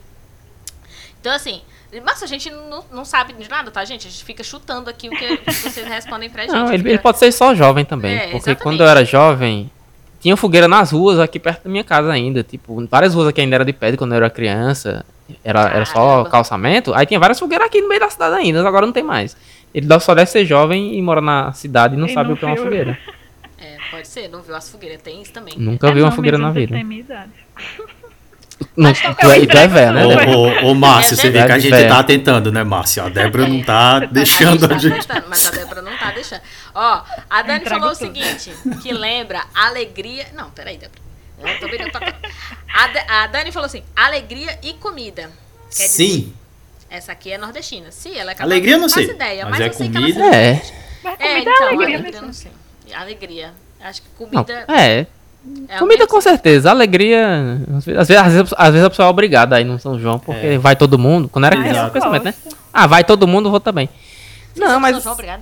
Então, 1.19 1.33
assim, 1.33 1.61
mas 2.03 2.23
a 2.23 2.25
gente 2.25 2.49
não, 2.49 2.83
não 2.91 3.05
sabe 3.05 3.33
de 3.33 3.47
nada, 3.47 3.69
tá, 3.69 3.85
gente? 3.85 4.07
A 4.07 4.09
gente 4.09 4.23
fica 4.23 4.43
chutando 4.43 4.89
aqui 4.89 5.07
o 5.07 5.11
que 5.11 5.51
vocês 5.51 5.87
respondem 5.87 6.29
pra 6.29 6.43
gente. 6.43 6.51
Não, 6.51 6.73
ele, 6.73 6.89
ele 6.89 6.97
pode 6.97 7.19
ser 7.19 7.31
só 7.31 7.53
jovem 7.53 7.85
também. 7.85 8.13
É, 8.13 8.19
porque 8.19 8.37
exatamente. 8.37 8.63
quando 8.63 8.81
eu 8.81 8.87
era 8.87 9.05
jovem, 9.05 9.69
tinha 10.19 10.35
fogueira 10.37 10.67
nas 10.67 10.91
ruas 10.91 11.19
aqui 11.19 11.39
perto 11.39 11.63
da 11.63 11.69
minha 11.69 11.83
casa 11.83 12.11
ainda. 12.11 12.43
Tipo, 12.43 12.87
várias 12.87 13.13
ruas 13.13 13.27
aqui 13.27 13.41
ainda 13.41 13.55
era 13.55 13.65
de 13.65 13.73
pedra 13.73 13.97
quando 13.97 14.13
eu 14.13 14.17
era 14.17 14.29
criança. 14.29 15.05
Era, 15.43 15.61
era 15.69 15.85
só 15.85 16.23
calçamento. 16.25 16.93
Aí 16.93 17.05
tinha 17.05 17.19
várias 17.19 17.39
fogueiras 17.39 17.67
aqui 17.67 17.81
no 17.81 17.87
meio 17.87 17.99
da 17.99 18.09
cidade 18.09 18.35
ainda, 18.35 18.67
agora 18.67 18.85
não 18.85 18.93
tem 18.93 19.03
mais. 19.03 19.37
Ele 19.73 19.85
dá- 19.87 19.99
só 19.99 20.13
deve 20.13 20.29
ser 20.29 20.45
jovem 20.45 20.95
e 20.97 21.01
mora 21.01 21.21
na 21.21 21.51
cidade 21.53 21.95
e 21.95 21.97
não 21.97 22.07
E 22.07 22.13
sabe 22.13 22.29
não 22.29 22.35
o 22.35 22.37
que 22.37 22.45
é 22.45 22.47
uma 22.47 22.55
viu. 22.55 22.63
fogueira. 22.65 22.97
É, 23.59 23.77
pode 23.89 24.07
ser, 24.07 24.27
não 24.27 24.41
viu 24.41 24.55
as 24.55 24.69
fogueiras, 24.69 25.01
tem 25.01 25.21
isso 25.21 25.31
também. 25.31 25.53
Nunca 25.57 25.87
É, 25.87 25.93
vi 25.93 26.01
uma 26.01 26.11
fogueira 26.11 26.37
na 26.37 26.51
vida. 26.51 26.73
tem 26.75 26.83
minha 26.83 26.99
idade. 27.01 27.31
Não, 28.77 28.93
tu, 28.93 29.31
é, 29.31 29.39
e 29.39 29.47
tu 29.47 29.57
é 29.57 29.67
velho, 29.67 29.91
né? 29.93 30.05
Ô, 30.05 30.09
Débora? 30.09 30.37
ô, 30.65 30.67
ô, 30.71 30.75
Márcio, 30.75 31.15
você 31.17 31.29
vê 31.31 31.43
que 31.45 31.51
a 31.51 31.57
gente 31.59 31.73
É. 31.73 31.87
tá 31.87 32.03
tentando, 32.03 32.51
né, 32.51 32.63
Márcio? 32.63 33.03
A 33.03 33.09
Débora 33.09 33.47
não 33.47 33.61
tá 33.63 33.95
A 33.97 33.99
deixando 34.01 34.71
a 34.71 34.77
gente 34.77 35.05
tá 35.07 35.15
gente. 35.15 35.27
mas 35.27 35.45
a 35.47 35.51
Débora 35.51 35.81
não 35.81 35.97
tá 35.97 36.11
deixando. 36.11 36.41
Ó, 36.75 37.01
a 37.29 37.41
Dani 37.41 37.59
Entrego 37.61 37.79
falou 37.81 37.93
o 37.95 37.97
tudo. 37.97 38.13
seguinte, 38.15 38.53
que 38.81 38.93
lembra 38.93 39.43
alegria... 39.53 40.27
Não, 40.35 40.51
peraí, 40.51 40.77
Débora. 40.77 41.01
Eu 41.43 41.59
tô 41.59 41.67
virando 41.67 41.91
pra 41.91 42.01
cá. 42.01 42.13
a, 43.09 43.23
a 43.23 43.27
Dani 43.27 43.51
falou 43.51 43.65
assim, 43.65 43.83
alegria 43.95 44.57
e 44.61 44.73
comida. 44.73 45.31
Quer 45.75 45.83
dizer, 45.83 45.89
Sim, 45.89 46.33
essa 46.91 47.11
aqui 47.13 47.31
é 47.31 47.37
nordestina. 47.37 47.89
Sim, 47.91 48.15
ela 48.17 48.31
é 48.31 48.35
católica, 48.35 48.43
Alegria 48.43 48.77
não 48.77 48.89
sei, 48.89 49.05
ideia, 49.09 49.45
mas 49.45 49.51
mas, 49.53 49.61
é 49.61 49.67
eu 49.69 49.73
sei 49.73 49.87
que 49.89 49.93
comida. 49.93 50.19
ela 50.19 50.35
É. 50.35 50.61
Mas 51.03 51.13
É, 51.19 51.27
comida 51.27 51.39
então, 51.39 51.53
é 51.53 51.67
alegria, 51.67 51.97
alegria, 51.97 52.17
eu 52.17 52.21
né? 52.21 52.27
não 52.27 52.33
sei. 52.33 52.51
Alegria. 52.93 53.53
Acho 53.79 54.01
que 54.01 54.07
Não, 54.19 54.43
comida... 54.43 54.65
é. 54.67 55.07
é 55.69 55.75
o 55.77 55.79
Comida 55.79 56.05
com 56.05 56.21
certeza, 56.21 56.69
alegria. 56.69 57.57
Às 57.77 57.85
vezes, 57.85 57.99
às 57.99 58.33
vezes, 58.33 58.53
às 58.57 58.69
vezes 58.71 58.85
a 58.85 58.89
pessoa 58.89 59.07
é 59.07 59.09
obrigada 59.09 59.55
a 59.55 59.61
ir 59.61 59.63
no 59.63 59.79
São 59.79 59.97
João, 59.99 60.19
porque 60.19 60.45
É. 60.45 60.57
vai 60.57 60.75
todo 60.75 60.99
mundo. 60.99 61.27
Quando 61.29 61.45
era 61.45 61.55
criança, 61.57 61.87
o 61.87 61.91
pensamento, 61.91 62.23
né? 62.25 62.33
Ah, 62.71 62.85
vai 62.85 63.03
todo 63.03 63.25
mundo, 63.27 63.49
vou 63.49 63.59
também. 63.59 63.89
Vocês 64.53 64.69
Não, 64.69 64.79
mas. 64.79 64.91
São 64.95 65.01
João, 65.01 65.13
obrigado. 65.13 65.41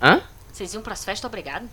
Hã? 0.00 0.20
Vocês 0.52 0.72
iam 0.72 0.82
pras 0.82 1.04
festas, 1.04 1.26
obrigado? 1.28 1.68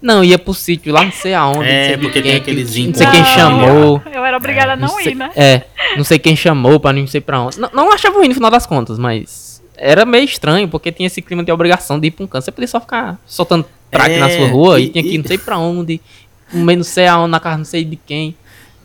Não, 0.00 0.22
ia 0.22 0.38
pro 0.38 0.54
sítio 0.54 0.92
lá, 0.92 1.04
não 1.04 1.10
sei 1.12 1.34
aonde. 1.34 1.68
É, 1.68 1.80
não 1.80 1.86
sei 1.88 1.96
porque 1.98 2.22
quem, 2.22 2.30
tem 2.32 2.40
aqueles 2.40 2.76
Não 2.76 2.94
sei 2.94 3.06
quem 3.08 3.24
chamou. 3.24 4.02
Eu 4.12 4.24
era 4.24 4.36
obrigada 4.36 4.72
a 4.74 4.76
não, 4.76 4.88
sei, 4.88 5.12
ir, 5.12 5.14
né? 5.16 5.30
É, 5.34 5.62
não 5.96 6.04
sei 6.04 6.18
quem 6.18 6.36
chamou 6.36 6.78
pra 6.78 6.92
não 6.92 7.06
sei 7.06 7.20
pra 7.20 7.40
onde. 7.40 7.58
Não, 7.58 7.68
não 7.72 7.92
achava 7.92 8.16
ruim 8.16 8.28
no 8.28 8.34
final 8.34 8.50
das 8.50 8.64
contas, 8.64 8.98
mas 8.98 9.60
era 9.76 10.04
meio 10.04 10.24
estranho, 10.24 10.68
porque 10.68 10.92
tinha 10.92 11.06
esse 11.08 11.20
clima 11.20 11.42
de 11.42 11.50
obrigação 11.50 11.98
de 11.98 12.06
ir 12.08 12.10
pra 12.12 12.24
um 12.24 12.28
canto. 12.28 12.44
Você 12.44 12.52
podia 12.52 12.68
só 12.68 12.80
ficar 12.80 13.18
soltando 13.26 13.66
traque 13.90 14.14
É, 14.14 14.18
na 14.20 14.30
sua 14.30 14.46
rua 14.48 14.80
e, 14.80 14.84
e- 14.84 14.88
tinha 14.90 15.02
que 15.02 15.14
ir 15.14 15.18
não 15.18 15.24
sei 15.26 15.38
pra 15.38 15.58
onde, 15.58 16.00
comer 16.52 16.76
não 16.76 16.84
sei 16.84 17.06
aonde, 17.06 17.30
na 17.32 17.40
casa 17.40 17.58
não 17.58 17.64
sei 17.64 17.84
de 17.84 17.96
quem. 17.96 18.36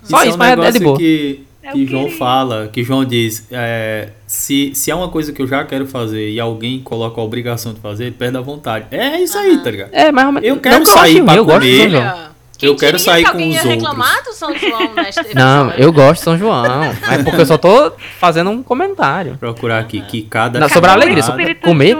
Só 0.03 0.17
Isso 0.17 0.29
isso, 0.29 0.32
é 0.32 0.36
um 0.36 0.38
mas 0.58 0.65
é- 0.65 0.67
é 0.67 0.72
de 0.72 0.79
boa. 0.79 0.98
que, 0.98 1.43
É 1.63 1.72
que 1.72 1.84
o 1.84 1.88
João 1.88 2.10
fala, 2.10 2.67
que 2.72 2.84
João 2.84 3.05
diz, 3.05 3.48
é, 3.50 4.10
se, 4.27 4.72
se 4.75 4.91
é 4.91 4.96
uma 4.96 5.08
coisa 5.08 5.32
que 5.32 5.41
eu 5.41 5.48
já 5.48 5.63
quero 5.63 5.88
fazer 5.88 6.29
e 6.29 6.39
alguém 6.39 6.79
coloca 6.82 7.22
a 7.22 7.24
obrigação 7.24 7.74
de 7.74 7.79
fazer, 7.79 8.03
ele 8.05 8.12
perde 8.12 8.38
a 8.38 8.41
vontade. 8.41 8.86
É 8.91 9.20
isso 9.22 9.38
aí, 9.38 9.58
tá 9.63 9.72
ligado? 9.72 9.89
É, 9.93 10.12
mais 10.12 10.27
ou 10.27 10.34
menos. 10.34 10.50
Eu 10.50 10.55
não 10.55 10.62
quero 10.62 10.75
eu 10.82 10.86
sair 10.86 11.13
ruim, 11.20 11.25
pra 11.25 11.36
eu 11.36 11.46
gosto 11.46 11.62
de 11.62 11.77
comer. 11.77 11.82
São 11.82 11.89
João. 12.01 12.13
Olha, 12.13 12.34
quem 12.58 12.70
Eu 12.70 12.75
quero 12.75 13.00
sair 13.00 13.24
que 13.24 13.32
com 13.32 13.38
alguém 13.38 13.50
os 13.50 13.55
ia 13.55 13.72
reclamar 13.72 14.15
outros. 14.17 14.36
do 14.36 14.38
São 14.38 14.55
João 14.58 14.93
neste 14.96 15.36
Não, 15.36 15.65
episódio. 15.67 15.84
eu 15.84 15.91
gosto 15.93 16.20
de 16.20 16.24
São 16.24 16.38
João. 16.38 16.84
É 16.84 17.24
porque 17.24 17.41
eu 17.41 17.46
só 17.46 17.58
tô 17.58 17.93
fazendo 18.20 18.50
um 18.51 18.62
comentário. 18.63 19.38
Procurar 19.38 19.79
aqui 19.79 20.01
que 20.01 20.22
cada. 20.22 20.60
Não, 20.60 20.70
sobre 20.70 20.89
a 20.89 20.93
alegria, 20.93 21.20
espírito 21.20 21.62
comer 21.62 21.98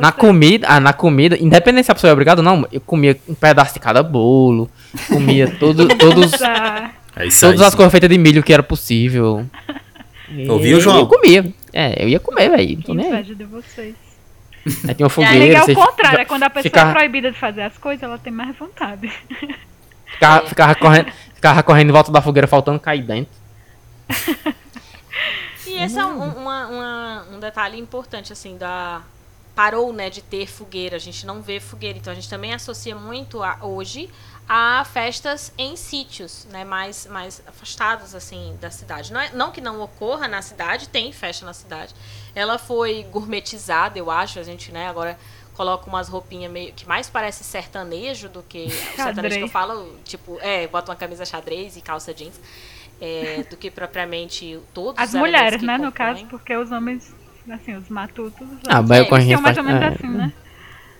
Na 0.00 0.12
comida, 0.12 0.66
ah, 0.68 0.80
na 0.80 0.92
comida, 0.92 1.36
independente 1.38 1.86
se 1.86 1.92
a 1.92 1.94
pessoa 1.94 2.10
é 2.10 2.12
obrigada 2.12 2.40
ou 2.40 2.44
não, 2.44 2.66
eu 2.70 2.80
comia 2.80 3.18
um 3.28 3.34
pedaço 3.34 3.74
de 3.74 3.80
cada 3.80 4.02
bolo, 4.02 4.70
comia 5.08 5.48
todo, 5.58 5.88
todos, 5.88 6.42
Ah, 6.42 6.90
É 7.18 7.26
isso 7.26 7.40
todas 7.40 7.60
aí. 7.60 7.66
as 7.68 7.74
coisas 7.74 7.90
feitas 7.90 8.08
de 8.08 8.16
milho 8.18 8.42
que 8.42 8.52
era 8.52 8.62
possível. 8.62 9.46
E 10.28 10.46
Ouviu, 10.50 10.80
João? 10.80 10.98
Eu 10.98 11.06
comia. 11.06 11.52
É, 11.72 12.02
eu 12.02 12.08
ia 12.08 12.20
comer, 12.20 12.48
velho. 12.50 12.68
Não 12.70 12.76
que 12.76 12.82
tô 12.86 12.94
nem 12.94 13.12
aí. 13.12 13.22
de 13.24 13.44
vocês. 13.44 13.94
Aí 14.86 14.94
tinha 14.94 15.04
uma 15.04 15.10
fogueira, 15.10 15.56
é 15.58 15.60
você 15.60 15.72
o 15.72 15.74
contrário. 15.74 16.10
fica- 16.10 16.22
É 16.22 16.24
quando 16.24 16.42
a 16.42 16.50
pessoa 16.50 16.62
ficar- 16.62 16.88
é 16.88 16.92
proibida 16.92 17.30
de 17.32 17.38
fazer 17.38 17.62
as 17.62 17.78
coisas, 17.78 18.02
ela 18.02 18.18
tem 18.18 18.32
mais 18.32 18.54
vontade. 18.56 19.10
ficava, 20.06 20.46
ficava 20.46 20.74
correndo, 20.74 21.12
ficava 21.34 21.62
correndo 21.62 21.88
em 21.88 21.92
volta 21.92 22.12
da 22.12 22.20
fogueira, 22.20 22.46
faltando 22.46 22.78
cair 22.78 23.02
dentro. 23.02 23.32
E 25.66 25.82
esse 25.82 25.98
é 25.98 26.04
um, 26.04 26.18
uma- 26.18 26.66
uma- 26.66 27.24
um 27.34 27.40
detalhe 27.40 27.78
importante, 27.78 28.32
assim, 28.32 28.56
da. 28.56 29.02
Parou, 29.54 29.92
né, 29.92 30.08
de 30.08 30.22
ter 30.22 30.46
fogueira. 30.46 30.94
A 30.96 31.00
gente 31.00 31.26
não 31.26 31.42
vê 31.42 31.58
fogueira. 31.58 31.98
Então 31.98 32.12
a 32.12 32.16
gente 32.16 32.28
também 32.30 32.54
associa 32.54 32.94
muito 32.94 33.42
a, 33.42 33.58
hoje 33.62 34.08
a 34.48 34.82
festas 34.84 35.52
em 35.58 35.76
sítios, 35.76 36.46
né, 36.50 36.64
mais, 36.64 37.06
mais 37.06 37.42
afastados 37.46 38.14
assim 38.14 38.56
da 38.60 38.70
cidade. 38.70 39.12
Não, 39.12 39.20
é, 39.20 39.30
não 39.32 39.50
que 39.52 39.60
não 39.60 39.80
ocorra 39.82 40.26
na 40.26 40.40
cidade, 40.40 40.88
tem 40.88 41.12
festa 41.12 41.44
na 41.44 41.52
cidade. 41.52 41.94
Ela 42.34 42.58
foi 42.58 43.02
gourmetizada, 43.12 43.98
eu 43.98 44.10
acho, 44.10 44.38
a 44.38 44.42
gente, 44.42 44.72
né, 44.72 44.88
agora 44.88 45.18
coloca 45.54 45.86
umas 45.88 46.08
roupinhas 46.08 46.50
meio 46.52 46.72
que 46.72 46.86
mais 46.86 47.10
parece 47.10 47.42
sertanejo 47.44 48.28
do 48.28 48.42
que 48.44 48.66
o 48.66 48.96
sertanejo 49.02 49.36
que 49.36 49.42
eu 49.42 49.48
falo, 49.48 49.94
tipo, 50.04 50.38
é, 50.40 50.66
bota 50.68 50.90
uma 50.90 50.96
camisa 50.96 51.26
xadrez 51.26 51.76
e 51.76 51.80
calça 51.82 52.14
jeans. 52.14 52.40
É, 53.00 53.44
do 53.48 53.56
que 53.56 53.70
propriamente 53.70 54.58
todos 54.74 55.00
As 55.00 55.14
mulheres, 55.14 55.62
né, 55.62 55.78
no 55.78 55.92
compõem. 55.92 55.92
caso, 56.14 56.26
porque 56.26 56.56
os 56.56 56.72
homens, 56.72 57.14
assim, 57.48 57.76
os 57.76 57.88
matutos, 57.88 58.40
os 58.40 58.58
Ah, 58.66 58.80
homens 58.80 58.88
mas 58.88 58.98
É, 59.06 59.32
são 59.34 59.40
mais 59.40 59.56
ou 59.56 59.62
menos 59.62 59.82
é, 59.82 59.86
assim, 59.86 60.08
né? 60.08 60.32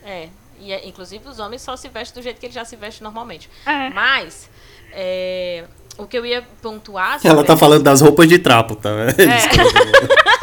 É, 0.05 0.29
e 0.61 0.73
é, 0.73 0.87
inclusive 0.87 1.29
os 1.29 1.39
homens 1.39 1.63
só 1.63 1.77
se 1.77 1.89
vestem 1.89 2.21
do 2.21 2.25
jeito 2.25 2.39
que 2.39 2.47
ele 2.47 2.53
já 2.53 2.65
se 2.65 2.77
veste 2.77 3.03
normalmente. 3.03 3.49
É. 3.67 3.91
Mas, 3.91 4.49
é, 4.93 5.65
o 5.97 6.07
que 6.07 6.19
eu 6.19 6.25
ia 6.25 6.43
pontuar... 6.63 7.21
Ela 7.25 7.45
tá 7.45 7.57
falando 7.57 7.83
das 7.83 8.01
roupas 8.01 8.29
de 8.29 8.39
trapo, 8.39 8.77
tá? 8.77 8.91
É. 8.91 10.19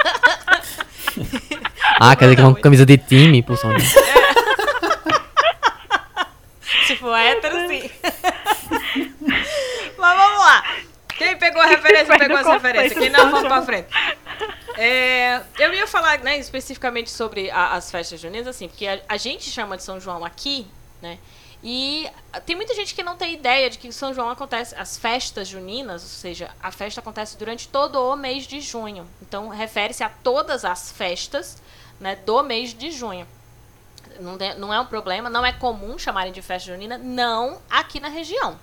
Ah, 1.98 2.16
quer 2.16 2.26
dizer 2.26 2.36
que 2.36 2.42
é 2.42 2.46
uma 2.46 2.56
camisa 2.56 2.86
de 2.86 2.98
time, 2.98 3.42
por 3.42 3.58
som. 3.58 3.72
Se 6.86 6.96
for 6.98 7.16
hétero, 7.16 7.56
sim. 7.68 7.90
Mas 9.98 10.18
vamos 10.18 10.40
lá. 10.40 10.64
Quem 11.18 11.38
pegou 11.38 11.62
a 11.62 11.66
referência, 11.66 12.18
pegou 12.18 12.38
essa 12.38 12.54
referência. 12.54 13.00
Quem 13.00 13.10
não, 13.10 13.32
vamos 13.32 13.48
pra 13.48 13.62
frente. 13.62 13.88
É, 14.78 15.42
eu 15.58 15.74
ia 15.74 15.88
falar 15.88 16.20
né, 16.20 16.38
especificamente 16.38 17.10
sobre 17.10 17.50
a- 17.50 17.74
as 17.74 17.90
festas 17.90 18.20
juninas, 18.20 18.48
assim, 18.48 18.68
porque 18.68 18.86
a, 18.88 19.00
a 19.08 19.18
gente 19.18 19.50
chama 19.50 19.78
de 19.78 19.84
São 19.84 20.00
João 20.00 20.24
aqui, 20.26 20.68
né? 21.02 21.18
E 21.64 22.08
tem 22.46 22.56
muita 22.56 22.76
gente 22.76 22.94
que 22.94 23.02
não 23.02 23.16
tem 23.16 23.34
ideia 23.34 23.70
de 23.70 23.78
que 23.80 23.92
São 23.92 24.14
João 24.14 24.30
acontece, 24.30 24.76
as 24.76 24.98
festas 24.98 25.48
juninas, 25.48 26.04
ou 26.04 26.10
seja, 26.10 26.52
a 26.62 26.72
festa 26.72 27.00
acontece 27.00 27.38
durante 27.38 27.68
todo 27.68 27.96
o 28.00 28.16
mês 28.16 28.46
de 28.46 28.62
junho. 28.62 29.08
Então, 29.22 29.48
refere-se 29.50 30.04
a 30.04 30.10
todas 30.10 30.64
as 30.64 30.92
festas 30.92 31.60
né, 32.00 32.16
do 32.18 32.44
mês 32.44 32.72
de 32.74 32.92
junho. 32.92 33.26
Não, 34.20 34.38
não 34.60 34.74
é 34.74 34.80
um 34.80 34.86
problema, 34.86 35.30
não 35.30 35.44
é 35.46 35.52
comum 35.52 35.98
chamarem 35.98 36.32
de 36.32 36.42
festa 36.42 36.72
junina, 36.72 36.98
não 37.00 37.60
aqui 37.70 38.00
na 38.00 38.10
região, 38.10 38.60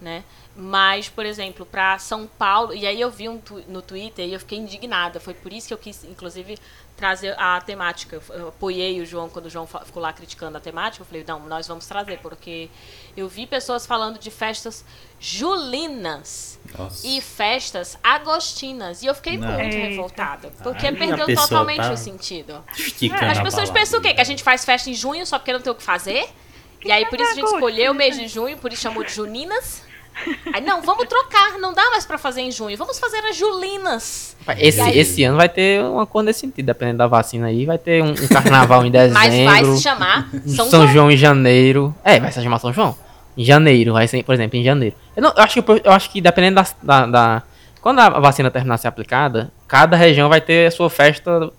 né? 0.00 0.24
Mas, 0.56 1.08
por 1.08 1.24
exemplo, 1.26 1.64
para 1.66 1.98
São 1.98 2.26
Paulo, 2.26 2.74
e 2.74 2.86
aí 2.86 3.00
eu 3.00 3.10
vi 3.10 3.28
um 3.28 3.38
tu- 3.38 3.62
no 3.68 3.80
Twitter 3.82 4.26
e 4.26 4.32
eu 4.32 4.40
fiquei 4.40 4.58
indignada, 4.58 5.20
foi 5.20 5.34
por 5.34 5.52
isso 5.52 5.68
que 5.68 5.74
eu 5.74 5.78
quis, 5.78 6.02
inclusive, 6.04 6.58
trazer 6.96 7.32
a 7.38 7.60
temática. 7.60 8.16
Eu, 8.28 8.34
eu 8.34 8.48
apoiei 8.48 9.00
o 9.00 9.06
João 9.06 9.28
quando 9.28 9.46
o 9.46 9.50
João 9.50 9.66
ficou 9.66 10.02
lá 10.02 10.12
criticando 10.12 10.56
a 10.56 10.60
temática, 10.60 11.00
eu 11.02 11.06
falei, 11.06 11.24
não, 11.26 11.38
nós 11.46 11.68
vamos 11.68 11.86
trazer, 11.86 12.18
porque 12.18 12.68
eu 13.16 13.28
vi 13.28 13.46
pessoas 13.46 13.86
falando 13.86 14.18
de 14.18 14.30
festas 14.32 14.84
julinas 15.20 16.58
Nossa. 16.76 17.06
e 17.06 17.20
festas 17.20 17.96
agostinas, 18.02 19.02
e 19.02 19.06
eu 19.06 19.14
fiquei 19.14 19.36
Não. 19.38 19.48
muito 19.48 19.74
Eita. 19.74 19.88
revoltada, 19.88 20.50
porque 20.62 20.86
Aí 20.86 20.94
a 20.94 20.98
perdeu 20.98 21.34
totalmente 21.36 21.82
tá 21.82 21.92
o 21.92 21.96
sentido. 21.96 22.64
As 22.68 23.38
pessoas 23.38 23.54
palavra. 23.54 23.72
pensam 23.72 23.98
o 24.00 24.02
quê? 24.02 24.14
Que 24.14 24.20
a 24.20 24.24
gente 24.24 24.42
faz 24.42 24.64
festa 24.64 24.90
em 24.90 24.94
junho 24.94 25.24
só 25.26 25.38
porque 25.38 25.52
não 25.52 25.60
tem 25.60 25.72
o 25.72 25.76
que 25.76 25.82
fazer? 25.82 26.28
E 26.84 26.92
aí 26.92 27.04
por 27.06 27.20
isso 27.20 27.32
a 27.32 27.34
gente 27.34 27.44
escolheu 27.46 27.92
o 27.92 27.94
mês 27.94 28.16
de 28.16 28.28
junho, 28.28 28.56
por 28.56 28.72
isso 28.72 28.82
chamou 28.82 29.02
de 29.04 29.12
Juninas. 29.12 29.82
Aí 30.52 30.60
não, 30.60 30.82
vamos 30.82 31.06
trocar, 31.06 31.58
não 31.58 31.72
dá 31.72 31.90
mais 31.90 32.04
pra 32.04 32.18
fazer 32.18 32.40
em 32.40 32.50
junho, 32.50 32.76
vamos 32.76 32.98
fazer 32.98 33.18
as 33.18 33.36
Julinas. 33.36 34.36
Esse, 34.58 34.78
E 34.78 34.82
aí? 34.82 34.98
esse 34.98 35.22
ano 35.24 35.36
vai 35.36 35.48
ter 35.48 35.80
uma 35.84 36.06
cor 36.06 36.22
nesse 36.24 36.40
sentido, 36.40 36.66
dependendo 36.66 36.98
da 36.98 37.06
vacina 37.06 37.46
aí. 37.46 37.64
Vai 37.66 37.78
ter 37.78 38.02
um, 38.02 38.10
um 38.10 38.28
carnaval 38.28 38.84
em 38.84 38.90
dezembro. 38.90 39.14
Mas 39.22 39.44
vai 39.44 39.64
se 39.64 39.82
chamar 39.82 40.28
São, 40.46 40.66
São, 40.68 40.80
João. 40.82 40.88
João 40.88 41.10
em 41.12 41.16
janeiro. 41.16 41.94
É, 42.04 42.18
vai 42.18 42.32
se 42.32 42.42
chamar 42.42 42.58
São 42.58 42.72
João. 42.72 42.96
Em 43.36 43.44
janeiro, 43.44 43.92
vai 43.92 44.08
ser, 44.08 44.22
por 44.24 44.34
exemplo, 44.34 44.58
em 44.58 44.64
janeiro. 44.64 44.96
Eu, 45.14 45.22
não- 45.22 45.32
eu 45.36 45.42
acho, 45.42 45.62
que, 45.62 45.70
eu 45.84 45.92
acho 45.92 46.10
que 46.10 46.20
dependendo 46.20 46.56
da, 46.56 46.66
da, 46.82 47.06
da- 47.06 47.42
Quando 47.80 48.00
a 48.00 48.08
vacina 48.18 48.50
terminar 48.50 48.74
de 48.74 48.80
ser 48.80 48.88
aplicada, 48.88 49.52
cada 49.68 49.96
região 49.96 50.28
vai 50.28 50.40
ter 50.40 50.66
a 50.66 50.70
sua 50.72 50.90
festa 50.90 51.52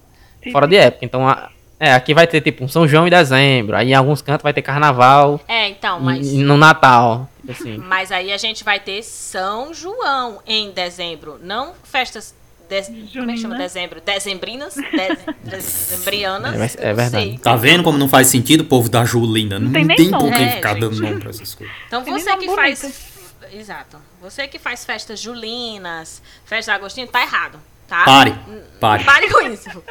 fora 0.52 0.68
de 0.68 0.76
época. 0.76 1.06
Então, 1.06 1.26
a- 1.28 1.50
é, 1.80 1.94
aqui 1.94 2.14
vai 2.14 2.28
ter 2.28 2.42
tipo 2.42 2.64
um 2.64 2.68
São 2.68 2.88
João 2.88 3.08
em 3.08 3.10
dezembro. 3.10 3.76
Aí 3.76 3.90
em 3.92 3.94
alguns 3.94 4.22
cantos 4.22 4.44
vai 4.44 4.54
ter 4.54 4.62
carnaval 4.62 5.40
É, 5.48 5.70
então, 5.70 6.00
mas. 6.00 6.32
no 6.34 6.58
Natal. 6.58 7.30
tipo 7.40 7.52
Assim. 7.52 7.78
Mas 7.88 8.12
aí 8.12 8.32
a 8.32 8.38
gente 8.38 8.64
vai 8.64 8.80
ter 8.80 9.02
São 9.04 9.74
João 9.74 10.40
em 10.46 10.72
dezembro, 10.72 11.40
não 11.42 11.74
festas. 11.84 12.36
de- 12.70 12.84
Como 12.84 13.32
é 13.32 13.34
que 13.34 13.40
chama 13.42 13.56
Junina. 13.56 13.58
dezembro? 13.58 14.00
Dezembrinas? 14.02 14.76
Deze- 14.76 15.26
Dezembrianas? 15.44 16.76
É, 16.78 16.84
é 16.84 16.90
não 16.90 16.96
verdade. 16.96 17.26
sei. 17.30 17.38
Tá 17.40 17.56
vendo 17.56 17.84
como 17.84 17.98
não 17.98 18.08
faz 18.08 18.28
sentido 18.28 18.62
o 18.62 18.66
povo 18.66 18.88
da 18.90 19.04
Julina? 19.06 19.58
Não, 19.58 19.72
tem 19.72 19.84
nem 19.86 19.98
tem 19.98 20.10
nome. 20.10 20.30
por 20.30 20.38
que 20.38 20.44
É, 20.44 20.52
ficar 20.52 20.74
dando 20.76 21.00
nome 21.02 21.20
pra 21.20 21.30
essas 21.32 21.56
coisas. 21.56 21.76
Então 21.88 22.04
Tem 22.04 22.14
você 22.14 22.36
que 22.38 22.54
faz. 22.56 23.10
Exato. 23.52 23.98
Você 24.22 24.48
que 24.48 24.60
faz 24.60 24.86
festas 24.86 25.20
julinas, 25.20 26.22
festa 26.46 26.74
agostina, 26.74 27.08
tá 27.08 27.22
errado, 27.24 27.60
tá? 27.88 28.04
Pare, 28.06 28.36
pare. 28.80 29.04
Pare 29.04 29.30
com 29.32 29.42
isso. 29.48 29.84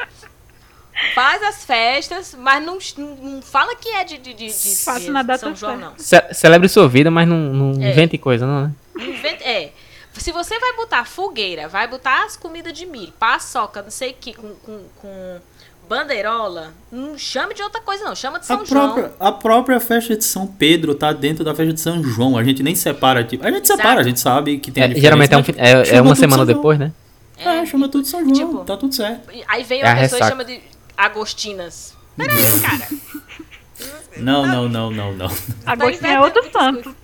Faz 1.15 1.41
as 1.43 1.63
festas, 1.65 2.35
mas 2.37 2.63
não, 2.63 2.77
não 2.97 3.41
fala 3.41 3.75
que 3.75 3.89
é 3.89 4.03
de, 4.03 4.17
de, 4.17 4.33
de, 4.33 4.47
de- 4.47 4.75
Faça 4.83 5.11
na 5.11 5.23
data 5.23 5.39
São 5.39 5.55
João, 5.55 5.77
não. 5.77 5.93
Ce- 5.97 6.33
celebre 6.33 6.67
sua 6.67 6.87
vida, 6.89 7.09
mas 7.09 7.27
não, 7.27 7.37
não 7.37 7.81
É. 7.83 7.91
invente 7.91 8.17
coisa, 8.17 8.45
não, 8.45 8.63
né? 8.65 8.71
É. 9.41 9.69
Se 10.13 10.31
você 10.31 10.59
vai 10.59 10.73
botar 10.75 11.05
fogueira, 11.05 11.67
vai 11.67 11.87
botar 11.87 12.25
as 12.25 12.35
comidas 12.35 12.73
de 12.73 12.85
milho, 12.85 13.13
paçoca, 13.17 13.81
não 13.81 13.91
sei 13.91 14.11
o 14.11 14.15
que, 14.19 14.33
com, 14.33 14.53
com, 14.55 14.79
com 15.01 15.37
bandeirola, 15.87 16.73
não 16.91 17.17
chame 17.17 17.53
de 17.53 17.61
outra 17.63 17.79
coisa, 17.81 18.03
não. 18.03 18.15
Chama 18.15 18.37
de 18.39 18.43
A 18.43 18.47
São 18.47 18.65
João. 18.65 18.93
própria, 18.93 19.11
a 19.19 19.31
própria 19.31 19.79
festa 19.79 20.17
de 20.17 20.25
São 20.25 20.45
Pedro 20.45 20.93
tá 20.95 21.13
dentro 21.13 21.43
da 21.45 21.55
festa 21.55 21.73
de 21.73 21.79
São 21.79 22.03
João. 22.03 22.37
A 22.37 22.43
gente 22.43 22.61
nem 22.61 22.75
separa. 22.75 23.23
Tipo, 23.23 23.45
a 23.45 23.51
gente 23.51 23.63
Exato. 23.63 23.77
separa, 23.81 24.01
a 24.01 24.03
gente 24.03 24.19
sabe 24.19 24.57
que 24.59 24.71
tem 24.71 24.83
a 24.83 24.87
É, 24.87 24.95
geralmente 24.95 25.33
é, 25.33 25.37
um, 25.37 25.39
mas 25.39 25.45
fi- 25.45 25.55
é, 25.57 25.97
é 25.97 26.01
uma 26.01 26.15
semana 26.15 26.45
depois, 26.45 26.77
né? 26.77 26.91
É, 27.37 27.65
chama 27.65 27.87
tudo 27.87 28.05
São 28.05 28.19
João, 28.21 28.33
Tipo, 28.33 28.65
tá 28.65 28.75
tudo 28.75 28.93
certo. 28.93 29.29
Aí 29.47 29.63
vem 29.63 29.81
É 29.81 29.85
uma 29.85 29.93
a 29.93 29.95
pessoa 29.95 30.19
e 30.21 30.27
chama 30.27 30.43
de 30.43 30.59
agostinas. 30.99 31.95
Peraí, 32.17 32.59
cara. 32.59 32.87
Não, 34.17 34.45
não, 34.45 34.67
não, 34.67 34.91
não, 34.91 35.13
não. 35.13 35.31
Agostinho 35.65 36.05
é 36.11 36.13
inventando 36.15 36.23
outro 36.23 36.51
santo. 36.51 36.95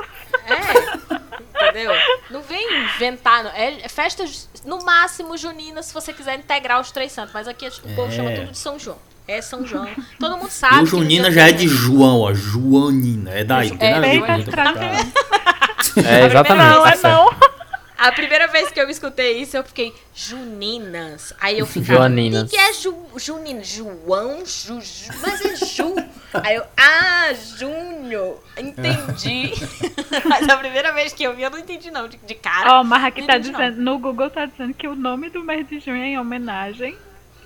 É. 0.46 1.70
Entendeu? 1.70 1.94
Não 2.30 2.42
vem 2.42 2.84
inventar. 2.84 3.44
não. 3.44 3.52
É, 3.52 3.86
é 3.86 3.88
festas, 3.88 4.50
no 4.66 4.84
máximo, 4.84 5.38
juninas, 5.38 5.86
se 5.86 5.94
você 5.94 6.12
quiser 6.12 6.38
integrar 6.38 6.82
os 6.82 6.92
três 6.92 7.14
santos. 7.14 7.34
Mas 7.34 7.48
aqui 7.48 7.68
o 7.68 7.96
povo 7.96 8.12
É. 8.12 8.16
chama 8.16 8.32
tudo 8.32 8.52
de 8.52 8.58
São 8.58 8.78
João. 8.78 8.98
É 9.28 9.42
São 9.42 9.66
João. 9.66 9.88
Todo 10.20 10.38
mundo 10.38 10.50
sabe. 10.52 10.80
E 10.80 10.84
o 10.84 10.86
Junina 10.86 11.32
já 11.32 11.48
é 11.48 11.52
de 11.54 11.68
João, 11.68 12.20
ó. 12.20 12.34
Joanina. 12.34 13.32
É 13.32 13.44
daí. 13.46 13.72
A 13.72 14.00
ver 14.02 14.20
com 14.20 14.26
a 14.26 14.38
gente. 14.38 14.50
Respeita 14.52 14.62
as 14.62 14.74
tradições. 14.74 16.06
É, 16.06 16.26
exatamente. 16.26 16.68
Não, 16.76 16.84
tá 16.84 16.90
é 16.90 16.96
certo. 16.98 17.14
não. 17.14 17.55
A 17.98 18.12
primeira 18.12 18.48
vez 18.48 18.72
que 18.72 18.80
eu 18.80 18.90
escutei 18.90 19.38
isso, 19.42 19.56
eu 19.56 19.64
fiquei, 19.64 19.94
Juninas. 20.14 21.34
Aí 21.40 21.60
eu 21.60 21.66
ficava, 21.66 22.00
Joaninas. 22.00 22.44
o 22.44 22.48
que 22.48 22.58
é 22.58 22.74
ju, 22.74 22.96
Junina? 23.18 23.64
João? 23.64 24.46
Ju, 24.46 24.82
Ju- 24.82 25.12
mas 25.22 25.42
é 25.46 25.56
Ju. 25.56 25.96
Aí 26.34 26.56
eu, 26.56 26.66
ah, 26.78 27.34
Júnior. 27.58 28.40
Entendi. 28.58 29.54
mas 30.26 30.48
a 30.50 30.58
primeira 30.58 30.92
vez 30.94 31.14
que 31.14 31.24
eu 31.24 31.36
vi, 31.36 31.44
eu 31.44 31.50
não 31.50 31.58
entendi 31.60 31.90
não, 31.92 32.08
de, 32.08 32.18
de 32.18 32.36
cara. 32.36 32.80
Ó, 32.80 32.84
mas 32.84 33.04
aqui 33.06 33.22
Não 33.22 33.28
tá 33.28 33.38
entendi, 33.38 33.52
não. 33.52 33.60
dizendo, 33.60 33.82
no 33.82 33.98
Google 34.00 34.30
tá 34.30 34.46
dizendo 34.46 34.74
que 34.74 34.88
o 34.88 34.96
nome 34.96 35.30
do 35.30 35.44
mês 35.44 35.68
de 35.68 35.80
junho 35.80 36.02
é 36.04 36.08
em 36.08 36.20
homenagem 36.20 36.98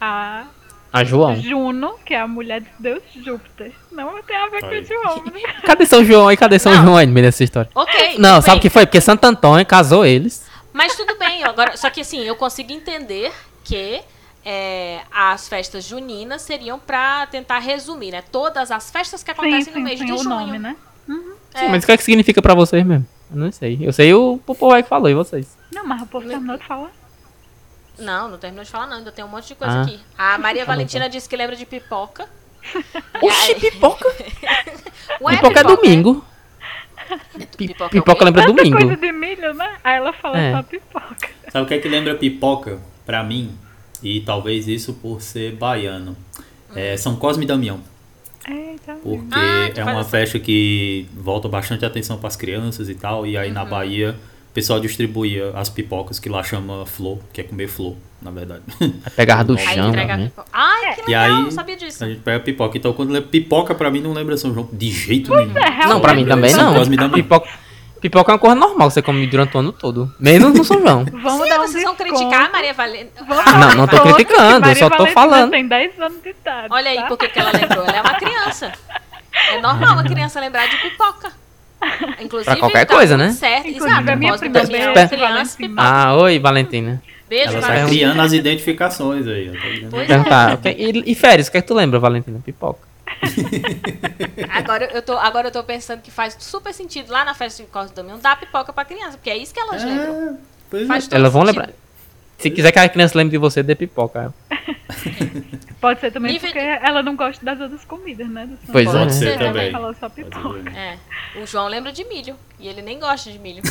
a 0.02 0.46
A 0.92 1.04
João. 1.04 1.36
Juno, 1.36 1.96
que 2.06 2.14
é 2.14 2.20
a 2.20 2.28
mulher 2.28 2.62
de 2.62 2.70
Deus 2.80 3.04
Júpiter. 3.16 3.72
Não 3.92 4.22
tem 4.24 4.36
a 4.36 4.48
ver 4.48 4.66
Aí. 4.66 4.82
com 4.82 4.88
João, 4.88 5.24
né? 5.26 5.42
Cadê 5.64 5.86
São 5.86 6.04
João 6.04 6.28
aí? 6.28 6.36
Cadê 6.38 6.58
São 6.58 6.74
Não. 6.74 6.84
João 6.84 6.98
aí 6.98 7.06
no 7.06 7.14
meio 7.14 7.28
dessa 7.28 7.44
história? 7.44 7.70
Ok. 7.76 8.16
Não, 8.18 8.36
tudo 8.36 8.46
sabe 8.46 8.52
o 8.52 8.54
bem. 8.56 8.60
que 8.62 8.70
foi? 8.70 8.86
Porque 8.86 9.00
Santo 9.02 9.24
Antônio 9.26 9.66
casou 9.66 10.06
eles. 10.06 10.44
Mas 10.74 10.96
tudo 10.96 11.16
bem, 11.18 11.44
agora, 11.44 11.76
só 11.78 11.90
que 11.90 12.02
assim, 12.02 12.22
eu 12.24 12.36
consigo 12.36 12.72
entender 12.72 13.32
que 13.64 14.02
é, 14.46 15.02
as 15.12 15.48
festas 15.48 15.84
juninas 15.84 16.42
seriam 16.42 16.80
pra 16.80 17.28
tentar 17.28 17.60
resumir, 17.60 18.12
né? 18.12 18.24
Todas 18.32 18.72
as 18.72 18.90
festas 18.90 19.22
que 19.24 19.32
Sim, 19.34 19.40
acontecem 19.40 19.74
no 19.74 19.80
sim, 19.80 19.84
mês 19.84 20.00
sim, 20.00 20.06
de 20.06 20.14
o 20.14 20.18
junho. 20.18 20.30
nome, 20.30 20.58
né? 20.60 20.76
É. 21.54 21.60
Sim, 21.60 21.70
mas 21.70 21.84
o 21.84 21.86
que, 21.86 21.92
é 21.92 21.98
que 21.98 22.04
significa 22.04 22.42
pra 22.42 22.54
vocês 22.54 22.86
mesmo? 22.86 23.06
Eu 23.32 23.38
não 23.38 23.52
sei. 23.52 23.78
Eu 23.82 23.92
sei 23.94 24.14
o 24.14 24.40
povo 24.46 24.72
aí 24.72 24.82
que 24.84 24.90
falou, 24.90 25.10
e 25.10 25.14
vocês? 25.14 25.56
Não, 25.74 25.86
mas 25.86 26.02
o 26.02 26.06
povo 26.08 26.28
terminou 26.28 26.58
de 26.58 26.66
falar. 26.66 26.92
Não, 28.00 28.30
não 28.30 28.38
terminou 28.38 28.64
de 28.64 28.70
falar 28.72 28.88
não, 28.88 28.98
ainda 28.98 29.12
tem 29.12 29.24
um 29.24 29.28
monte 29.28 29.48
de 29.50 29.56
coisa 29.56 29.74
Ah. 29.74 29.82
aqui. 29.84 30.00
A 30.18 30.38
Maria 30.38 30.66
Tá 30.66 30.72
Valentina 30.72 31.10
disse 31.10 31.28
que 31.28 31.36
lembra 31.36 31.56
de 31.56 31.66
pipoca. 31.66 32.28
Oxi, 33.22 33.56
pipoca. 33.56 34.06
Ué, 35.22 35.36
pipoca 35.36 35.60
é 35.60 35.64
domingo. 35.64 36.26
Pi- 37.58 37.68
Pipoca 37.68 37.84
é 37.86 37.88
o 37.88 37.90
Pipoca 37.90 38.18
quê? 38.20 38.26
lembra 38.26 38.42
Tanta 38.46 38.54
coisa 38.62 38.76
domingo. 38.78 38.96
de 39.02 39.12
milho, 39.12 39.54
né? 39.56 39.78
Aí 39.84 39.96
ela 39.98 40.14
fala 40.14 40.38
É. 40.40 40.52
só 40.54 40.64
pipoca. 40.64 41.30
Sabe 41.52 41.66
o 41.66 41.68
que 41.68 41.74
é 41.74 41.80
que 41.80 41.88
lembra 41.90 42.14
pipoca 42.16 42.80
pra 43.06 43.24
mim? 43.24 43.58
E 44.04 44.22
talvez 44.22 44.68
isso 44.68 44.94
por 44.94 45.22
ser 45.22 45.54
baiano. 45.56 46.16
É 46.76 46.96
São 46.98 47.16
Cosme 47.16 47.44
e 47.46 47.48
Damião. 47.48 47.82
Eita. 48.48 48.94
Porque 49.04 49.26
Ah, 49.32 49.72
é 49.76 49.84
uma 49.84 50.04
festa 50.04 50.40
que 50.40 51.08
volta 51.14 51.48
bastante 51.50 51.84
atenção 51.84 52.18
para 52.18 52.28
as 52.28 52.36
crianças 52.36 52.88
e 52.90 52.96
tal. 52.96 53.26
E 53.26 53.36
aí 53.38 53.52
na 53.52 53.64
Uhum. 53.64 53.70
Bahia 53.70 54.16
o 54.50 54.54
pessoal 54.54 54.80
distribuía 54.80 55.52
as 55.56 55.70
pipocas 55.70 56.20
que 56.20 56.28
lá 56.28 56.44
chama 56.44 56.86
flor, 56.86 57.20
que 57.32 57.40
é 57.42 57.44
comer 57.44 57.68
flor, 57.68 57.96
na 58.22 58.32
verdade. 58.32 58.64
Vai 58.80 58.90
pegar 59.16 59.44
do 59.44 59.58
chão, 59.58 59.92
né? 59.92 60.32
Ai, 60.52 60.96
que 60.96 61.02
E 61.02 61.06
legal, 61.06 61.24
aí- 61.38 61.44
não 61.44 61.52
sabia 61.52 61.78
disso. 61.78 62.04
A 62.04 62.08
gente 62.10 62.22
pega 62.22 62.40
pipoca. 62.40 62.78
Então 62.78 62.92
quando 62.94 63.12
lembra 63.12 63.30
pipoca 63.30 63.76
pra 63.76 63.90
mim 63.92 64.02
não 64.02 64.12
lembra 64.14 64.36
São 64.38 64.54
João 64.54 64.68
de 64.74 64.90
jeito 64.92 65.34
nenhum. 65.36 65.58
é, 65.58 65.86
Não, 65.88 66.00
pra 66.02 66.14
mim 66.14 66.26
também 66.26 66.54
não. 66.54 66.74
Cosme 66.74 66.96
e 66.96 66.98
Damião. 66.98 67.14
Pipoca, 67.16 67.48
Pipoca 68.02 68.32
é 68.32 68.34
uma 68.34 68.40
coisa 68.40 68.56
normal, 68.56 68.90
você 68.90 69.02
come 69.02 69.28
durante 69.28 69.56
o 69.58 69.60
ano 69.60 69.72
todo. 69.74 70.10
Menos 70.20 70.54
no 70.54 70.64
São 70.64 70.80
João. 70.80 71.04
Vamos 71.22 71.44
Sim, 71.44 71.50
dar 71.50 71.60
um 71.60 71.68
vocês 71.68 71.84
vão 71.84 71.96
criticar 71.96 72.46
a 72.46 72.50
Maria 72.50 72.74
Valente. 72.74 73.12
Ah, 73.20 73.58
Não, 73.58 73.76
não 73.76 73.88
tô 73.88 74.02
criticando, 74.02 74.68
eu 74.70 74.76
só 74.76 74.90
tô 74.90 74.98
Valentina 75.00 75.14
falando. 75.22 75.52
tem 75.52 75.68
10 75.68 76.00
anos 76.00 76.24
de 76.24 76.30
idade. 76.30 76.68
Olha 76.72 76.90
aí 76.92 76.96
tá? 76.98 77.08
porque 77.08 77.28
que 77.28 77.38
ela 77.40 77.52
lembrou. 77.52 77.84
Ela 77.84 77.98
é 77.98 78.02
uma 78.02 78.14
criança. 78.16 78.72
É 79.52 79.62
normal 79.62 79.94
uma 79.94 80.04
criança 80.04 80.40
lembrar 80.40 80.68
de 80.68 80.78
pipoca. 80.78 81.32
Inclusive, 82.20 82.46
Pra 82.46 82.56
qualquer 82.58 82.86
tá 82.86 82.94
coisa, 82.96 83.16
né? 83.18 83.32
Certo, 83.32 83.68
Inclusive, 83.68 83.86
exato. 83.92 84.12
a 84.12 84.16
minha 84.16 84.34
uma 84.34 84.40
criança. 84.68 85.58
Ah, 85.78 86.16
oi, 86.16 86.40
Valentina. 86.40 87.02
Beijo, 87.30 87.52
Ela 87.54 87.62
tá 87.62 87.68
Valentina. 87.68 87.90
criando 87.90 88.22
as 88.22 88.34
identificações 88.34 89.28
aí. 89.28 89.50
tá? 89.52 89.58
Pois 89.90 90.04
é. 90.04 90.08
Perguntar. 90.08 90.54
ok, 90.56 90.76
E, 90.78 91.12
e 91.12 91.16
férias, 91.16 91.48
o 91.48 91.52
que 91.52 91.58
é 91.58 91.62
que 91.62 91.68
tu 91.68 91.74
lembra, 91.74 92.00
Valentina? 92.00 92.40
Pipoca. 92.44 92.88
Agora 94.50 94.90
eu, 94.94 95.02
tô, 95.02 95.18
agora 95.18 95.48
eu 95.48 95.52
tô 95.52 95.64
pensando 95.64 96.02
que 96.02 96.12
faz 96.12 96.36
super 96.40 96.74
sentido 96.74 97.12
lá 97.12 97.26
na 97.26 97.34
festa 97.34 97.64
de 97.64 97.70
Corte 97.70 97.92
do 97.94 97.96
Domingo 98.02 98.20
dar 98.20 98.40
pipoca 98.40 98.72
pra 98.72 98.86
criança, 98.86 99.18
porque 99.18 99.30
é 99.30 99.38
isso 99.38 99.54
que 99.54 99.60
elas 99.60 99.84
lembram. 99.84 100.30
É, 100.30 100.34
pois 100.70 100.88
Faz 100.88 101.06
é. 101.06 101.10
todo 101.10 101.16
Elas 101.20 101.34
vão 101.34 101.46
sentido. 101.46 101.60
lembrar. 101.62 101.74
Se 102.40 102.50
quiser 102.50 102.72
que 102.72 102.80
a 102.80 102.88
criança 102.90 103.18
lembre 103.18 103.32
de 103.32 103.38
você, 103.38 103.62
dê 103.62 103.76
pipoca. 103.76 104.34
Pode 105.82 106.00
ser 106.00 106.12
também 106.12 106.40
porque 106.40 106.58
ela 106.58 107.02
não 107.04 107.16
gosta 107.16 107.44
das 107.46 107.60
outras 107.60 107.86
comidas, 107.86 108.28
né? 108.30 108.46
do 108.46 108.58
São 108.66 108.74
Pois 108.74 108.86
Paulo. 108.86 109.00
é. 109.00 109.04
Pode 109.04 109.14
ser 109.16 109.28
Ela 109.30 109.38
também. 109.40 109.72
Falou 109.72 109.94
só 109.94 110.10
Pode 110.10 110.24
pipoca. 110.30 110.64
ser. 110.72 110.78
É. 110.78 110.98
O 111.42 111.46
João 111.46 111.68
lembra 111.68 111.92
de 111.92 112.04
milho. 112.06 112.36
E 112.60 112.68
ele 112.68 112.82
nem 112.82 113.00
gosta 113.00 113.32
de 113.32 113.40
milho. 113.40 113.62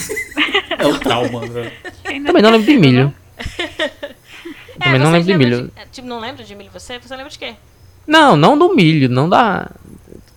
É 0.79 0.87
o 0.87 0.99
trauma, 0.99 1.47
né? 1.47 1.73
Também 2.05 2.43
não 2.43 2.51
lembro 2.51 2.67
de 2.67 2.79
milho. 2.79 3.15
É, 4.81 4.85
Também 4.85 4.99
não 5.01 5.11
lembro 5.13 5.27
de 5.27 5.35
milho. 5.37 5.73
é, 5.77 5.85
tipo, 5.91 6.07
não 6.07 6.21
lembra 6.21 6.45
de 6.45 6.55
milho 6.55 6.71
você? 6.73 6.99
Você 6.99 7.15
lembra 7.17 7.31
de 7.31 7.39
quê? 7.39 7.55
Não, 8.07 8.37
não 8.37 8.59
do 8.59 8.75
milho, 8.75 9.09
não 9.09 9.29
da. 9.29 9.71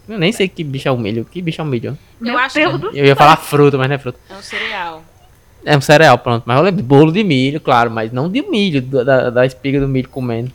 Eu 0.10 0.18
nem 0.18 0.32
sei 0.32 0.48
que 0.50 0.64
bicho 0.64 0.88
é 0.88 0.92
o 0.92 0.98
milho. 0.98 1.24
Que 1.26 1.42
bicho 1.42 1.62
é 1.62 1.64
o 1.64 1.68
milho? 1.68 1.98
Meu 2.20 2.34
eu 2.34 2.40
acho 2.40 2.56
Deus 2.56 2.92
que 2.92 3.00
Eu 3.00 3.06
ia 3.06 3.16
falar 3.16 3.38
fruta, 3.38 3.78
mas 3.78 3.88
não 3.88 3.96
é 3.96 4.00
fruta. 4.00 4.20
é 4.30 4.34
um 4.36 4.42
cereal. 4.42 5.04
É 5.66 5.78
um 5.78 5.82
cereal, 5.82 6.18
pronto. 6.18 6.44
Mas 6.46 6.58
eu 6.58 6.64
lembro 6.64 6.82
de 6.82 6.88
bolo 6.88 7.12
de 7.12 7.24
milho, 7.24 7.60
claro, 7.60 7.92
mas 7.92 8.12
não 8.12 8.30
de 8.30 8.42
milho, 8.42 8.82
da, 8.82 9.30
da, 9.30 9.46
espiga 9.46 9.80
do 9.80 9.88
milho 9.88 10.10
comendo. 10.10 10.52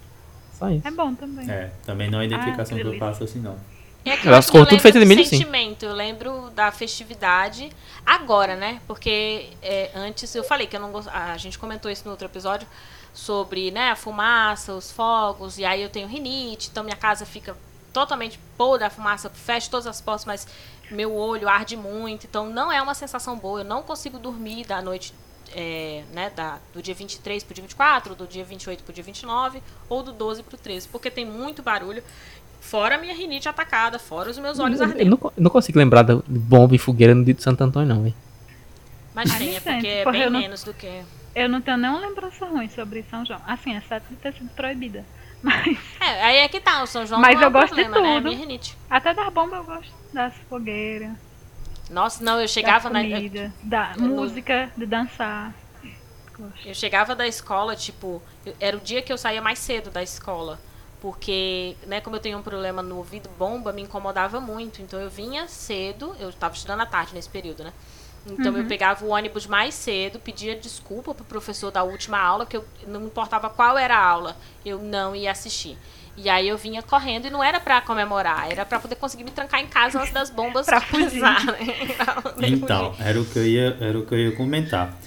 Só 0.59 0.71
isso. 0.71 0.87
É 0.87 0.91
bom 0.91 1.15
também. 1.15 1.51
É, 1.51 1.71
também 1.85 2.11
não 2.11 2.19
é 2.19 2.23
a 2.23 2.25
identificação 2.27 2.77
Ah, 2.77 2.81
que 2.81 2.87
eu 2.87 2.99
faço 2.99 3.25
assim, 3.25 3.41
não. 3.41 3.57
É 4.05 4.17
que 4.17 4.27
Eu 4.27 4.31
eu 4.31 4.37
acho 4.37 4.39
acho 4.39 4.53
que 4.53 4.59
eu 4.59 4.67
tudo 4.67 4.81
feito 4.81 4.99
de 4.99 5.05
milho, 5.05 5.25
sim. 5.25 5.37
sentimento, 5.37 5.85
eu 5.85 5.93
lembro 5.93 6.51
da 6.55 6.71
festividade 6.71 7.71
agora, 8.05 8.55
né? 8.55 8.81
Porque 8.87 9.49
é, 9.61 9.91
antes 9.95 10.33
eu 10.35 10.45
falei 10.45 10.67
que 10.67 10.77
eu 10.77 10.81
não 10.81 10.93
gosto. 10.93 11.11
A 11.11 11.37
gente 11.37 11.59
comentou 11.59 11.91
isso 11.91 12.03
no 12.05 12.13
outro 12.13 12.27
episódio 12.27 12.67
sobre 13.13 13.71
né, 13.71 13.91
a 13.91 13.97
fumaça, 13.97 14.75
os 14.75 14.93
fogos, 14.93 15.59
e 15.59 15.65
aí 15.65 15.83
eu 15.83 15.89
tenho 15.89 16.07
rinite, 16.07 16.69
então 16.71 16.85
minha 16.85 16.97
casa 16.97 17.25
fica 17.25 17.57
totalmente 17.93 18.39
podre, 18.59 18.85
a 18.85 18.91
fumaça 18.91 19.31
fecha 19.31 19.71
todas 19.71 19.87
as 19.87 20.03
portas, 20.03 20.27
mas 20.27 20.47
meu 20.91 21.15
olho 21.15 21.49
arde 21.49 21.77
muito, 21.77 22.27
então 22.27 22.49
não 22.49 22.71
é 22.73 22.81
uma 22.81 22.95
sensação 22.95 23.37
boa. 23.39 23.61
Eu 23.61 23.65
não 23.65 23.83
consigo 23.83 24.19
dormir 24.19 24.65
da 24.67 24.81
noite. 24.83 25.13
é, 25.55 26.03
né, 26.13 26.31
da, 26.35 26.59
do 26.75 26.83
dia 26.83 26.93
23 26.95 27.43
pro 27.45 27.55
dia 27.55 27.63
24, 27.63 28.15
do 28.17 28.27
dia 28.27 28.45
28 28.45 28.83
pro 28.83 28.93
dia 28.93 29.05
29, 29.05 29.63
ou 29.89 30.03
do 30.03 30.13
12 30.13 30.43
pro 30.43 30.57
13, 30.57 30.89
porque 30.89 31.09
tem 31.11 31.25
muito 31.25 31.63
barulho. 31.63 32.03
Fora 32.61 32.97
a 32.97 32.99
minha 32.99 33.15
rinite 33.15 33.49
atacada, 33.49 33.97
fora 33.99 34.29
os 34.29 34.37
meus 34.39 34.59
olhos 34.59 34.81
Eu, 34.81 34.87
eu 34.87 34.91
ardendo. 34.93 35.11
não, 35.11 35.19
eu 35.37 35.43
não 35.43 35.51
consigo 35.51 35.79
lembrar 35.79 36.03
da- 36.03 36.15
de 36.17 36.39
bomba 36.39 36.75
e 36.75 36.79
fogueira 36.79 37.15
no 37.15 37.25
dia 37.25 37.33
de 37.33 37.43
Santo 37.45 37.63
Antônio, 37.63 37.89
não, 37.95 38.03
velho. 38.03 38.15
Mas 39.15 39.33
tem, 39.39 39.57
é 39.57 39.61
porque 39.61 39.87
é 39.87 40.05
bem 40.11 40.23
eu 40.23 40.31
não- 40.31 40.41
menos 40.41 40.65
do 40.65 40.75
que. 40.75 41.03
Eu 41.35 41.49
não 41.49 41.61
tenho 41.61 41.77
nenhuma 41.77 42.01
lembrança 42.01 42.45
ruim 42.47 42.69
sobre 42.69 43.05
São 43.09 43.25
João. 43.25 43.41
Assim, 43.47 43.77
exceto 43.77 44.07
de 44.11 44.17
ter 44.17 44.33
sido 44.35 44.49
proibida. 44.51 45.05
Mas 45.43 45.79
É, 46.01 46.23
aí 46.25 46.37
é 46.39 46.49
que 46.49 46.61
tá, 46.61 46.83
o 46.83 46.87
São 46.87 47.07
João 47.07 47.21
Mas 47.21 47.41
é 47.41 47.45
eu 47.45 47.49
um 47.49 47.53
gosto 47.53 47.75
de 47.75 47.85
problema, 47.85 48.01
né? 48.01 48.17
É 48.17 48.21
tudo. 48.21 48.31
rinite. 48.35 48.77
até 48.89 49.15
das 49.15 49.33
bombas 49.33 49.59
eu 49.59 49.65
gosto. 49.65 49.93
Das 50.13 50.35
fogueiras, 50.49 51.13
Nossa, 51.91 52.23
não, 52.25 52.35
eu 52.35 52.43
da 52.43 52.49
chegava 52.49 52.89
na. 52.91 53.03
Eu, 53.05 53.17
comida, 53.17 53.53
da 53.63 53.93
eu 53.97 54.03
música, 54.03 54.71
de 54.77 54.87
dançar. 54.87 55.53
Gosto. 56.37 56.69
eu 56.69 56.75
chegava 56.75 57.15
da 57.15 57.27
escola, 57.27 57.75
tipo, 57.75 58.23
era 58.61 58.77
o 58.77 58.81
dia 58.81 59.01
que 59.03 59.13
eu 59.13 59.17
saía 59.19 59.41
mais 59.41 59.59
cedo 59.59 59.91
da 59.91 60.03
escola. 60.03 60.59
Porque, 61.01 61.77
né, 61.87 62.01
como 62.01 62.17
eu 62.17 62.21
tenho 62.21 62.39
um 62.39 62.43
problema 62.43 62.83
no 62.83 62.97
ouvido 62.97 63.29
bomba, 63.39 63.73
me 63.73 63.83
incomodava 63.83 64.41
muito. 64.41 64.81
Então 64.83 64.99
eu 65.01 65.09
vinha 65.11 65.47
cedo, 65.47 66.17
eu 66.19 66.33
tava 66.33 66.55
estudando 66.55 66.81
à 66.81 66.87
tarde 66.87 67.15
nesse 67.15 67.29
período, 67.29 67.63
né? 67.63 67.73
Então 68.29 68.57
eu 68.57 68.65
pegava 68.67 69.05
o 69.05 69.09
ônibus 69.09 69.47
mais 69.47 69.75
cedo, 69.75 70.19
pedia 70.19 70.57
desculpa 70.57 71.15
pro 71.15 71.25
professor 71.25 71.71
da 71.71 71.83
última 71.83 72.19
aula, 72.19 72.45
que 72.45 72.57
eu 72.57 72.65
não 72.87 73.05
importava 73.05 73.49
qual 73.49 73.79
era 73.79 73.97
a 73.97 74.05
aula, 74.05 74.37
eu 74.65 74.79
não 74.79 75.15
ia 75.15 75.31
assistir. 75.31 75.79
E 76.17 76.31
aí 76.31 76.49
eu 76.49 76.57
vinha 76.57 76.83
correndo 76.83 77.27
e 77.27 77.31
não 77.31 77.45
era 77.45 77.61
pra 77.61 77.81
comemorar, 77.81 78.51
era 78.51 78.65
pra 78.65 78.81
poder 78.81 78.95
conseguir 78.97 79.23
me 79.23 79.31
trancar 79.31 79.61
em 79.61 79.67
casa 79.67 80.01
antes 80.01 80.13
das 80.13 80.31
bombas 80.31 80.65
Pra 80.67 80.81
fugir. 80.81 81.21
começar, 81.21 81.45
né? 81.47 81.59
Então, 82.49 82.93
fugir. 82.93 83.07
era 83.07 83.21
o 83.21 83.25
que 83.25 83.39
eu 83.39 83.47
ia, 83.47 83.77
era 83.81 83.99
o 83.99 84.07
que 84.07 84.15
eu 84.15 84.19
ia 84.19 84.33
comentar. 84.37 84.99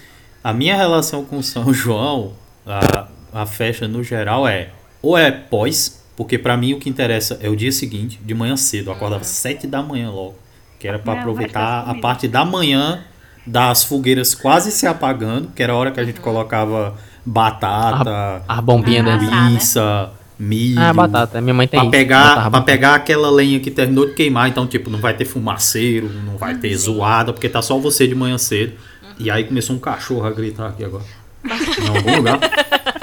A 0.42 0.52
minha 0.52 0.76
relação 0.76 1.24
com 1.24 1.42
São 1.42 1.74
João, 1.74 2.34
a, 2.64 3.08
a 3.32 3.44
festa 3.46 3.86
no 3.88 4.02
geral 4.02 4.46
é 4.46 4.70
ou 5.02 5.18
é 5.18 5.30
pós, 5.30 6.04
porque 6.16 6.38
pra 6.38 6.56
mim 6.56 6.74
o 6.74 6.78
que 6.78 6.88
interessa 6.88 7.38
é 7.42 7.48
o 7.48 7.56
dia 7.56 7.72
seguinte, 7.72 8.18
de 8.22 8.34
manhã 8.34 8.56
cedo, 8.56 8.90
eu 8.90 8.94
acordava 8.94 9.24
sete 9.24 9.66
da 9.66 9.82
manhã 9.82 10.10
logo, 10.10 10.36
que 10.78 10.86
era 10.86 11.00
Não, 11.04 11.12
aproveitar 11.12 11.88
a 11.88 11.94
parte 11.94 12.28
da 12.28 12.44
manhã 12.44 13.04
das 13.50 13.82
fogueiras 13.84 14.34
quase 14.34 14.70
se 14.70 14.86
apagando, 14.86 15.48
que 15.54 15.62
era 15.62 15.72
a 15.72 15.76
hora 15.76 15.90
que 15.90 15.98
a 15.98 16.02
Uhum. 16.02 16.08
gente 16.08 16.20
colocava 16.20 16.94
batata, 17.26 18.42
A 18.48 18.60
bombinha 18.60 19.02
Ah, 19.02 19.04
da. 19.04 19.18
tá. 19.18 19.18
linguiça, 19.48 20.10
milho. 20.38 20.80
Ah, 20.80 20.92
batata. 20.92 21.40
Minha 21.40 21.54
mãe 21.54 21.66
tem 21.66 21.78
Pra 21.80 21.84
isso. 21.86 21.90
pegar, 21.90 22.50
pra 22.50 22.60
pegar 22.60 22.94
aquela 22.94 23.30
lenha 23.30 23.58
que 23.60 23.70
terminou 23.70 24.06
de 24.06 24.14
queimar, 24.14 24.48
então, 24.48 24.66
tipo, 24.66 24.88
não 24.90 24.98
vai 24.98 25.14
ter 25.14 25.24
fumaceiro, 25.24 26.08
não 26.24 26.36
vai 26.36 26.54
ter 26.56 26.74
zoada, 26.76 27.32
porque 27.32 27.48
tá 27.48 27.60
só 27.60 27.78
você 27.78 28.06
de 28.06 28.14
manhã 28.14 28.38
cedo. 28.38 28.72
E 29.18 29.30
aí 29.30 29.44
começou 29.44 29.76
um 29.76 29.78
cachorro 29.78 30.24
a 30.26 30.30
gritar 30.30 30.68
aqui 30.68 30.84
agora. 30.84 31.04
Em 31.44 31.88
algum 31.96 32.16
lugar. 32.16 32.38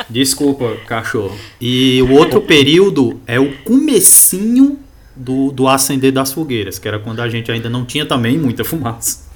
Desculpa, 0.10 0.76
cachorro. 0.88 1.36
E 1.60 2.02
o 2.04 2.12
outro 2.14 2.42
período 2.42 3.20
é 3.28 3.40
o 3.40 3.52
comecinho 3.64 4.80
do, 5.16 5.52
do 5.52 5.68
acender 5.68 6.12
das 6.12 6.32
fogueiras, 6.32 6.80
que 6.80 6.88
era 6.88 6.98
quando 7.00 7.20
a 7.22 7.30
gente 7.30 7.52
ainda 7.52 7.70
não 7.70 7.84
tinha 7.86 8.06
também 8.06 8.38
muita 8.38 8.64
fumaça. 8.64 9.27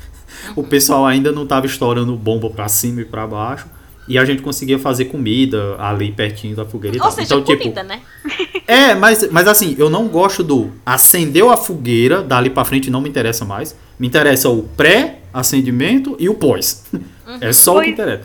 O 0.55 0.63
pessoal 0.63 1.05
ainda 1.05 1.31
não 1.31 1.45
tava 1.45 1.65
estourando 1.65 2.15
bomba 2.15 2.49
pra 2.49 2.67
cima 2.67 3.01
e 3.01 3.05
pra 3.05 3.25
baixo. 3.27 3.65
E 4.07 4.17
a 4.17 4.25
gente 4.25 4.41
conseguia 4.41 4.77
fazer 4.79 5.05
comida 5.05 5.75
ali 5.77 6.11
pertinho 6.11 6.55
da 6.55 6.65
fogueira 6.65 6.97
e 6.97 6.99
Ou 6.99 7.03
tal. 7.03 7.11
seja, 7.11 7.25
então, 7.35 7.43
tipo, 7.43 7.59
comida, 7.59 7.83
né? 7.83 8.01
é, 8.67 8.95
mas, 8.95 9.29
mas 9.31 9.47
assim, 9.47 9.75
eu 9.77 9.89
não 9.89 10.07
gosto 10.07 10.43
do 10.43 10.71
acendeu 10.85 11.49
a 11.49 11.55
fogueira, 11.55 12.21
dali 12.21 12.49
pra 12.49 12.65
frente 12.65 12.89
não 12.89 12.99
me 12.99 13.07
interessa 13.07 13.45
mais. 13.45 13.75
Me 13.99 14.07
interessa 14.07 14.49
o 14.49 14.63
pré-acendimento 14.63 16.15
e 16.19 16.27
o 16.29 16.33
pós. 16.33 16.83
É 17.39 17.53
só 17.53 17.71
o 17.71 17.75
que 17.75 17.83
Pois, 17.83 17.93
interessa. 17.93 18.23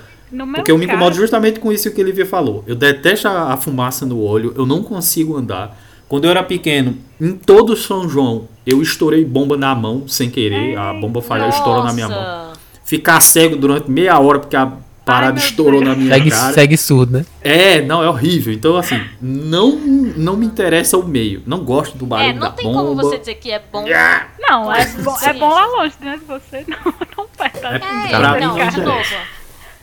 Porque 0.56 0.72
eu 0.72 0.76
me 0.76 0.84
incomodo 0.84 1.10
caso, 1.10 1.20
justamente 1.20 1.60
com 1.60 1.72
isso 1.72 1.88
que 1.92 2.00
ele 2.00 2.08
Olivia 2.08 2.26
falou. 2.26 2.64
Eu 2.66 2.74
detesto 2.74 3.28
a, 3.28 3.52
a 3.52 3.56
fumaça 3.56 4.04
no 4.04 4.18
olho, 4.20 4.52
eu 4.56 4.66
não 4.66 4.82
consigo 4.82 5.36
andar. 5.36 5.78
Quando 6.08 6.24
eu 6.24 6.30
era 6.30 6.42
pequeno, 6.42 6.96
em 7.20 7.32
todo 7.32 7.76
São 7.76 8.08
João, 8.08 8.48
eu 8.66 8.80
estourei 8.82 9.24
bomba 9.24 9.56
na 9.56 9.74
mão 9.74 10.06
sem 10.06 10.30
querer. 10.30 10.76
A 10.78 10.92
bomba 10.92 11.20
falhou, 11.20 11.48
estourou 11.48 11.82
na 11.84 11.92
minha 11.92 12.08
mão. 12.08 12.52
Ficar 12.84 13.20
cego 13.20 13.56
durante 13.56 13.90
meia 13.90 14.18
hora 14.20 14.38
porque 14.38 14.54
a 14.54 14.70
parada 15.04 15.34
meu 15.34 15.42
estourou 15.44 15.80
na 15.80 15.94
minha 15.96 16.12
Segue, 16.14 16.30
cara. 16.30 16.52
segue 16.52 16.76
surdo, 16.76 17.18
né? 17.18 17.26
É, 17.42 17.80
não, 17.82 18.02
é 18.02 18.08
horrível. 18.08 18.52
Então, 18.52 18.76
assim, 18.76 19.00
não, 19.20 19.76
não 19.76 20.36
me 20.36 20.46
interessa 20.46 20.96
o 20.96 21.06
meio. 21.06 21.42
Não 21.46 21.60
gosto 21.64 21.96
do 21.98 22.04
É, 22.04 22.08
barulho 22.08 22.34
não 22.34 22.40
da 22.40 22.50
tem 22.50 22.64
bomba. 22.66 22.78
como 22.82 22.94
você 22.96 23.18
dizer 23.18 23.34
que 23.36 23.50
é 23.50 23.60
bom. 23.72 23.84
Não, 24.38 24.72
é 24.72 24.86
Sim, 24.86 25.02
bom, 25.02 25.16
é 25.20 25.32
bom 25.32 25.48
lá 25.48 25.66
longe, 25.66 25.94
né? 26.00 26.20
Você 26.28 26.64
não, 26.68 26.78
não 27.18 27.26
perto. 27.36 27.66
É, 27.66 27.76
É, 27.76 28.16
Pra 28.16 28.32
de 28.34 28.40
mim 28.40 28.46
não, 28.46 28.56
não 28.56 28.68
de 28.68 28.80
interessa. 28.80 28.80
novo. 28.82 29.26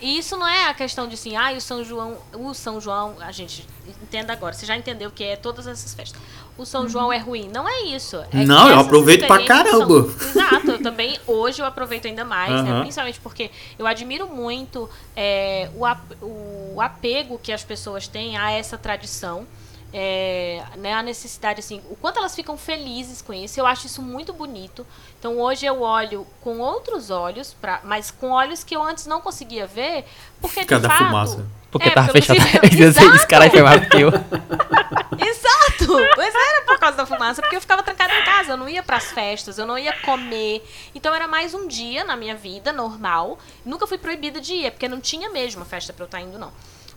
E 0.04 0.18
isso 0.18 0.36
não 0.36 0.46
é 0.48 0.68
a 0.68 0.74
questão 0.74 1.08
de 1.08 1.14
assim, 1.14 1.36
ah, 1.38 1.54
o 1.54 1.62
São 1.62 1.82
João, 1.84 2.18
o 2.34 2.54
São 2.54 2.82
João, 2.82 3.16
a 3.22 3.32
gente 3.32 3.66
entenda 4.02 4.34
agora, 4.34 4.54
você 4.54 4.66
já 4.66 4.76
entendeu 4.76 5.08
o 5.10 5.12
que 5.14 5.24
é 5.24 5.38
todas 5.38 5.66
essas 5.66 5.94
festas. 5.94 6.20
O 6.58 6.66
São 6.66 6.88
João 6.90 7.12
é 7.12 7.18
ruim, 7.18 7.48
não 7.48 7.68
é 7.68 7.84
isso. 7.84 8.18
É 8.32 8.44
Não, 8.46 8.70
eu 8.70 8.80
aproveito 8.80 9.26
pra 9.26 9.44
caramba. 9.46 10.04
são- 10.04 10.06
Exato, 10.30 10.72
eu 10.72 10.84
também 10.84 11.18
hoje 11.26 11.62
eu 11.62 11.66
aproveito 11.66 12.06
ainda 12.06 12.26
mais, 12.26 12.52
né? 12.64 12.70
Aham. 12.70 12.82
Principalmente 12.82 13.20
porque 13.22 13.50
eu 13.80 13.88
admiro 13.88 14.28
muito 14.28 14.90
é, 15.16 15.70
o, 15.74 16.76
o 16.76 16.82
apego 16.82 17.40
que 17.42 17.52
as 17.54 17.64
pessoas 17.64 18.06
têm 18.08 18.38
a 18.38 18.52
essa 18.52 18.78
tradição. 18.78 19.48
É, 19.96 20.64
né, 20.78 20.92
a 20.92 21.04
necessidade, 21.04 21.60
assim, 21.60 21.80
o 21.90 21.96
quanto 21.96 22.18
elas 22.18 22.34
ficam 22.34 22.58
felizes 22.58 23.22
com 23.22 23.32
isso, 23.32 23.60
eu 23.60 23.66
acho 23.68 23.86
isso 23.86 24.02
muito 24.02 24.34
bonito. 24.34 24.86
Então 25.20 25.40
hoje 25.40 25.66
eu 25.68 25.82
olho 25.82 26.26
com 26.42 26.58
outros 26.58 27.12
olhos, 27.12 27.54
pra, 27.54 27.80
mas 27.84 28.10
com 28.10 28.32
olhos 28.32 28.64
que 28.64 28.76
eu 28.76 28.82
antes 28.82 29.06
não 29.06 29.22
conseguia 29.22 29.68
ver, 29.68 30.06
porque 30.42 30.62
de 30.62 30.66
Cada 30.66 30.90
fato, 30.90 31.06
fumaça. 31.06 31.46
Porque 31.72 31.90
É, 31.90 31.92
tava 31.92 32.12
fechado. 32.12 32.38
Esse 33.16 33.28
cara 33.28 33.48
do 33.50 33.90
que 33.90 34.02
eu. 34.02 34.10
Exato! 35.18 36.16
Pois 36.16 36.34
era 36.36 36.62
por 36.66 36.80
causa 36.80 36.98
da 36.98 37.06
fumaça, 37.06 37.42
porque 37.42 37.56
eu 37.56 37.62
ficava 37.62 37.82
trancada 37.82 38.14
em 38.14 38.24
casa, 38.24 38.52
eu 38.52 38.58
não 38.58 38.70
ia 38.70 38.84
pras 38.84 39.06
festas, 39.12 39.58
eu 39.58 39.66
não 39.66 39.78
ia 39.78 39.94
comer. 40.02 40.64
Então 40.94 41.14
era 41.14 41.28
mais 41.28 41.54
um 41.54 41.68
dia 41.68 42.04
na 42.04 42.16
minha 42.16 42.36
vida 42.36 42.72
normal. 42.72 43.38
Nunca 43.66 43.88
fui 43.88 43.98
proibida 43.98 44.40
de 44.40 44.54
ir, 44.54 44.66
é 44.68 44.72
porque 44.72 44.88
não 44.88 45.02
tinha 45.02 45.30
mesmo 45.30 45.66
festa 45.66 45.92
pra 45.94 46.04
eu 46.04 46.06
estar 46.06 46.22
indo, 46.22 46.38
não. 46.38 46.52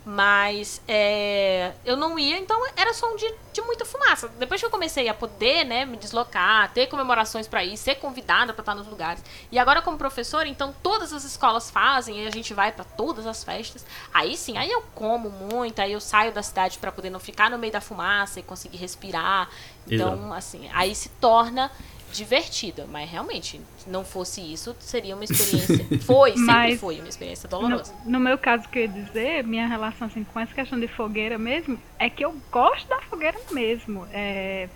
Mas 0.09 0.81
é, 0.87 1.73
eu 1.83 1.97
não 1.97 2.17
ia, 2.17 2.37
então 2.37 2.57
era 2.77 2.93
só 2.93 3.11
um 3.11 3.17
dia 3.17 3.35
de 3.51 3.59
muita 3.59 3.83
fumaça. 3.83 4.29
Depois 4.39 4.61
que 4.61 4.65
eu 4.65 4.69
comecei 4.69 5.09
a 5.09 5.13
poder, 5.13 5.65
né, 5.65 5.83
me 5.83 5.97
deslocar, 5.97 6.71
ter 6.71 6.87
comemorações 6.87 7.45
para 7.45 7.61
ir, 7.65 7.75
ser 7.75 7.95
convidada 7.95 8.53
para 8.53 8.61
estar 8.61 8.73
nos 8.73 8.87
lugares. 8.87 9.21
E 9.51 9.59
agora 9.59 9.81
como 9.81 9.97
professora, 9.97 10.47
então 10.47 10.73
todas 10.81 11.11
as 11.11 11.25
escolas 11.25 11.69
fazem 11.69 12.23
e 12.23 12.25
a 12.25 12.31
gente 12.31 12.53
vai 12.53 12.71
para 12.71 12.85
todas 12.85 13.27
as 13.27 13.43
festas. 13.43 13.85
Aí 14.13 14.37
sim, 14.37 14.57
aí 14.57 14.71
eu 14.71 14.81
como 14.95 15.29
muito, 15.29 15.81
aí 15.81 15.91
eu 15.91 15.99
saio 15.99 16.31
da 16.31 16.41
cidade 16.41 16.77
para 16.79 16.89
poder 16.89 17.09
não 17.09 17.19
ficar 17.19 17.51
no 17.51 17.57
meio 17.57 17.73
da 17.73 17.81
fumaça 17.81 18.39
e 18.39 18.43
conseguir 18.43 18.77
respirar. 18.77 19.49
Então, 19.85 20.13
Exato. 20.13 20.33
assim, 20.35 20.69
aí 20.73 20.95
se 20.95 21.09
torna 21.09 21.69
divertida, 22.13 22.85
mas 22.89 23.09
realmente, 23.09 23.59
se 23.77 23.89
não 23.89 24.03
fosse 24.03 24.41
isso, 24.41 24.75
seria 24.79 25.15
uma 25.15 25.23
experiência. 25.23 25.85
Foi, 26.01 26.31
sempre 26.31 26.45
Mas- 26.45 26.79
foi 26.79 26.99
uma 26.99 27.09
experiência 27.09 27.49
No, 27.51 27.59
dolorosa. 27.59 27.93
no 28.05 28.19
meu 28.19 28.37
caso, 28.37 28.67
que 28.69 28.79
eu 28.79 28.83
ia 28.83 28.87
dizer, 28.87 29.43
minha 29.43 29.67
relação 29.67 30.07
assim, 30.07 30.23
com 30.23 30.39
essa 30.39 30.53
questão 30.53 30.79
de 30.79 30.87
fogueira 30.87 31.37
mesmo, 31.37 31.77
é 31.99 32.09
que 32.09 32.23
eu 32.23 32.35
gosto 32.51 32.87
da 32.87 33.01
fogueira 33.01 33.37
mesmo. 33.51 34.07
É, 34.11 34.69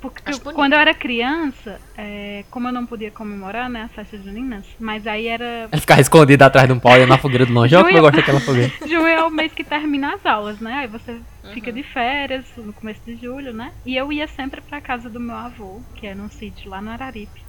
porque 0.00 0.30
eu- 0.32 0.38
quando 0.52 0.72
eu 0.74 0.78
era 0.78 0.94
criança, 0.94 1.80
é, 1.96 2.44
como 2.50 2.68
eu 2.68 2.72
não 2.72 2.86
podia 2.86 3.10
comemorar 3.10 3.68
né, 3.68 3.82
as 3.82 3.92
festas 3.92 4.22
juninas, 4.22 4.64
mas 4.78 5.06
aí 5.06 5.26
era. 5.26 5.68
Ela 5.70 5.80
ficava 5.80 6.00
escondida 6.00 6.46
atrás 6.46 6.66
de 6.66 6.72
um 6.72 6.78
pau 6.78 6.96
e 6.96 7.00
ia 7.00 7.06
na 7.06 7.18
fogueira 7.18 7.44
de 7.44 7.52
longe. 7.52 7.74
Olha 7.74 7.84
como 7.84 7.96
eu 7.98 8.02
gosto 8.02 8.16
daquela 8.16 8.40
fogueira. 8.40 8.72
Junho 8.86 9.06
é 9.06 9.22
o 9.24 9.30
mês 9.30 9.52
que 9.52 9.64
termina 9.64 10.14
as 10.14 10.24
aulas, 10.24 10.60
né? 10.60 10.72
Aí 10.74 10.86
você 10.86 11.12
Uhum. 11.44 11.54
fica 11.54 11.72
de 11.72 11.82
férias 11.82 12.44
no 12.56 12.72
começo 12.72 13.00
de 13.06 13.16
julho, 13.16 13.52
né? 13.54 13.72
E 13.86 13.96
eu 13.96 14.12
ia 14.12 14.28
sempre 14.28 14.60
pra 14.60 14.80
casa 14.80 15.08
do 15.08 15.18
meu 15.18 15.34
avô, 15.34 15.80
que 15.94 16.06
é 16.06 16.14
num 16.14 16.28
sítio 16.28 16.68
lá 16.70 16.80
no 16.82 16.90
Araripe. 16.90 17.40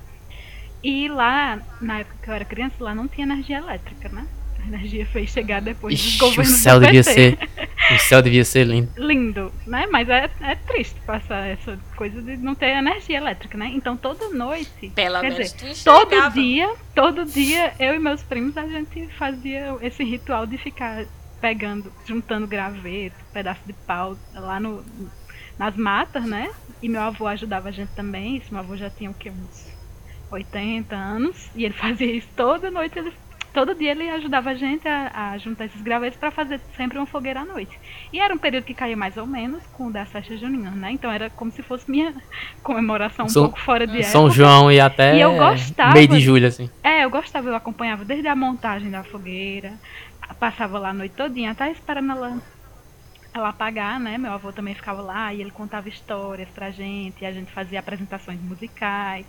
E 0.84 1.10
lá, 1.10 1.60
na 1.82 2.00
época 2.00 2.16
que 2.24 2.30
eu 2.30 2.34
era 2.34 2.46
criança, 2.46 2.76
lá 2.80 2.96
não 2.96 3.08
tinha 3.08 3.26
energia 3.28 3.58
elétrica, 3.58 4.08
né? 4.10 4.26
A 4.64 4.68
energia 4.68 5.06
fez 5.06 5.30
chegar 5.32 5.62
depois 5.62 5.96
dos 5.96 6.06
Ixi, 6.06 6.18
o 6.18 6.20
governos 6.30 6.56
céu 6.60 6.80
do 6.80 6.86
devia 6.86 7.04
ser. 7.04 7.38
O 7.94 7.98
céu 7.98 8.22
devia 8.22 8.46
ser 8.46 8.66
lindo. 8.66 8.92
lindo, 8.98 9.52
né? 9.66 9.88
Mas 9.92 10.08
é, 10.10 10.30
é 10.42 10.56
triste 10.56 11.00
passar 11.02 11.48
essa 11.48 11.80
coisa 11.96 12.22
de 12.22 12.38
não 12.38 12.54
ter 12.56 12.68
energia 12.68 13.18
elétrica, 13.18 13.58
né? 13.58 13.72
Então 13.74 13.98
toda 13.98 14.30
noite, 14.30 14.92
Pelo 14.94 15.20
quer 15.22 15.32
menos 15.32 15.54
dizer, 15.54 15.74
tu 15.76 15.84
todo 15.84 16.30
dia, 16.32 16.74
todo 16.94 17.26
dia 17.26 17.74
eu 17.80 17.96
e 17.96 18.00
meus 18.00 18.22
primos 18.24 18.58
a 18.58 18.68
gente 18.68 19.08
fazia 19.18 19.76
esse 19.82 20.04
ritual 20.04 20.46
de 20.46 20.58
ficar 20.58 21.06
pegando, 21.42 21.92
juntando 22.06 22.46
graveto, 22.46 23.16
pedaço 23.34 23.62
de 23.66 23.74
pau 23.74 24.18
lá 24.34 24.60
no 24.60 24.84
nas 25.58 25.76
matas, 25.76 26.24
né? 26.24 26.50
E 26.82 26.88
meu 26.88 27.02
avô 27.02 27.28
ajudava 27.28 27.68
a 27.68 27.72
gente 27.72 27.90
também. 27.90 28.38
Isso, 28.38 28.48
meu 28.52 28.62
avô 28.62 28.78
já 28.78 28.90
tinha 28.90 29.12
o 29.12 29.14
quê? 29.14 29.30
Uns 29.30 29.68
80 30.32 30.96
anos. 30.96 31.50
E 31.54 31.66
ele 31.66 31.74
fazia 31.78 32.10
isso 32.10 32.30
toda 32.36 32.72
noite. 32.72 32.98
Ele, 32.98 33.12
todo 33.54 33.76
dia 33.76 33.92
ele 33.92 34.10
ajudava 34.10 34.52
a 34.52 34.56
gente 34.56 34.88
a, 34.88 35.32
a 35.34 35.38
juntar 35.38 35.66
esses 35.66 35.82
gravetos 35.82 36.18
para 36.20 36.32
fazer 36.32 36.62
sempre 36.76 36.98
uma 36.98 37.08
fogueira 37.08 37.42
à 37.42 37.46
noite. 37.46 37.78
E 38.14 38.20
era 38.20 38.34
um 38.34 38.38
período 38.38 38.66
que 38.66 38.76
caía 38.76 38.98
mais 38.98 39.18
ou 39.18 39.28
menos 39.28 39.66
com 39.68 39.88
o 39.88 39.92
das 39.94 40.12
festas 40.12 40.40
juninas, 40.40 40.76
né? 40.76 40.92
Então 40.92 41.12
era 41.12 41.30
como 41.30 41.52
se 41.52 41.64
fosse 41.64 41.90
minha 41.90 42.14
comemoração 42.64 43.28
um 43.28 43.30
São- 43.30 43.44
pouco 43.44 43.60
fora 43.60 43.88
de 43.88 44.02
São 44.04 44.24
época. 44.24 44.30
João 44.30 44.72
e 44.72 44.80
até 44.80 45.14
E 45.14 45.20
eu 45.20 45.34
gostava 45.36 45.94
meio 45.94 46.08
de 46.08 46.20
de- 46.20 46.26
julho, 46.26 46.48
assim. 46.48 46.70
É, 46.84 47.04
eu 47.04 47.10
gostava, 47.10 47.50
eu 47.50 47.56
acompanhava 47.56 48.06
desde 48.06 48.28
a 48.28 48.36
montagem 48.36 48.90
da 48.90 49.04
fogueira, 49.04 49.80
passava 50.40 50.80
lá 50.80 50.90
a 50.90 50.94
noite 50.94 51.16
todinha, 51.16 51.52
até 51.52 51.70
esperando 51.72 52.12
ela, 52.14 52.42
ela 53.34 53.50
apagar, 53.50 54.00
né? 54.00 54.18
Meu 54.18 54.32
avô 54.34 54.52
também 54.52 54.74
ficava 54.76 55.02
lá 55.02 55.34
e 55.34 55.42
ele 55.42 55.52
contava 55.52 55.88
histórias 55.90 56.50
pra 56.52 56.72
gente, 56.72 57.22
e 57.22 57.26
a 57.26 57.32
gente 57.32 57.52
fazia 57.54 57.80
apresentações 57.80 58.42
musicais, 58.42 59.28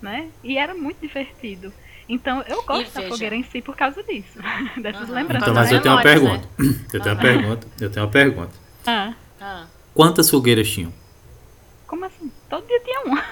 né? 0.00 0.32
E 0.42 0.56
era 0.58 0.74
muito 0.74 1.00
divertido. 1.00 1.74
Então 2.12 2.42
eu 2.42 2.62
gosto 2.64 2.92
da 2.92 3.02
fogueira 3.08 3.36
em 3.36 3.44
si 3.44 3.62
por 3.62 3.76
causa 3.76 4.02
disso, 4.02 4.38
dessas 4.82 5.08
Aham. 5.08 5.14
lembranças. 5.14 5.42
Então, 5.42 5.54
mas 5.54 5.70
eu 5.70 5.80
tenho 5.80 5.94
uma 5.94 6.02
né? 6.02 6.02
pergunta. 6.02 6.48
Eu 6.92 7.00
tenho 7.00 7.14
uma 7.14 7.20
pergunta. 7.22 7.66
Eu 7.80 7.90
tenho 7.90 8.04
uma 8.06 8.12
pergunta. 8.12 8.52
Ah, 8.86 9.14
Ah, 9.40 9.66
Quantas 9.94 10.28
fogueiras 10.28 10.68
tinham? 10.68 10.92
como 11.86 12.04
assim? 12.04 12.30
Todo 12.48 12.66
dia 12.66 12.80
tinha 12.80 13.00
uma. 13.04 13.22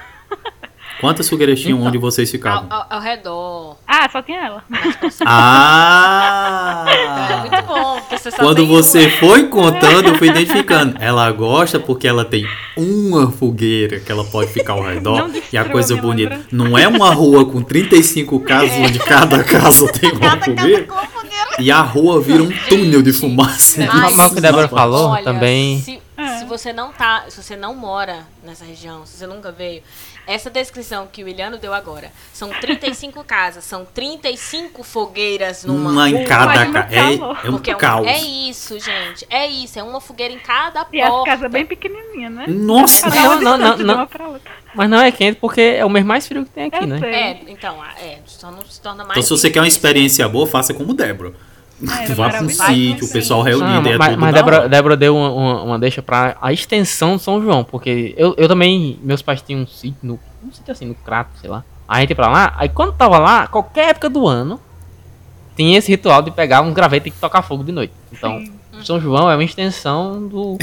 Quantas 1.01 1.29
fogueiras 1.29 1.61
tinham 1.61 1.77
Então. 1.79 1.89
onde 1.89 1.99
vocês 1.99 2.29
ao, 2.29 2.33
ficavam? 2.33 2.67
ao- 2.71 2.87
ao 2.91 3.01
redor. 3.01 3.77
Ah, 3.87 4.09
só 4.11 4.21
tinha 4.23 4.41
ela. 4.47 4.65
É 4.71 5.09
Ah! 5.27 6.85
muito 7.49 7.67
bom, 7.67 8.01
porque 8.01 8.19
você 8.19 8.31
só 8.31 8.37
Quando 8.39 8.57
tem 8.57 8.67
você 8.67 9.07
uma. 9.07 9.11
foi 9.19 9.45
contando, 9.49 10.09
eu 10.09 10.15
fui 10.17 10.29
identificando. 10.29 10.97
Ela 11.01 11.31
gosta 11.33 11.79
porque 11.79 12.07
ela 12.09 12.25
tem 12.25 12.47
uma 12.77 13.31
fogueira 13.31 14.01
que 14.01 14.11
ela 14.11 14.25
pode 14.25 14.53
ficar 14.53 14.73
ao 14.75 14.83
redor. 14.83 15.29
Não 15.29 15.43
E 15.53 15.57
a 15.57 15.65
coisa 15.65 15.97
bonita, 15.97 16.31
lembrança. 16.31 16.49
não 16.53 16.77
é 16.79 16.87
uma 16.89 17.13
rua 17.13 17.45
com 17.47 17.63
35 17.63 18.41
casas 18.41 18.73
onde 18.79 18.99
cada 18.99 19.43
casa 19.45 19.91
tem 19.93 20.11
uma 20.13 20.21
Cada 20.21 20.37
casa 20.41 20.57
fogueira. 20.61 20.85
com 20.85 20.95
uma 20.95 21.07
fogueira. 21.07 21.29
E 21.61 21.71
a 21.71 21.81
rua 21.81 22.21
vira 22.21 22.43
um 22.43 22.51
túnel 22.69 23.03
de 23.03 23.13
fumaça. 23.13 23.85
Mas- 23.87 24.15
mas 24.17 24.31
o 24.31 24.35
que 24.35 24.39
a 24.39 24.43
Débora 24.43 24.69
falou 24.69 25.11
Olha, 25.11 25.25
também. 25.25 25.81
Se, 25.81 26.01
É. 26.17 26.39
se 26.39 26.45
você 26.45 26.73
não 26.73 26.93
tá, 26.93 27.25
se 27.29 27.43
você 27.43 27.57
não 27.57 27.75
mora 27.75 28.21
nessa 28.45 28.65
região, 28.65 29.05
se 29.05 29.17
você 29.17 29.27
nunca 29.27 29.51
veio, 29.53 29.83
essa 30.29 30.51
descrição 30.51 31.09
que 31.11 31.25
o 31.25 31.29
Iliano 31.29 31.57
deu 31.59 31.73
agora, 31.75 32.13
são 32.33 32.51
35 32.51 33.25
casas, 33.25 33.65
são 33.65 33.85
35 33.85 34.83
fogueiras 34.85 35.65
numa 35.65 35.91
Uma 35.91 36.11
em 36.11 36.25
cada 36.25 36.53
casa. 36.67 36.79
É, 36.95 37.17
calor. 37.17 37.39
é 37.45 37.49
um 37.49 37.53
Porque 37.53 37.71
é, 37.71 37.75
um- 37.77 37.79
caos. 37.79 38.07
é 38.07 38.19
isso, 38.19 38.79
gente. 38.79 39.27
É 39.31 39.47
isso, 39.47 39.79
é 39.79 39.83
uma 39.83 40.01
fogueira 40.01 40.33
em 40.35 40.39
cada 40.39 40.87
E 40.93 41.01
as 41.01 41.09
porta. 41.09 41.31
casas 41.31 41.51
bem 41.51 41.65
pequenininhas, 41.67 42.31
né? 42.33 42.45
Nossa! 42.47 43.09
Não, 43.09 43.41
não, 43.41 43.57
não, 43.59 43.77
não. 43.79 43.95
uma 43.95 44.07
pra 44.07 44.29
outra. 44.29 44.51
Mas 44.75 44.91
não 44.91 45.01
é 45.01 45.11
quente 45.11 45.39
porque 45.41 45.61
é 45.61 45.85
o 45.85 45.89
mês 45.91 46.05
mais 46.05 46.29
frio 46.29 46.45
que 46.45 46.51
tem 46.51 46.67
aqui, 46.67 46.77
Eu 46.83 46.87
né? 46.87 46.99
sei. 47.01 47.11
É, 47.15 47.41
então, 47.49 47.83
é, 48.01 48.19
só 48.27 48.51
não 48.51 48.63
se 48.67 48.81
torna 48.81 49.03
mais 49.05 49.13
Então, 49.13 49.23
se 49.23 49.31
você 49.31 49.51
quer 49.51 49.61
uma 49.61 49.67
experiência 49.69 50.29
boa, 50.29 50.47
faça 50.47 50.75
como 50.75 50.93
Débora. 50.93 51.33
Era 51.81 52.15
Vá 52.15 52.29
pra 52.31 52.43
um 52.43 52.49
sítio, 52.49 53.07
o 53.07 53.11
pessoal 53.13 53.41
Ah, 53.43 53.45
reunido. 53.45 53.89
é 53.89 53.97
mas 53.99 54.09
tudo 54.11 54.21
mas 54.21 54.35
da 54.35 54.41
Débora. 54.41 54.69
Débora 54.69 54.97
deu 54.97 55.17
uma, 55.17 55.31
uma, 55.31 55.63
uma 55.63 55.79
deixa 55.79 56.03
pra 56.03 56.37
a 56.43 56.53
extensão 56.53 57.17
de 57.17 57.23
São 57.23 57.41
João, 57.41 57.63
porque 57.63 58.15
eu, 58.17 58.35
eu 58.37 58.49
também, 58.49 58.99
meus 59.03 59.23
pais 59.23 59.41
tinham 59.43 59.61
um 59.63 59.67
sítio, 59.67 59.97
no, 60.03 60.19
um 60.45 60.53
sítio 60.53 60.73
assim, 60.73 60.87
no 60.87 60.95
Crato, 60.95 61.31
sei 61.41 61.49
lá. 61.49 61.63
Aí 61.87 61.99
a 61.99 62.01
gente 62.01 62.11
ia 62.11 62.17
pra 62.17 62.29
lá, 62.29 62.55
aí 62.57 62.69
quando 62.69 62.93
tava 62.93 63.19
lá, 63.19 63.47
qualquer 63.47 63.91
época 63.91 64.11
do 64.11 64.27
ano, 64.27 64.61
tinha 65.57 65.79
esse 65.79 65.91
ritual 65.91 66.21
de 66.23 66.31
pegar 66.31 66.61
um 66.63 66.73
graveto 66.73 67.09
e 67.09 67.11
tocar 67.13 67.43
fogo 67.43 67.63
de 67.65 67.73
noite. 67.73 67.93
Então, 68.13 68.39
Sim. 68.41 68.53
São 68.85 69.01
João 69.01 69.29
é 69.29 69.35
uma 69.35 69.43
extensão 69.43 70.29
do, 70.29 70.57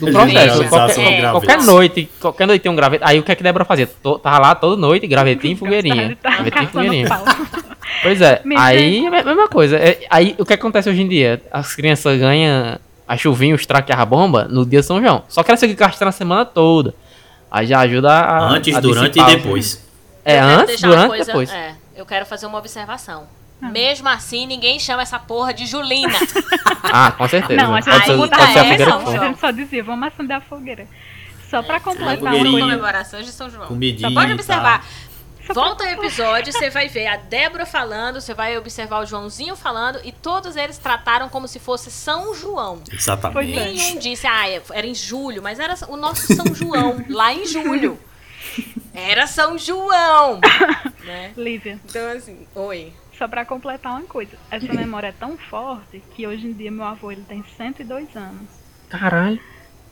do 0.00 0.06
processo. 0.12 0.68
Qualquer, 0.68 1.00
é, 1.24 1.30
qualquer 1.30 1.62
noite, 1.62 2.10
qualquer 2.18 2.46
noite 2.46 2.62
tem 2.62 2.72
um 2.72 2.76
graveto. 2.76 3.04
Aí 3.06 3.18
o 3.18 3.22
que 3.22 3.30
é 3.32 3.34
que 3.34 3.42
Débora 3.42 3.64
fazia? 3.66 3.86
To- 3.86 4.18
tava 4.18 4.38
lá 4.38 4.54
toda 4.54 4.74
noite, 4.80 5.06
gravetinho 5.06 5.52
e 5.52 5.56
fogueirinha. 5.56 6.16
Gravetinho 6.22 6.64
e 6.64 6.66
fogueirinha. 6.68 7.08
Pois 8.02 8.20
é, 8.20 8.40
Me 8.44 8.56
aí 8.56 9.04
é 9.04 9.08
a 9.08 9.10
me- 9.10 9.22
mesma 9.22 9.48
coisa. 9.48 9.76
É, 9.76 10.00
aí 10.10 10.34
o 10.38 10.44
que 10.44 10.52
acontece 10.52 10.88
hoje 10.90 11.02
em 11.02 11.08
dia? 11.08 11.40
As 11.50 11.74
crianças 11.74 12.18
ganham 12.18 12.78
a 13.06 13.16
chuvinha, 13.16 13.54
os 13.54 13.64
traques 13.66 13.94
e 13.94 13.98
a 13.98 14.04
bomba 14.04 14.44
no 14.50 14.66
dia 14.66 14.80
de 14.80 14.86
São 14.86 15.00
João. 15.00 15.24
Só 15.28 15.42
que 15.42 15.50
elas 15.50 15.60
ficam 15.60 15.76
gastando 15.76 16.08
a 16.08 16.12
semana 16.12 16.44
toda. 16.44 16.94
Aí 17.50 17.66
já 17.66 17.80
ajuda 17.80 18.10
a. 18.12 18.48
Antes, 18.50 18.74
a 18.74 18.80
durante 18.80 19.18
e 19.20 19.24
depois. 19.24 19.86
É, 20.24 20.38
Eu 20.38 20.44
antes, 20.44 20.80
durante 20.80 21.04
e 21.04 21.08
coisa- 21.08 21.24
depois. 21.26 21.50
é, 21.52 21.74
eu 21.96 22.06
quero 22.06 22.24
fazer 22.26 22.46
uma 22.46 22.58
observação. 22.58 23.24
Mesmo 23.60 24.08
assim, 24.08 24.44
ninguém 24.44 24.78
chama 24.80 25.02
essa 25.02 25.18
porra 25.20 25.54
de 25.54 25.66
Julina. 25.66 26.12
Ah, 26.94 27.12
com 27.12 27.26
certeza. 27.28 27.62
Não, 27.62 27.74
a 27.74 27.80
gente 27.80 27.90
pode, 27.90 28.04
ser, 28.04 28.16
pode 28.16 28.28
ser 28.34 28.34
a 28.34 28.44
essa, 28.44 28.52
fogueira 28.58 28.74
essa, 28.74 28.84
que 28.84 28.90
não, 28.90 28.96
a 28.98 29.00
for. 29.18 29.26
gente 29.26 29.40
só 29.40 29.50
dizia, 29.50 29.82
vamos 29.84 30.08
acender 30.08 30.36
a 30.36 30.40
fogueira. 30.42 30.86
Só 31.48 31.62
pra 31.62 31.80
completar 31.80 32.08
uma 32.14 32.16
fogueirinha. 32.32 32.50
coisa. 32.52 32.66
comemorações 32.66 33.24
de 33.26 33.32
São 33.32 33.48
João. 33.48 33.66
Comidinha 33.68 34.08
Só 34.10 34.14
pode 34.14 34.32
observar. 34.32 34.84
Volta 35.54 35.84
o 35.84 35.86
episódio, 35.88 36.52
você 36.52 36.70
vai 36.70 36.88
ver 36.88 37.06
a 37.06 37.16
Débora 37.16 37.66
falando, 37.66 38.20
você 38.20 38.32
vai 38.34 38.56
observar 38.56 39.00
o 39.02 39.06
Joãozinho 39.06 39.56
falando, 39.56 40.00
e 40.04 40.12
todos 40.12 40.56
eles 40.56 40.78
trataram 40.78 41.28
como 41.28 41.48
se 41.48 41.58
fosse 41.58 41.90
São 41.90 42.34
João. 42.34 42.82
Exatamente. 42.90 43.52
Nenhum 43.54 43.98
disse, 43.98 44.26
ah, 44.26 44.48
é- 44.48 44.62
era 44.72 44.86
em 44.86 44.94
julho, 44.94 45.42
mas 45.42 45.58
era 45.58 45.74
o 45.88 45.96
nosso 45.96 46.32
São 46.34 46.54
João, 46.54 47.04
lá 47.10 47.32
em 47.34 47.44
julho. 47.46 47.98
Era 48.94 49.26
São 49.26 49.56
João! 49.58 50.40
né? 51.04 51.32
Lívia, 51.36 51.78
Então, 51.84 52.10
assim, 52.12 52.46
oi. 52.54 52.92
só 53.18 53.26
pra 53.26 53.44
completar 53.44 53.92
uma 53.92 54.02
coisa. 54.06 54.36
Essa 54.50 54.72
memória 54.72 55.08
é 55.08 55.12
tão 55.12 55.36
forte 55.36 56.02
que 56.14 56.26
hoje 56.26 56.46
em 56.46 56.52
dia 56.52 56.70
meu 56.70 56.84
avô 56.84 57.10
ele 57.10 57.24
tem 57.28 57.44
102 57.56 58.14
anos. 58.16 58.48
Caralho. 58.88 59.40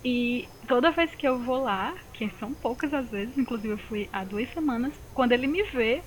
E 0.05 0.49
toda 0.67 0.91
vez 0.91 1.11
que 1.15 1.27
eu 1.29 1.39
vou 1.39 1.63
lá, 1.63 1.93
que 2.13 2.31
são 2.41 2.53
poucas 2.55 2.93
às 2.95 3.09
vezes, 3.11 3.37
inclusive 3.37 3.75
eu 3.75 3.79
fui 3.79 4.09
há 4.13 4.25
duas 4.25 4.49
semanas, 4.53 4.93
quando 5.15 5.33
ele 5.33 5.47
me 5.47 5.63
vê, 5.65 6.01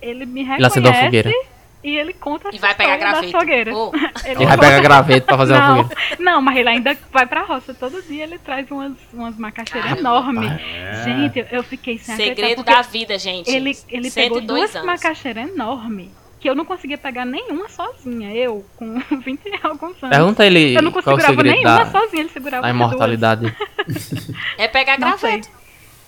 ele 0.00 0.24
me 0.26 0.42
reconhece 0.42 0.78
Ele 0.78 0.92
fogueira. 0.92 1.30
e 1.84 1.96
ele 1.96 2.12
conta 2.14 2.48
E 2.54 2.58
vai 2.58 2.74
pegar 2.74 2.96
graveto. 2.96 3.32
fogueiras. 3.32 3.74
Oh. 3.76 3.92
Ele 4.26 4.34
vai 4.44 4.56
conta- 4.56 4.58
pegar 4.58 4.80
graveto 4.80 5.26
pra 5.26 5.36
fazer 5.36 5.52
uma 5.54 5.68
não, 5.68 5.82
fogueira. 5.84 6.02
não, 6.18 6.42
mas 6.42 6.56
ele 6.56 6.68
ainda 6.68 6.98
vai 7.12 7.26
pra 7.26 7.42
roça. 7.44 7.72
Todo 7.74 8.02
dia 8.02 8.24
ele 8.24 8.38
traz 8.38 8.68
umas, 8.70 8.92
umas 9.12 9.36
macaxeiras 9.36 9.90
Caramba. 9.90 10.00
enormes. 10.00 10.50
É. 10.52 11.04
Gente, 11.04 11.46
eu, 11.52 11.62
fiquei 11.62 11.98
sem 11.98 12.14
acreditar, 12.14 12.34
Segredo 12.42 12.64
porque 12.64 12.72
da 12.74 12.82
vida, 12.82 13.18
gente. 13.18 13.48
Ele, 13.50 13.76
ele 13.88 14.10
pegou 14.10 14.38
102 14.38 14.46
duas 14.46 14.74
anos. 14.76 14.86
macaxeiras 14.86 15.48
enormes 15.48 16.08
que 16.40 16.48
eu 16.48 16.54
não 16.54 16.64
conseguia 16.64 16.98
pegar 16.98 17.24
nenhuma 17.24 17.68
sozinha. 17.68 18.32
Eu, 18.34 18.64
com 18.76 18.98
20 19.24 19.40
e 19.46 19.58
alguns 19.62 20.02
anos. 20.02 20.16
Pergunta 20.16 20.44
ele 20.46 20.74
eu 20.76 20.82
não 20.82 20.90
é 20.90 20.94
segurava 20.94 21.20
segredo 21.26 21.54
nenhuma 21.54 21.84
da, 21.84 21.90
sozinha, 21.90 22.22
ele 22.22 22.28
segurava 22.30 22.62
duas. 22.62 22.74
imortalidade. 22.74 23.56
É 24.58 24.68
pegar 24.68 24.96
graveto. 24.96 25.48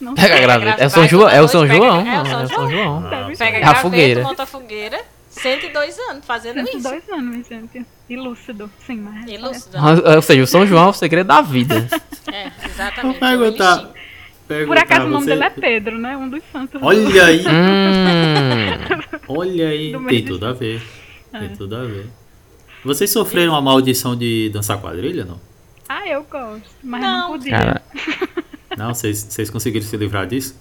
Não 0.00 0.14
Pega 0.14 0.38
graveto. 0.40 0.80
É 0.82 0.88
São 0.88 1.08
João, 1.08 1.24
toda 1.24 1.36
é 1.36 1.42
o 1.42 1.48
São 1.48 1.66
João. 1.66 2.06
é 2.06 2.22
o 2.22 2.26
São 2.26 2.40
É 2.40 2.44
o 2.44 2.48
São 2.48 2.70
João. 2.70 3.02
Pega 3.36 3.56
É 3.56 3.56
a 3.56 3.60
graveto, 3.60 3.80
fogueira. 3.80 4.22
monta 4.22 4.42
a 4.44 4.46
fogueira. 4.46 5.00
102 5.30 5.98
anos 6.10 6.24
fazendo 6.24 6.60
isso. 6.60 6.80
102 6.80 7.08
anos, 7.10 7.48
gente. 7.48 7.86
E 8.08 8.16
lúcido, 8.16 8.70
sim, 8.86 8.96
mas. 8.96 9.26
E 9.28 9.36
lúcido. 9.36 9.76
Ou 10.14 10.22
seja, 10.22 10.42
o 10.42 10.46
São 10.46 10.66
João 10.66 10.86
é 10.86 10.90
o 10.90 10.92
segredo 10.92 11.26
da 11.26 11.40
vida. 11.40 11.86
É, 12.32 12.44
Vou 12.50 12.70
exatamente. 12.70 13.18
perguntar. 13.18 13.88
Por 14.66 14.78
acaso 14.78 15.06
o 15.06 15.10
nome 15.10 15.24
você- 15.24 15.30
dele 15.30 15.44
é 15.44 15.50
Pedro, 15.50 15.98
né? 15.98 16.16
Um 16.16 16.28
dos 16.28 16.42
santos. 16.52 16.80
Olha 16.82 17.24
aí, 17.26 17.40
hum. 17.46 19.00
olha 19.28 19.68
aí. 19.68 19.92
Do 19.92 20.06
Tem 20.06 20.24
tudo 20.24 20.46
a 20.46 20.52
ver. 20.52 20.82
É. 21.32 21.38
Tem 21.40 21.48
tudo 21.56 21.76
a 21.76 21.84
ver. 21.84 22.06
Vocês 22.84 23.10
sofreram 23.10 23.54
a 23.54 23.60
maldição 23.60 24.16
de 24.16 24.48
dançar 24.50 24.78
quadrilha, 24.80 25.24
não? 25.24 25.40
Ah, 25.88 26.06
eu 26.06 26.22
gosto, 26.24 26.62
mas 26.82 27.00
Não. 27.00 27.18
não, 27.30 27.30
podia. 27.38 27.50
Cara, 27.58 27.82
Não? 28.76 28.94
Vocês, 28.94 29.50
conseguiram 29.50 29.84
se 29.86 29.96
livrar 29.96 30.26
disso? 30.26 30.54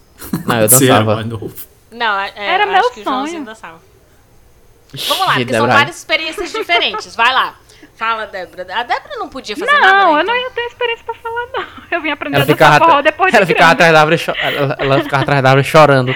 não, 0.46 0.56
eu 0.56 0.60
era 0.66 0.68
dançava. 0.68 1.14
mais 1.16 1.26
novo. 1.26 1.54
Não, 1.92 2.18
é, 2.18 2.32
Era 2.36 2.64
eu 2.64 2.72
meu 2.72 3.04
sonho. 3.04 3.44
Vamos 3.44 5.26
lá, 5.26 5.34
porque 5.34 5.52
são 5.54 5.66
várias 5.66 5.96
experiências 5.98 6.50
diferentes. 6.52 7.14
Vai 7.14 7.32
lá. 7.32 7.58
Fala, 7.98 8.26
Débora. 8.26 8.64
A 8.72 8.84
Débora 8.84 9.16
não 9.18 9.28
podia 9.28 9.56
fazer 9.56 9.72
nada. 9.72 9.86
Não, 9.86 10.14
né, 10.14 10.20
eu 10.20 10.24
não 10.24 10.36
então. 10.36 10.36
ia 10.36 10.50
ter 10.50 10.60
experiência 10.66 11.04
pra 11.04 11.14
falar, 11.14 11.46
não. 11.52 11.64
Eu 11.90 12.00
vim 12.00 12.10
aprender 12.10 12.36
Ela 12.36 12.44
a 12.44 12.46
dançar 12.46 12.78
forró 12.78 13.02
depois 13.02 13.34
ela 13.34 13.44
de 13.44 13.52
ficava 13.52 13.72
atrás 13.72 13.92
da 13.92 14.00
árvore, 14.00 14.22
ela, 14.40 14.76
ela 14.78 15.02
ficava 15.02 15.22
atrás 15.24 15.42
da 15.42 15.48
árvore 15.50 15.66
chorando. 15.66 16.14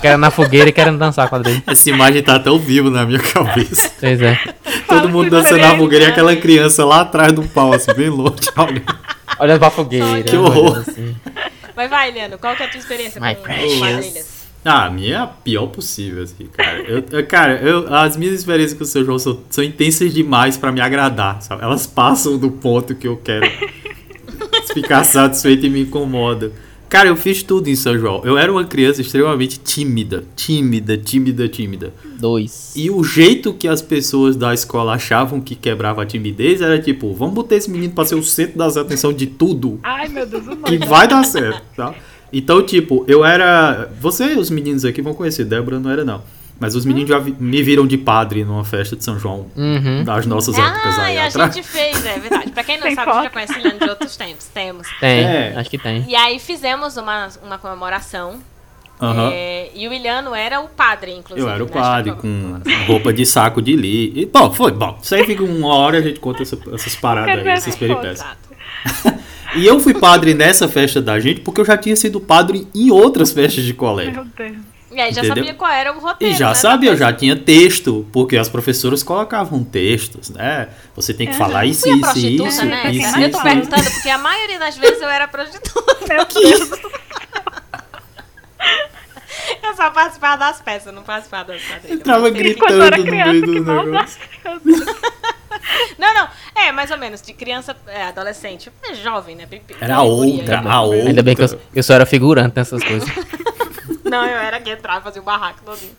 querendo 0.00 0.20
na 0.20 0.30
fogueira 0.32 0.68
e 0.70 0.72
querendo 0.72 0.98
dançar 0.98 1.28
quadrilha. 1.28 1.62
Essa 1.68 1.88
imagem 1.88 2.20
tá 2.20 2.40
tão 2.40 2.58
viva 2.58 2.90
na 2.90 3.06
minha 3.06 3.20
cabeça. 3.20 3.92
Pois 4.00 4.20
é. 4.20 4.34
Fala 4.86 5.02
Todo 5.02 5.08
mundo 5.08 5.30
dançando 5.30 5.58
na 5.58 5.76
fogueira 5.76 6.06
e 6.06 6.08
aquela 6.08 6.34
criança 6.34 6.84
lá 6.84 7.02
atrás 7.02 7.32
do 7.32 7.44
pau, 7.44 7.72
assim, 7.72 7.94
bem 7.94 8.08
longe. 8.08 8.34
olhando. 8.58 8.82
Olhando 9.38 9.58
pra 9.60 9.70
fogueira. 9.70 10.22
Que 10.24 10.36
horror. 10.36 10.78
assim. 10.78 11.14
Mas 11.76 11.90
vai, 11.90 12.08
Eliano, 12.08 12.38
qual 12.38 12.56
que 12.56 12.62
é 12.62 12.66
a 12.66 12.68
tua 12.68 12.78
experiência 12.78 13.20
My 13.20 13.34
com 13.36 13.42
precious. 13.42 13.78
quadrilhas? 13.78 14.33
Ah, 14.64 14.86
a 14.86 14.90
minha 14.90 15.12
é 15.14 15.16
a 15.18 15.26
pior 15.26 15.66
possível, 15.66 16.22
assim, 16.22 16.46
cara. 16.52 16.78
Eu, 16.80 17.04
eu- 17.10 17.26
cara, 17.26 17.60
eu, 17.60 17.92
as 17.94 18.16
minhas 18.16 18.34
experiências 18.34 18.76
com 18.78 18.82
o 18.84 18.86
seu 18.86 19.04
João 19.04 19.18
são, 19.18 19.38
são 19.50 19.62
intensas 19.62 20.12
demais 20.14 20.56
pra 20.56 20.72
me 20.72 20.80
agradar, 20.80 21.42
sabe? 21.42 21.62
Elas 21.62 21.86
passam 21.86 22.38
do 22.38 22.50
ponto 22.50 22.94
que 22.94 23.06
eu 23.06 23.16
quero 23.18 23.46
ficar 24.72 25.04
satisfeito 25.04 25.66
e 25.66 25.70
me 25.70 25.82
incomoda. 25.82 26.52
Cara, 26.88 27.08
eu 27.08 27.16
fiz 27.16 27.42
tudo 27.42 27.68
em 27.68 27.74
São 27.74 27.98
João. 27.98 28.22
Eu 28.24 28.38
era 28.38 28.52
uma 28.52 28.64
criança 28.64 29.00
extremamente 29.00 29.58
tímida. 29.58 30.24
Tímida, 30.36 30.96
tímida, 30.96 31.48
tímida. 31.48 31.92
Dois. 32.20 32.72
E 32.76 32.88
o 32.88 33.02
jeito 33.02 33.52
que 33.52 33.66
as 33.66 33.82
pessoas 33.82 34.36
da 34.36 34.54
escola 34.54 34.92
achavam 34.94 35.40
que 35.40 35.56
quebrava 35.56 36.02
a 36.02 36.06
timidez 36.06 36.60
era 36.60 36.78
tipo, 36.78 37.12
vamos 37.12 37.34
botar 37.34 37.56
esse 37.56 37.68
menino 37.68 37.92
pra 37.92 38.04
ser 38.04 38.14
o 38.14 38.22
centro 38.22 38.56
das 38.58 38.76
atenção 38.76 39.12
de 39.12 39.26
tudo 39.26 39.80
Ai, 39.82 40.08
meu 40.08 40.24
Deus, 40.24 40.46
o 40.46 40.50
que 40.56 40.78
nome. 40.78 40.86
vai 40.86 41.08
dar 41.08 41.24
certo, 41.24 41.62
tá? 41.74 41.94
Então, 42.36 42.62
tipo, 42.64 43.04
eu 43.08 43.24
era. 43.24 43.90
Você 44.00 44.34
e 44.34 44.36
os 44.38 44.50
meninos 44.50 44.84
aqui 44.84 45.00
vão 45.00 45.14
conhecer, 45.14 45.44
Débora 45.44 45.78
não 45.78 45.90
era, 45.90 46.04
não. 46.04 46.22
Mas 46.58 46.74
os 46.76 46.84
meninos 46.84 47.08
já 47.10 47.18
vi- 47.18 47.34
me 47.38 47.62
viram 47.62 47.84
de 47.86 47.98
padre 47.98 48.44
numa 48.44 48.64
festa 48.64 48.94
de 48.94 49.02
São 49.02 49.18
João 49.18 49.46
Uhum. 49.56 50.04
das 50.04 50.24
nossas 50.24 50.56
épocas 50.56 50.98
Ah, 50.98 51.02
aí 51.04 51.16
e 51.16 51.18
a 51.18 51.26
atrás. 51.26 51.52
gente 51.54 51.66
fez, 51.66 52.06
é 52.06 52.18
verdade. 52.18 52.52
Pra 52.52 52.62
quem 52.62 52.76
não 52.76 52.84
Tem 52.86 52.94
sabe, 52.94 53.10
a 53.10 53.14
gente 53.14 53.24
já 53.24 53.30
conhece 53.30 53.52
o 53.54 53.58
Eliano 53.58 53.78
de 53.80 53.90
outros 53.90 54.16
tempos. 54.16 54.46
Temos. 54.54 54.86
Tem, 55.00 55.24
É. 55.24 55.54
acho 55.56 55.68
que 55.68 55.78
tem. 55.78 56.04
E 56.08 56.14
aí 56.14 56.38
fizemos 56.38 56.96
uma, 56.96 57.28
uma 57.44 57.58
comemoração. 57.58 58.36
Aham. 59.02 59.30
é, 59.32 59.70
e 59.74 59.88
o 59.88 59.92
Iliano 59.92 60.32
era 60.36 60.60
o 60.60 60.68
padre, 60.68 61.12
inclusive. 61.12 61.44
Eu 61.44 61.52
era 61.52 61.62
o 61.62 61.66
né? 61.66 61.72
padre 61.72 62.12
que- 62.12 62.20
com 62.20 62.60
roupa 62.86 63.12
de 63.12 63.26
saco 63.26 63.60
de 63.60 63.74
li. 63.74 64.12
E, 64.14 64.24
bom, 64.24 64.52
foi 64.52 64.70
bom. 64.70 64.96
Isso 65.02 65.12
aí 65.16 65.24
fica 65.24 65.42
uma 65.42 65.74
hora 65.74 65.98
a 65.98 66.00
gente 66.00 66.20
conta 66.20 66.42
essa- 66.42 66.56
essas 66.72 66.94
paradas 66.94 67.40
aí, 67.44 67.48
essas 67.48 67.74
peripécias. 67.74 68.20
Exato. 68.20 68.44
E 69.56 69.66
eu 69.66 69.78
fui 69.80 69.94
padre 69.94 70.34
nessa 70.34 70.68
festa 70.68 71.00
da 71.00 71.18
gente 71.20 71.40
porque 71.40 71.60
eu 71.60 71.64
já 71.64 71.76
tinha 71.76 71.94
sido 71.96 72.20
padre 72.20 72.66
em 72.74 72.90
outras 72.90 73.32
festas 73.32 73.64
de 73.64 73.72
colégio. 73.74 74.12
Meu 74.14 74.24
Deus. 74.24 74.56
E 74.92 75.00
aí 75.00 75.12
já 75.12 75.22
Entendeu? 75.22 75.36
sabia 75.44 75.54
qual 75.54 75.72
era 75.72 75.92
o 75.92 75.96
E 75.96 76.00
roteiro. 76.00 76.34
já 76.36 76.48
né, 76.50 76.54
sabia, 76.54 76.90
eu 76.92 76.96
já 76.96 77.12
tinha 77.12 77.34
texto, 77.34 78.06
porque 78.12 78.36
as 78.36 78.48
professoras 78.48 79.02
colocavam 79.02 79.64
textos, 79.64 80.30
né? 80.30 80.68
Você 80.94 81.12
tem 81.12 81.26
que 81.26 81.34
falar 81.34 81.64
isso, 81.66 81.80
Fui 81.82 81.90
a 81.90 81.94
isso, 81.94 82.02
prostituta, 82.02 82.48
isso, 82.48 82.64
né? 82.64 82.90
isso, 82.92 83.18
eu 83.18 83.30
tô 83.30 83.36
isso. 83.38 83.42
perguntando 83.42 83.90
porque 83.90 84.08
a 84.08 84.18
maioria 84.18 84.58
das 84.60 84.76
vezes 84.78 85.02
eu 85.02 85.08
era 85.08 85.26
prostituta. 85.26 85.96
Meu 86.08 86.24
Deus. 86.32 86.70
Eu 89.62 89.74
só 89.74 89.90
participava 89.90 90.36
das 90.36 90.60
peças, 90.60 90.94
não 90.94 91.02
participava 91.02 91.52
das 91.52 91.62
Mas 91.68 91.82
tem 91.82 91.98
que- 91.98 92.30
gritando 92.30 92.72
eu 92.84 93.04
no 93.04 93.10
meio 93.10 93.40
do 93.46 93.64
negócio. 93.64 94.20
Não, 95.98 96.12
não. 96.14 96.28
É, 96.54 96.72
mais 96.72 96.90
ou 96.90 96.98
menos. 96.98 97.22
De 97.22 97.32
criança, 97.32 97.76
é, 97.86 98.04
adolescente. 98.04 98.70
É 98.82 98.94
jovem, 98.94 99.36
né? 99.36 99.46
Bem- 99.46 99.62
Era 99.80 100.02
outra, 100.02 100.60
a 100.60 100.82
outra. 100.82 101.08
Ainda 101.08 101.22
bem 101.22 101.34
que 101.36 101.42
eu, 101.42 101.60
eu 101.74 101.82
só 101.82 101.94
era 101.94 102.04
figurante 102.06 102.54
nessas 102.56 102.82
coisas. 102.82 103.08
Não, 104.04 104.24
eu 104.24 104.38
era 104.38 104.60
que 104.60 104.70
entrava, 104.70 105.00
fazia 105.02 105.22
o 105.22 105.24
barraco 105.24 105.60
todinho. 105.64 105.92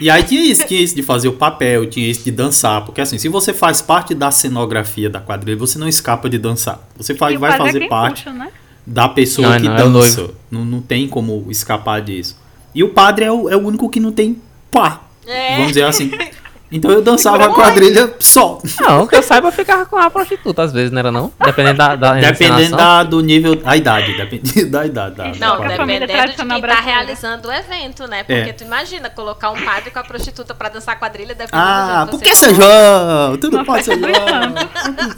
E 0.00 0.10
aí 0.10 0.22
tinha 0.22 0.40
isso, 0.42 0.66
tinha 0.66 0.80
isso 0.80 0.94
de 0.94 1.02
fazer 1.02 1.28
o 1.28 1.32
papel, 1.34 1.88
tinha 1.88 2.08
isso 2.08 2.24
de 2.24 2.30
dançar. 2.30 2.84
Porque 2.84 3.00
assim, 3.00 3.18
se 3.18 3.28
você 3.28 3.52
faz 3.52 3.80
parte 3.80 4.14
da 4.14 4.30
cenografia 4.30 5.08
da 5.08 5.20
quadrilha, 5.20 5.56
você 5.56 5.78
não 5.78 5.86
escapa 5.88 6.28
de 6.28 6.38
dançar. 6.38 6.80
Você 6.96 7.14
vai, 7.14 7.34
E 7.34 7.36
o 7.36 7.40
vai 7.40 7.50
padre 7.50 7.62
é 7.62 7.66
fazer 7.66 7.78
quem 7.80 7.88
parte 7.88 8.24
puxa, 8.24 8.32
né? 8.36 8.50
da 8.86 9.08
pessoa 9.08 9.50
Não, 9.50 9.56
que 9.60 9.68
não, 9.68 9.76
é 9.76 9.84
o 9.84 9.92
dança. 9.92 10.30
Não, 10.50 10.64
não 10.64 10.80
tem 10.82 11.06
como 11.08 11.46
escapar 11.50 12.00
disso. 12.02 12.36
E 12.74 12.82
o 12.82 12.88
padre 12.88 13.26
é 13.26 13.32
o, 13.32 13.48
é 13.48 13.56
o 13.56 13.60
único 13.60 13.88
que 13.88 14.00
não 14.00 14.10
tem 14.12 14.40
pá. 14.70 15.02
É. 15.26 15.52
Vamos 15.56 15.68
dizer 15.68 15.84
assim. 15.84 16.10
Então 16.72 16.90
eu 16.90 17.02
dançava 17.02 17.44
a 17.44 17.48
quadrilha 17.50 18.14
só. 18.18 18.58
Não, 18.80 19.06
que 19.06 19.14
eu 19.14 19.22
saiba, 19.22 19.48
eu 19.48 19.52
ficava 19.52 19.84
com 19.84 19.96
a 19.98 20.08
prostituta 20.10 20.62
às 20.62 20.72
vezes, 20.72 20.90
não 20.90 20.98
era 21.00 21.12
não? 21.12 21.30
Dependendo 21.44 21.76
da, 21.78 21.94
da 21.96 22.14
Dependendo 22.14 22.76
da, 22.76 23.02
do 23.02 23.20
nível, 23.20 23.60
a 23.64 23.76
idade, 23.76 24.16
dependendo 24.16 24.70
da 24.70 24.86
idade 24.86 25.14
da, 25.14 25.24
da 25.24 25.38
Não, 25.38 25.38
Qual 25.38 25.38
que 25.38 25.42
é 25.42 25.48
a 25.48 25.56
quadrilha. 25.56 25.76
família 25.76 26.06
dependendo 26.06 26.30
de 26.30 26.36
quem 26.48 26.62
tá 26.62 26.80
realizando 26.80 27.48
o 27.48 27.52
evento, 27.52 28.06
né? 28.08 28.22
Porque 28.24 28.50
É. 28.50 28.52
tu 28.54 28.64
imagina 28.64 29.10
colocar 29.10 29.50
um 29.50 29.62
padre 29.62 29.90
com 29.90 29.98
a 29.98 30.02
prostituta 30.04 30.54
pra 30.54 30.68
dançar 30.70 30.98
quadrilha, 30.98 31.34
dependendo 31.34 31.56
Ah, 31.62 32.04
do 32.06 32.12
por 32.12 32.20
jeito 32.24 32.30
que 32.30 32.36
você 32.36 32.46
São 32.46 32.54
João? 32.54 33.36
Tudo 33.36 33.56
Uma 33.56 33.64
pode 33.64 33.84
ser 33.84 33.98
João. 33.98 34.12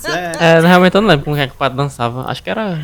certo. 0.00 0.38
É, 0.42 0.60
realmente 0.60 0.94
eu 0.96 1.00
não 1.02 1.08
lembro 1.08 1.24
como 1.24 1.36
é 1.36 1.46
que 1.46 1.52
o 1.54 1.56
padre 1.56 1.76
dançava. 1.78 2.24
Acho 2.28 2.42
que 2.42 2.50
era. 2.50 2.80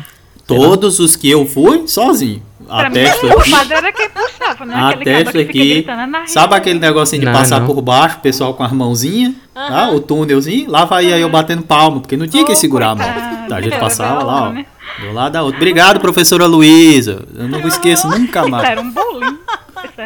Todos 0.47 0.99
os 0.99 1.15
que 1.15 1.29
eu 1.29 1.45
fui, 1.45 1.87
sozinho. 1.87 2.41
Pra 2.79 2.89
mim, 2.89 2.99
Atesto 2.99 3.27
o 3.27 3.51
padre 3.51 3.73
era 3.73 3.91
quem 3.91 4.09
puxava, 4.09 4.65
né? 4.65 4.73
Aquele 4.75 5.05
cara 5.05 5.17
Atesto 5.19 5.31
que 5.31 5.45
fica 5.45 5.49
aqui. 5.59 5.85
"Ana 5.89 6.27
Sabe 6.27 6.45
Rita". 6.45 6.55
aquele 6.57 6.79
negocinho 6.79 7.19
de 7.19 7.25
Não, 7.25 7.33
passar 7.33 7.59
não. 7.59 7.67
por 7.67 7.81
baixo, 7.81 8.17
o 8.17 8.21
pessoal 8.21 8.53
com 8.53 8.63
as 8.63 8.71
mãozinhas, 8.71 9.33
tá? 9.53 9.85
Aham. 9.85 9.95
o 9.95 9.99
túnelzinho? 9.99 10.69
Lá 10.71 10.85
vai 10.85 11.11
aí 11.11 11.21
eu 11.21 11.29
batendo 11.29 11.63
palma, 11.63 11.99
porque 11.99 12.15
não 12.17 12.27
tinha 12.27 12.43
Ô, 12.43 12.45
quem 12.45 12.55
segurar 12.55 12.89
a 12.91 12.95
mão. 12.95 13.07
Tá, 13.49 13.55
a 13.57 13.61
gente 13.61 13.77
passava 13.77 14.23
lá, 14.23 14.49
ó. 14.49 14.53
né? 14.53 14.65
Do 14.99 15.13
lado 15.13 15.31
da 15.33 15.41
outra. 15.43 15.57
Obrigado, 15.57 15.99
professora 15.99 16.45
Luísa. 16.45 17.25
Eu 17.35 17.47
não 17.47 17.59
esqueço 17.67 18.07
nunca 18.07 18.47
mais. 18.47 18.67
era 18.69 18.81
um 18.81 18.91
era 18.93 19.29
um 19.29 19.37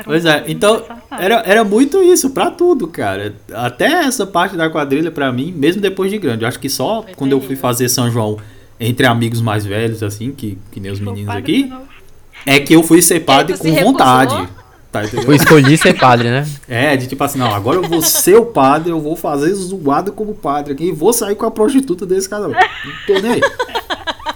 Pois 0.04 0.26
é, 0.26 0.44
então 0.48 0.84
era, 1.12 1.44
era 1.46 1.64
muito 1.64 2.02
isso, 2.02 2.30
pra 2.32 2.50
tudo, 2.52 2.88
cara. 2.88 3.34
Até 3.54 3.86
essa 4.06 4.26
parte 4.26 4.56
da 4.56 4.70
quadrilha, 4.70 5.12
pra 5.12 5.32
mim, 5.32 5.54
mesmo 5.56 5.82
depois 5.82 6.12
de 6.12 6.18
grande. 6.18 6.44
Eu 6.44 6.48
acho 6.48 6.60
que 6.60 6.70
só 6.70 7.04
Foi 7.04 7.14
quando 7.14 7.32
eu 7.32 7.40
fui 7.40 7.50
terrível. 7.50 7.62
fazer 7.62 7.90
São 7.90 8.10
João 8.12 8.38
entre 8.80 9.06
amigos 9.06 9.42
mais 9.42 9.66
velhos, 9.66 10.04
assim, 10.04 10.32
que, 10.32 10.58
que 10.72 10.80
nem 10.80 10.92
os 10.92 11.00
meninos 11.00 11.34
aqui. 11.36 11.72
É 12.46 12.60
que 12.60 12.74
eu 12.74 12.84
fui 12.84 13.02
ser 13.02 13.22
padre 13.22 13.58
com 13.58 13.64
se 13.64 13.84
vontade. 13.84 14.48
Tá? 14.92 15.04
Eu 15.04 15.34
escolhi 15.34 15.78
ser 15.78 15.94
padre, 16.00 16.30
né? 16.30 16.48
É, 16.70 16.96
de 16.96 17.08
tipo 17.08 17.22
assim, 17.24 17.38
não, 17.38 17.54
agora 17.54 17.78
eu 17.78 17.84
vou 17.84 18.02
ser 18.02 18.38
o 18.38 18.46
padre, 18.46 18.92
eu 18.92 19.00
vou 19.00 19.16
fazer 19.16 19.54
zoado 19.54 20.12
como 20.14 20.34
padre 20.34 20.74
aqui 20.74 20.86
e 20.86 20.92
vou 20.92 21.12
sair 21.12 21.36
com 21.36 21.46
a 21.46 21.52
prostituta 21.52 22.06
desse 22.06 22.30
casal. 22.30 22.50
Não 22.50 22.58
tô 23.06 23.22
nem 23.22 23.34
aí. 23.34 23.42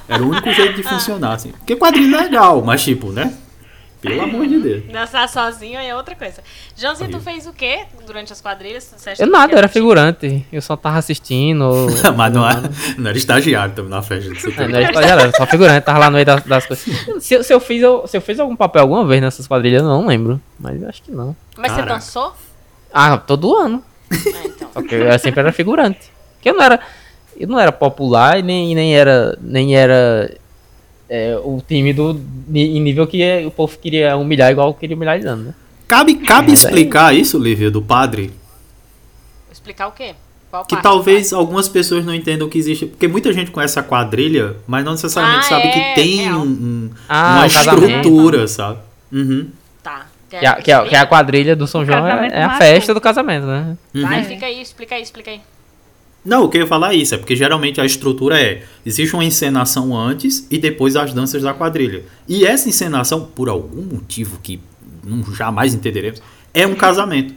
Era 0.08 0.24
o 0.24 0.30
único 0.30 0.52
jeito 0.52 0.76
de 0.76 0.84
funcionar, 0.84 1.34
assim. 1.34 1.52
Porque 1.52 1.76
quadrilha 1.76 2.18
é 2.18 2.22
legal, 2.24 2.62
mas 2.62 2.84
tipo, 2.84 3.12
né? 3.12 3.34
Pelo 4.02 4.22
amor 4.22 4.48
de 4.48 4.60
Deus. 4.60 4.84
Dançar 4.92 5.28
sozinho 5.28 5.78
é 5.80 5.94
outra 5.96 6.16
coisa. 6.16 6.42
Joãozinho, 6.76 7.12
tu 7.12 7.20
fez 7.20 7.46
o 7.46 7.52
quê 7.54 7.82
durante 8.08 8.32
as 8.32 8.40
quadrilhas? 8.42 8.94
Eu 9.20 9.28
nada, 9.28 9.52
eu 9.54 9.58
era 9.58 9.68
figurante. 9.68 10.46
Eu 10.52 10.62
só 10.62 10.78
tava 10.78 10.98
assistindo. 11.00 11.62
ou- 11.64 11.88
mas 12.16 12.34
não 12.34 12.50
era, 12.50 12.62
não 12.98 13.10
era 13.10 13.18
estagiário 13.18 13.74
também 13.76 13.92
na 13.92 14.02
festa. 14.02 14.34
Você 14.34 14.48
É, 14.50 14.68
não 14.68 14.80
era 14.80 14.84
estagiário, 14.90 15.22
era 15.24 15.32
só 15.36 15.46
figurante, 15.46 15.84
tava 15.84 16.00
lá 16.00 16.06
no 16.10 16.14
meio 16.14 16.26
das, 16.26 16.44
das 16.44 16.66
coisas. 16.66 16.86
Se, 17.24 17.34
eu- 17.36 17.44
se 17.44 17.54
eu 17.54 17.60
fiz, 17.60 17.82
eu- 17.82 18.08
se 18.08 18.16
eu 18.18 18.22
fiz 18.22 18.40
algum 18.40 18.56
papel 18.56 18.82
alguma 18.84 19.06
vez 19.06 19.22
nessas 19.22 19.48
quadrilhas, 19.48 19.82
eu 19.82 19.88
não 19.90 20.08
lembro. 20.08 20.40
Mas 20.58 20.82
acho 20.84 21.02
que 21.04 21.12
não. 21.12 21.36
Mas 21.58 21.72
você 21.72 21.80
Caraca. 21.80 21.94
dançou? 21.96 22.34
Ah, 22.94 23.18
todo 23.18 23.56
ano. 23.56 23.84
Ah, 24.12 24.16
então. 24.46 24.70
Só 24.74 24.82
que 24.82 24.96
eu 24.96 25.20
sempre 25.20 25.42
era 25.42 25.52
figurante. 25.52 26.10
Porque 26.36 26.50
eu 26.50 26.54
não 26.56 26.64
era. 26.64 26.80
Eu 27.38 27.48
não 27.48 27.60
era 27.60 27.72
popular 27.72 28.40
e 28.40 28.42
nem, 28.42 28.74
nem 28.74 28.96
era. 28.96 29.38
Nem 29.42 29.76
era 29.76 30.34
é, 31.10 31.36
o 31.44 31.62
tímido 31.68 32.20
ni- 32.48 32.78
em 32.78 32.82
nível 32.82 33.08
que 33.08 33.22
é- 33.22 33.46
o 33.46 33.52
povo 33.52 33.78
queria 33.78 34.16
humilhar 34.16 34.52
igual 34.52 34.74
queria 34.74 34.96
humilhar 34.96 35.16
ele 35.18 35.26
né? 35.36 35.54
Cabe, 35.88 36.16
cabe 36.16 36.52
Mas 36.52 36.64
aí- 36.64 36.72
explicar 36.72 37.16
isso, 37.16 37.38
Lívia, 37.40 37.72
do 37.72 37.82
padre? 37.82 38.32
Explicar 39.52 39.88
o 39.88 39.92
quê? 39.92 40.14
Qual 40.52 40.66
Que 40.66 40.76
parte? 40.76 40.84
talvez 40.84 41.32
algumas 41.34 41.68
pessoas 41.68 42.04
não 42.06 42.14
entendam 42.14 42.50
que 42.50 42.58
existe. 42.58 42.86
Porque 42.88 43.08
muita 43.08 43.32
gente 43.34 43.52
conhece 43.52 43.78
a 43.80 43.84
quadrilha, 43.84 44.56
mas 44.68 44.84
não 44.84 44.94
necessariamente 44.94 45.46
Ah, 45.46 45.50
sabe 45.50 45.68
é, 45.68 45.72
que 45.72 45.96
tem 46.02 46.16
real. 46.18 46.40
um- 46.40 46.44
um- 46.46 46.90
Ah, 47.08 47.36
uma 47.38 47.48
estrutura, 47.48 48.48
sabe? 48.48 48.80
Uhum. 49.12 49.48
Tá. 49.84 50.08
Que 50.30 50.36
a, 50.46 50.56
que, 50.56 50.72
a, 50.72 50.84
que 50.86 50.96
a 50.96 51.06
quadrilha 51.08 51.56
do 51.56 51.66
São 51.68 51.84
João 51.86 52.06
é, 52.08 52.10
casamento 52.12 52.34
é 52.34 52.44
a 52.44 52.50
festa 52.58 52.94
do 52.94 53.02
casamento, 53.02 53.46
né? 53.48 53.76
Vai, 53.96 54.20
Uhum. 54.20 54.26
fica 54.26 54.46
aí, 54.46 54.62
explica 54.62 54.96
aí, 54.96 55.02
explica 55.02 55.32
aí. 55.32 55.42
Não, 56.24 56.44
o 56.44 56.50
que 56.50 56.58
eu 56.58 56.62
ia 56.62 56.68
falar 56.68 56.94
é 56.94 56.98
isso, 56.98 57.16
é 57.16 57.18
porque 57.18 57.36
geralmente 57.36 57.80
a 57.80 57.86
estrutura 57.86 58.40
é: 58.40 58.64
existe 58.86 59.14
uma 59.16 59.24
encenação 59.24 59.98
antes 59.98 60.46
e 60.52 60.58
depois 60.58 60.96
as 60.96 61.14
danças 61.14 61.42
da 61.44 61.54
quadrilha. 61.54 62.04
E 62.28 62.46
essa 62.46 62.68
encenação, 62.68 63.22
por 63.36 63.48
algum 63.50 63.82
motivo 63.82 64.40
que 64.44 64.60
não 65.04 65.24
jamais 65.34 65.74
entenderemos, 65.74 66.22
é 66.54 66.68
um 66.68 66.76
casamento. 66.76 67.34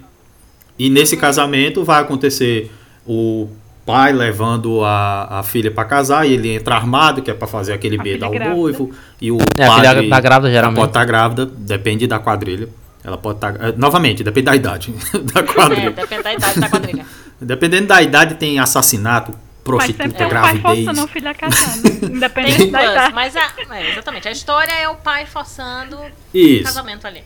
E 0.79 0.91
nesse 0.91 1.17
casamento 1.17 1.85
vai 1.85 2.03
acontecer 2.03 2.71
o 3.07 3.49
pai 3.87 4.13
levando 4.13 4.85
a, 4.85 5.39
a 5.41 5.43
filha 5.43 5.71
para 5.71 5.85
casar 5.85 6.27
e 6.27 6.33
ele 6.35 6.55
entra 6.55 6.75
armado, 6.77 7.21
que 7.23 7.31
é 7.31 7.35
para 7.35 7.47
fazer 7.49 7.73
aquele 7.73 7.99
A 8.01 8.03
medo 8.03 8.25
ao 8.25 8.31
grávida. 8.31 8.57
noivo. 8.57 8.91
E 9.21 9.31
o 9.31 9.39
É, 9.57 9.65
a 9.67 9.75
filha 9.77 10.09
tá 10.09 10.21
grávida, 10.21 10.49
ela 10.49 10.55
geralmente. 10.55 10.77
pode 10.79 10.91
estar 10.91 11.05
grávida, 11.05 11.47
depende 11.47 12.07
da 12.07 12.19
quadrilha. 12.19 12.69
Ela 13.05 13.17
pode 13.19 13.39
estar. 13.39 13.55
novamente, 13.77 14.23
depende 14.23 14.47
da 14.47 14.55
idade 14.57 14.95
da 15.35 15.41
É, 15.41 15.43
quadrilha. 15.43 15.91
depende 15.91 16.23
da 16.23 16.33
idade 16.35 16.61
da 16.61 16.69
quadrilha. 16.69 17.07
Dependendo 17.45 17.89
da 17.89 18.01
idade, 18.03 18.35
tem 18.37 18.59
assassinato, 18.59 19.33
Mas 19.33 19.87
sempre 19.87 20.09
prostituta, 20.09 20.09
tem 20.19 20.27
um 20.27 20.31
pai 20.31 20.59
gravidez. 20.59 20.85
forçando 20.87 21.05
o 21.05 21.09
filho 21.09 21.29
a 21.29 21.35
casar, 21.35 21.77
né? 21.77 21.91
Independente 22.17 22.57
Tem 22.59 22.71
da 22.71 22.79
duas, 22.81 22.93
idade. 22.93 23.15
mas 23.15 23.37
a, 23.37 23.51
é, 23.77 23.91
exatamente. 23.93 24.29
A 24.29 24.31
história 24.31 24.73
é 24.73 24.89
o 24.89 24.95
pai 24.97 25.27
forçando 25.27 25.97
o 25.99 26.11
Isso. 26.37 26.65
casamento 26.65 27.07
ali. 27.07 27.23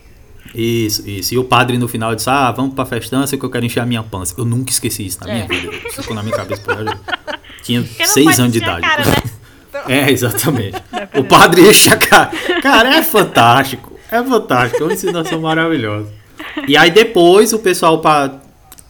Isso, 0.54 1.08
isso. 1.08 1.34
E 1.34 1.38
o 1.38 1.44
padre 1.44 1.76
no 1.76 1.88
final 1.88 2.14
disse: 2.14 2.30
Ah, 2.30 2.50
vamos 2.52 2.74
pra 2.74 2.86
festança 2.86 3.36
que 3.36 3.44
eu 3.44 3.50
quero 3.50 3.66
encher 3.66 3.80
a 3.80 3.86
minha 3.86 4.02
pança. 4.02 4.34
Eu 4.38 4.44
nunca 4.44 4.70
esqueci 4.70 5.04
isso 5.04 5.18
na 5.20 5.26
minha 5.32 5.44
É. 5.44 5.48
vida. 5.48 5.72
Isso 5.88 6.00
ficou 6.02 6.14
na 6.14 6.22
minha 6.22 6.36
cabeça. 6.36 6.62
Tinha 7.62 7.84
seis 8.06 8.38
anos 8.38 8.52
de 8.52 8.58
idade. 8.58 8.80
cara, 8.82 9.04
né? 9.04 9.14
É, 9.88 10.10
exatamente. 10.10 10.82
o 11.14 11.22
padre 11.24 11.68
enche 11.68 11.92
a 11.92 11.96
cara. 11.98 12.30
Cara, 12.62 12.96
é 12.96 13.02
fantástico. 13.02 13.98
É 14.10 14.22
fantástico. 14.22 14.82
É 14.82 14.86
uma 14.86 14.92
ensinação 14.94 15.40
maravilhosa. 15.40 16.10
E 16.66 16.76
aí 16.76 16.90
depois 16.90 17.52
o 17.52 17.58
pessoal 17.58 18.00
pa- 18.00 18.40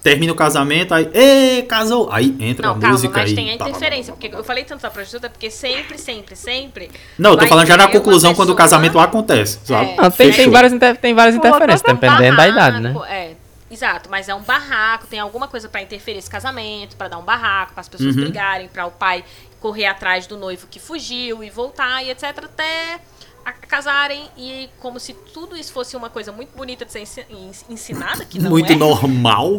termina 0.06 0.32
o 0.32 0.36
casamento, 0.36 0.94
aí, 0.94 1.10
ê, 1.12 1.62
casou. 1.62 2.08
Aí 2.12 2.32
entra 2.38 2.68
Não, 2.68 2.76
a 2.76 2.78
calma, 2.78 2.92
música 2.92 3.18
mas 3.18 3.30
aí. 3.30 3.34
tem 3.34 3.48
a 3.50 3.52
tá, 3.52 3.58
tá, 3.58 3.64
tá, 3.64 3.70
interferência. 3.70 4.12
Porque 4.12 4.30
eu 4.32 4.44
falei 4.44 4.62
tanto 4.62 4.82
da 4.82 4.90
prostituta, 4.90 5.28
porque 5.28 5.50
sempre, 5.50 5.98
sempre, 5.98 6.36
sempre. 6.36 6.90
Não, 7.18 7.30
eu 7.32 7.36
tô 7.36 7.46
falando 7.48 7.66
já 7.66 7.76
na 7.76 7.88
conclusão 7.88 8.32
quando 8.32 8.50
o 8.50 8.54
pessoa- 8.54 8.68
casamento 8.70 8.98
acontece. 9.00 9.58
Sabe? 9.64 9.90
É. 9.90 9.96
Não, 9.96 10.10
tem, 10.10 10.28
tem 10.28 10.32
Fechou. 10.32 10.52
várias, 10.52 10.72
inter- 10.72 10.96
tem 10.96 11.12
várias 11.12 11.34
Pulou 11.34 11.48
interferências, 11.48 11.82
todo 11.82 11.94
dependendo 11.98 12.36
da 12.36 12.46
idade, 12.48 12.80
né? 12.80 12.92
barraco, 12.92 13.12
É, 13.12 13.30
exato, 13.68 14.08
mas 14.08 14.28
é 14.28 14.34
um 14.36 14.42
barraco, 14.42 15.08
tem 15.08 15.18
alguma 15.18 15.48
coisa 15.48 15.68
pra 15.68 15.82
interferir 15.82 16.18
esse 16.18 16.30
casamento, 16.30 16.94
pra 16.96 17.08
dar 17.08 17.18
um 17.18 17.24
barraco, 17.24 17.72
para 17.72 17.80
as 17.80 17.88
pessoas 17.88 18.14
Uhum. 18.14 18.22
brigarem, 18.22 18.68
pra 18.68 18.86
o 18.86 18.92
pai 18.92 19.24
correr 19.60 19.86
atrás 19.86 20.28
do 20.28 20.36
noivo 20.36 20.68
que 20.70 20.78
fugiu 20.78 21.42
e 21.42 21.50
voltar 21.50 22.00
e 22.04 22.10
etc 22.10 22.24
até 22.44 23.00
a- 23.46 23.52
casarem 23.52 24.28
e 24.36 24.68
como 24.80 24.98
se 25.00 25.14
tudo 25.32 25.56
isso 25.56 25.72
fosse 25.72 25.96
uma 25.96 26.10
coisa 26.10 26.32
muito 26.32 26.54
bonita 26.56 26.84
de 26.84 26.92
ser 26.92 27.00
ensi- 27.00 27.26
ens- 27.30 27.64
ensinada, 27.70 28.24
que 28.24 28.38
não 28.40 28.50
Muito 28.50 28.72
é. 28.72 28.76
normal. 28.76 29.52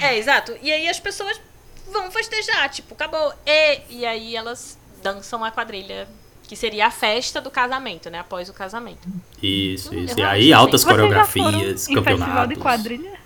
É, 0.00 0.16
exato. 0.16 0.56
E 0.62 0.70
aí 0.72 0.88
as 0.88 0.98
pessoas 1.00 1.38
vão 1.92 2.10
festejar, 2.10 2.70
tipo, 2.70 2.94
acabou. 2.94 3.34
E, 3.44 3.80
e 3.90 4.06
aí 4.06 4.34
elas 4.36 4.78
dançam 5.02 5.44
a 5.44 5.50
quadrilha, 5.50 6.08
que 6.44 6.54
seria 6.56 6.86
a 6.86 6.90
festa 6.90 7.40
do 7.40 7.50
casamento, 7.50 8.08
né? 8.08 8.20
Após 8.20 8.48
o 8.48 8.52
casamento. 8.52 9.08
Isso, 9.42 9.94
isso. 9.94 10.18
E 10.18 10.22
acho 10.22 10.30
aí 10.32 10.52
altas 10.52 10.82
Vocês 10.82 10.96
já 10.96 11.02
foram 11.02 11.08
coreografias, 11.08 11.88
em 11.88 11.94
festival 12.02 12.02
de 12.04 12.10
campeonatos. 12.56 12.58
quadrilha? 12.62 13.21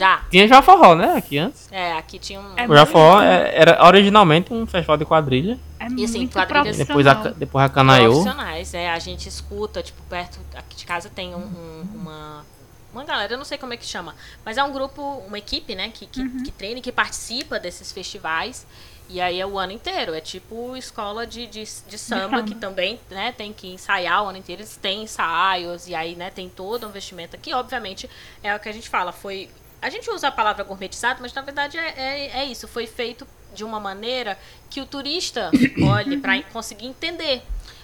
Já. 0.00 0.22
Tinha 0.30 0.48
já 0.48 0.62
forró, 0.62 0.94
né? 0.94 1.12
Aqui 1.14 1.36
antes. 1.36 1.68
É, 1.70 1.92
aqui 1.92 2.18
tinha 2.18 2.40
um. 2.40 2.54
É 2.56 2.66
O 2.66 2.74
já 2.74 2.86
forró 2.86 3.20
é- 3.20 3.52
era 3.54 3.84
originalmente 3.86 4.50
um 4.50 4.66
festival 4.66 4.96
de 4.96 5.04
quadrilha. 5.04 5.58
É 5.78 5.84
E 5.88 6.04
assim, 6.04 6.18
muito 6.20 6.32
quadrilhas- 6.32 6.78
Depois 6.78 7.06
a, 7.06 7.14
depois 7.36 7.64
a 7.64 7.68
canaiô. 7.68 8.10
profissionais, 8.12 8.72
é, 8.72 8.88
a 8.90 8.98
gente 8.98 9.28
escuta, 9.28 9.82
tipo, 9.82 10.00
perto 10.08 10.40
aqui 10.56 10.74
de 10.76 10.86
casa 10.86 11.10
tem 11.10 11.34
um- 11.34 11.38
um- 11.38 11.88
uma 11.94 12.46
uma 12.92 13.04
galera, 13.04 13.32
eu 13.34 13.38
não 13.38 13.44
sei 13.44 13.56
como 13.56 13.72
é 13.72 13.76
que 13.76 13.86
chama, 13.86 14.16
mas 14.44 14.58
é 14.58 14.64
um 14.64 14.72
grupo, 14.72 15.00
uma 15.28 15.38
equipe, 15.38 15.76
né, 15.76 15.90
que, 15.94 16.06
que, 16.06 16.28
que 16.42 16.50
treina 16.50 16.80
e 16.80 16.82
que 16.82 16.90
participa 16.90 17.56
desses 17.60 17.92
festivais. 17.92 18.66
E 19.08 19.20
aí 19.20 19.40
é 19.40 19.46
o 19.46 19.56
ano 19.60 19.70
inteiro, 19.72 20.12
é 20.12 20.20
tipo 20.20 20.76
escola 20.76 21.24
de, 21.24 21.46
de, 21.46 21.62
de 21.62 21.98
samba, 21.98 22.38
samba. 22.38 22.42
que 22.42 22.54
também, 22.56 22.98
né, 23.08 23.30
tem 23.30 23.52
que 23.52 23.68
ensaiar 23.68 24.24
o 24.24 24.28
ano 24.28 24.38
inteiro, 24.38 24.62
eles 24.62 24.76
têm 24.76 25.04
ensaios, 25.04 25.86
e 25.86 25.94
aí, 25.94 26.16
né, 26.16 26.30
tem 26.30 26.48
todo 26.48 26.84
um 26.84 26.90
vestimenta 26.90 27.36
que, 27.36 27.54
obviamente, 27.54 28.10
é 28.42 28.52
o 28.56 28.58
que 28.58 28.68
a 28.68 28.72
gente 28.72 28.88
fala, 28.88 29.12
foi... 29.12 29.48
A 29.82 29.88
gente 29.88 30.10
usa 30.10 30.28
a 30.28 30.32
palavra 30.32 30.64
gourmetizado, 30.64 31.20
mas 31.22 31.32
na 31.32 31.42
verdade 31.42 31.78
é, 31.78 31.94
é, 31.96 32.38
é 32.40 32.44
isso, 32.44 32.68
foi 32.68 32.86
feito 32.86 33.26
de 33.54 33.64
uma 33.64 33.80
maneira 33.80 34.38
que 34.68 34.80
o 34.80 34.86
turista 34.86 35.50
olhe 35.82 36.16
para 36.18 36.42
conseguir 36.44 36.86
entender. 36.86 37.42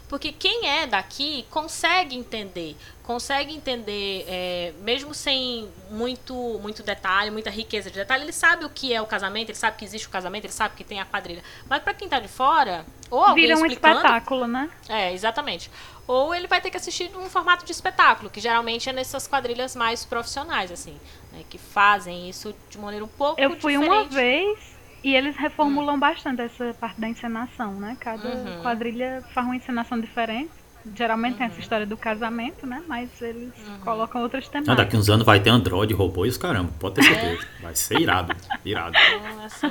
Porque 0.08 0.30
quem 0.30 0.68
é 0.68 0.86
daqui 0.86 1.44
consegue 1.50 2.16
entender, 2.16 2.76
consegue 3.02 3.52
entender, 3.52 4.24
é, 4.28 4.72
mesmo 4.80 5.12
sem 5.12 5.68
muito, 5.90 6.34
muito 6.62 6.82
detalhe, 6.82 7.30
muita 7.30 7.50
riqueza 7.50 7.90
de 7.90 7.96
detalhe, 7.96 8.22
ele 8.22 8.32
sabe 8.32 8.64
o 8.64 8.70
que 8.70 8.94
é 8.94 9.02
o 9.02 9.06
casamento, 9.06 9.50
ele 9.50 9.58
sabe 9.58 9.76
que 9.76 9.84
existe 9.84 10.06
o 10.06 10.10
casamento, 10.10 10.44
ele 10.44 10.52
sabe 10.52 10.76
que 10.76 10.84
tem 10.84 11.00
a 11.00 11.04
quadrilha. 11.04 11.42
Mas 11.68 11.82
para 11.82 11.92
quem 11.92 12.08
tá 12.08 12.20
de 12.20 12.28
fora, 12.28 12.86
ou 13.10 13.22
alguém 13.22 13.46
Vira 13.46 13.58
um 13.58 13.66
espetáculo, 13.66 14.46
né? 14.46 14.70
é, 14.88 15.12
exatamente. 15.12 15.70
Ou 16.06 16.32
ele 16.32 16.46
vai 16.46 16.60
ter 16.60 16.70
que 16.70 16.76
assistir 16.76 17.10
num 17.10 17.28
formato 17.28 17.64
de 17.64 17.72
espetáculo, 17.72 18.30
que 18.30 18.40
geralmente 18.40 18.88
é 18.88 18.92
nessas 18.92 19.26
quadrilhas 19.26 19.74
mais 19.74 20.04
profissionais, 20.04 20.70
assim, 20.70 20.96
né, 21.36 21.42
que 21.48 21.58
fazem 21.58 22.28
isso 22.28 22.54
de 22.70 22.78
maneira 22.78 23.04
um 23.04 23.08
pouco 23.08 23.40
Eu 23.40 23.50
fui 23.60 23.74
diferente. 23.74 23.90
uma 23.92 24.04
vez 24.04 24.58
e 25.04 25.14
eles 25.14 25.36
reformulam 25.36 25.98
bastante 25.98 26.40
essa 26.42 26.74
parte 26.74 27.00
da 27.00 27.08
encenação, 27.08 27.72
né? 27.74 27.96
Cada 28.00 28.28
Uhum. 28.28 28.62
quadrilha 28.62 29.22
faz 29.32 29.46
uma 29.46 29.54
encenação 29.56 30.00
diferente. 30.00 30.50
Geralmente 30.94 31.32
Uhum. 31.32 31.38
tem 31.38 31.46
essa 31.48 31.60
história 31.60 31.84
do 31.86 31.96
casamento, 31.96 32.66
né? 32.66 32.82
Mas 32.88 33.20
eles 33.20 33.52
colocam 33.84 34.22
outras 34.22 34.44
Não, 34.46 34.50
temáticas. 34.52 34.76
daqui 34.76 34.96
uns 34.96 35.08
anos 35.10 35.26
vai 35.26 35.40
ter 35.40 35.50
Android, 35.50 35.92
robô 35.94 36.24
e 36.24 36.28
os 36.28 36.36
caramba. 36.36 36.70
Pode 36.78 36.94
ter 36.96 37.02
certeza. 37.04 37.46
Vai 37.60 37.74
ser 37.74 37.98
irado. 38.00 38.34
Irado. 38.64 38.96
Então, 38.96 39.44
assim, 39.44 39.68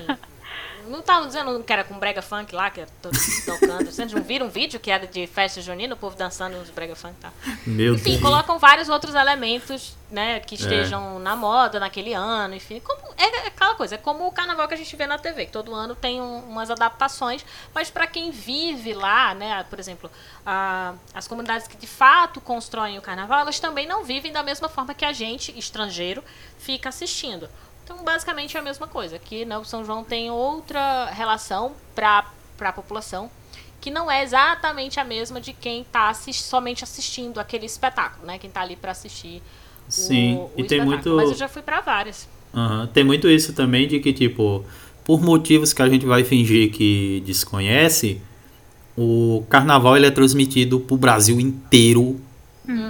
não 0.88 1.02
tava 1.02 1.26
dizendo 1.28 1.64
que 1.64 1.72
era 1.74 1.84
com 1.84 1.98
brega 2.00 2.22
funk 2.22 2.54
lá, 2.56 2.70
que 2.70 2.82
eu 2.82 2.88
tô 3.02 3.10
tocando. 3.46 3.86
Vocês 3.92 4.12
não 4.12 4.22
viram 4.22 4.48
um 4.48 4.50
vídeo 4.50 4.80
que 4.80 4.90
era 4.92 5.06
de 5.08 5.28
festa 5.28 5.62
junina, 5.62 5.94
o 5.94 5.98
povo 5.98 6.16
dançando 6.16 6.58
uns 6.58 6.70
brega 6.70 6.96
funk 6.96 7.14
e 7.18 7.22
tal. 7.22 7.32
Meu 7.66 7.96
Enfim, 7.96 8.12
Deus. 8.12 8.22
colocam 8.22 8.58
vários 8.60 8.90
outros 8.90 9.16
elementos, 9.16 9.96
né, 10.12 10.40
que 10.40 10.56
estejam 10.56 11.20
na 11.20 11.36
moda 11.36 11.80
naquele 11.80 12.14
ano, 12.14 12.56
enfim. 12.56 12.80
Como, 12.80 13.02
é 13.18 13.48
aquela 13.48 13.76
coisa, 13.76 13.96
é 13.96 13.98
como 13.98 14.28
o 14.28 14.32
carnaval 14.32 14.68
que 14.68 14.74
a 14.74 14.78
gente 14.78 14.96
vê 14.96 15.06
na 15.08 15.18
TV, 15.18 15.46
que 15.48 15.52
todo 15.52 15.74
ano 15.74 15.96
tem 15.96 16.22
um- 16.22 16.40
umas 16.46 16.70
adaptações, 16.70 17.44
mas 17.74 17.90
para 17.90 18.06
quem 18.08 18.32
vive 18.32 18.94
lá, 18.94 19.34
né, 19.34 19.66
por 19.70 19.80
exemplo, 19.80 20.10
a- 20.46 20.94
as 21.14 21.28
comunidades 21.28 21.68
que 21.68 21.76
de 21.76 21.88
fato 21.88 22.40
constroem 22.40 22.98
o 22.98 23.02
carnaval, 23.02 23.40
elas 23.40 23.60
também 23.60 23.88
não 23.88 24.04
vivem 24.04 24.32
da 24.32 24.44
mesma 24.44 24.70
forma 24.70 24.94
que 24.94 25.04
a 25.06 25.12
gente, 25.12 25.58
estrangeiro, 25.58 26.24
fica 26.60 26.90
assistindo. 26.90 27.50
Então, 27.86 28.04
basicamente 28.04 28.58
é 28.58 28.60
a 28.60 28.64
mesma 28.64 28.88
coisa, 28.88 29.20
que 29.20 29.46
né, 29.46 29.58
o 29.58 29.64
São 29.64 29.86
João 29.86 30.04
tem 30.04 30.30
outra 30.32 31.06
relação 31.12 31.74
para 31.94 32.26
a 32.60 32.72
população, 32.74 33.30
que 33.80 33.92
não 33.92 34.10
é 34.10 34.24
exatamente 34.24 35.00
a 35.00 35.04
mesma 35.06 35.40
de 35.40 35.54
quem 35.54 35.82
está 35.82 36.12
somente 36.14 36.84
assistindo 36.84 37.40
aquele 37.40 37.68
espetáculo, 37.68 38.26
né? 38.26 38.40
Quem 38.40 38.48
está 38.48 38.62
ali 38.62 38.76
para 38.76 38.92
assistir 38.92 39.40
o, 39.88 39.92
Sim, 39.92 40.36
o 40.36 40.50
e 40.58 40.64
tem 40.64 40.84
muito- 40.84 41.16
Mas 41.16 41.30
eu 41.30 41.36
já 41.36 41.48
fui 41.48 41.62
para 41.62 41.80
várias. 41.82 42.28
Aham, 42.54 42.88
Tem 42.88 43.04
muito 43.04 43.30
isso 43.30 43.54
também 43.54 43.88
de 43.88 44.00
que, 44.00 44.12
tipo, 44.12 44.66
por 45.04 45.22
motivos 45.22 45.72
que 45.72 45.82
a 45.84 45.88
gente 45.88 46.08
vai 46.08 46.24
fingir 46.24 46.72
que 46.72 47.22
desconhece, 47.24 48.20
o 48.98 49.46
carnaval 49.48 49.96
ele 49.96 50.08
é 50.08 50.12
transmitido 50.12 50.80
pro 50.80 50.98
Brasil 50.98 51.40
inteiro 51.40 52.20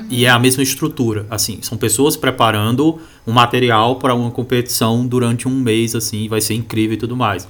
e 0.09 0.25
é 0.25 0.29
a 0.29 0.39
mesma 0.39 0.63
estrutura. 0.63 1.25
Assim, 1.29 1.59
são 1.61 1.77
pessoas 1.77 2.15
preparando 2.15 2.99
um 3.25 3.31
material 3.31 3.97
para 3.97 4.13
uma 4.13 4.31
competição 4.31 5.05
durante 5.05 5.47
um 5.47 5.55
mês, 5.55 5.95
assim, 5.95 6.27
vai 6.27 6.41
ser 6.41 6.53
incrível 6.53 6.93
e 6.95 6.99
tudo 6.99 7.15
mais. 7.15 7.47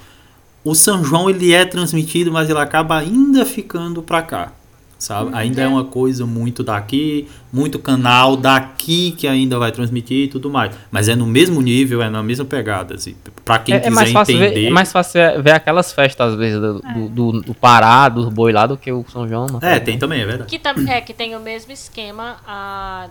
O 0.63 0.73
São 0.73 1.03
João 1.03 1.29
ele 1.29 1.53
é 1.53 1.63
transmitido, 1.63 2.31
mas 2.31 2.49
ele 2.49 2.57
acaba 2.57 2.97
ainda 2.97 3.45
ficando 3.45 4.01
pra 4.01 4.21
cá. 4.21 4.51
Sabe? 4.97 5.29
Ainda 5.33 5.61
é 5.61 5.67
uma 5.67 5.83
coisa 5.83 6.25
muito 6.25 6.63
daqui, 6.63 7.27
muito 7.51 7.77
canal 7.77 8.37
daqui 8.37 9.11
que 9.11 9.27
ainda 9.27 9.59
vai 9.59 9.71
transmitir 9.71 10.25
e 10.25 10.27
tudo 10.29 10.49
mais. 10.49 10.73
Mas 10.89 11.09
é 11.09 11.15
no 11.15 11.25
mesmo 11.27 11.61
nível, 11.61 12.01
é 12.01 12.09
na 12.09 12.23
mesma 12.23 12.45
pegada. 12.45 12.95
Assim, 12.95 13.13
pra 13.43 13.59
quem 13.59 13.75
É, 13.75 13.77
é 13.77 13.81
quiser 13.81 13.93
mais 13.93 14.11
fácil 14.11 14.35
entender. 14.37 14.53
ver, 14.61 14.65
é 14.67 14.69
mais 14.69 14.91
fácil 14.91 15.21
ver 15.43 15.51
aquelas 15.51 15.91
festas, 15.91 16.31
às 16.33 16.39
vezes, 16.39 16.59
do, 16.61 16.79
do, 16.79 17.09
do, 17.09 17.41
do 17.41 17.53
Pará, 17.53 18.07
dos 18.07 18.29
boi 18.29 18.53
lá, 18.53 18.65
do 18.65 18.77
que 18.77 18.89
o 18.91 19.05
São 19.11 19.27
João. 19.27 19.47
Não. 19.47 19.59
É, 19.61 19.79
tem 19.81 19.99
também, 19.99 20.21
é 20.21 20.25
verdade. 20.25 20.49
Que 20.49 20.57
tam, 20.57 20.73
é, 20.87 21.01
que 21.01 21.13
tem 21.13 21.35
o 21.35 21.39
mesmo 21.41 21.71
esquema. 21.73 22.37
A, 22.47 23.07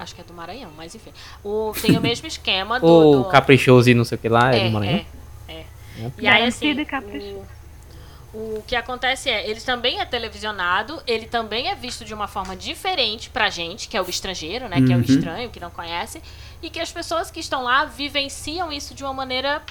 acho 0.00 0.16
que 0.16 0.20
é 0.20 0.24
do 0.24 0.34
Maranhão, 0.34 0.70
mas 0.76 0.92
enfim. 0.94 1.10
O, 1.44 1.72
tem 1.80 1.96
o 1.96 2.00
mesmo 2.00 2.26
esquema 2.26 2.80
do. 2.80 2.86
O 2.90 3.16
do- 3.22 3.24
caprichoso 3.26 3.88
e 3.88 3.94
não 3.94 4.04
sei 4.04 4.16
o 4.16 4.20
que 4.20 4.28
lá, 4.28 4.52
é, 4.52 4.58
é, 4.58 4.64
do 4.66 4.70
Maranhão. 4.72 5.00
é, 5.48 5.52
é. 5.52 5.64
E 6.18 6.26
aí, 6.26 6.44
assim, 6.46 6.72
o, 6.72 7.42
o 8.34 8.62
que 8.66 8.74
acontece 8.74 9.28
é, 9.28 9.48
ele 9.48 9.60
também 9.60 10.00
é 10.00 10.04
televisionado, 10.04 11.02
ele 11.06 11.26
também 11.26 11.68
é 11.68 11.74
visto 11.74 12.04
de 12.04 12.14
uma 12.14 12.26
forma 12.26 12.56
diferente 12.56 13.28
pra 13.28 13.50
gente, 13.50 13.88
que 13.88 13.96
é 13.96 14.00
o 14.02 14.08
estrangeiro, 14.08 14.68
né? 14.68 14.76
Que 14.76 14.92
é 14.92 14.96
o 14.96 14.98
Uhum. 14.98 15.04
estranho, 15.04 15.50
que 15.50 15.60
não 15.60 15.70
conhece, 15.70 16.22
e 16.62 16.70
que 16.70 16.80
as 16.80 16.90
pessoas 16.90 17.30
que 17.30 17.40
estão 17.40 17.62
lá 17.62 17.84
vivenciam 17.84 18.72
isso 18.72 18.94
de 18.94 19.04
uma 19.04 19.12
maneira. 19.12 19.62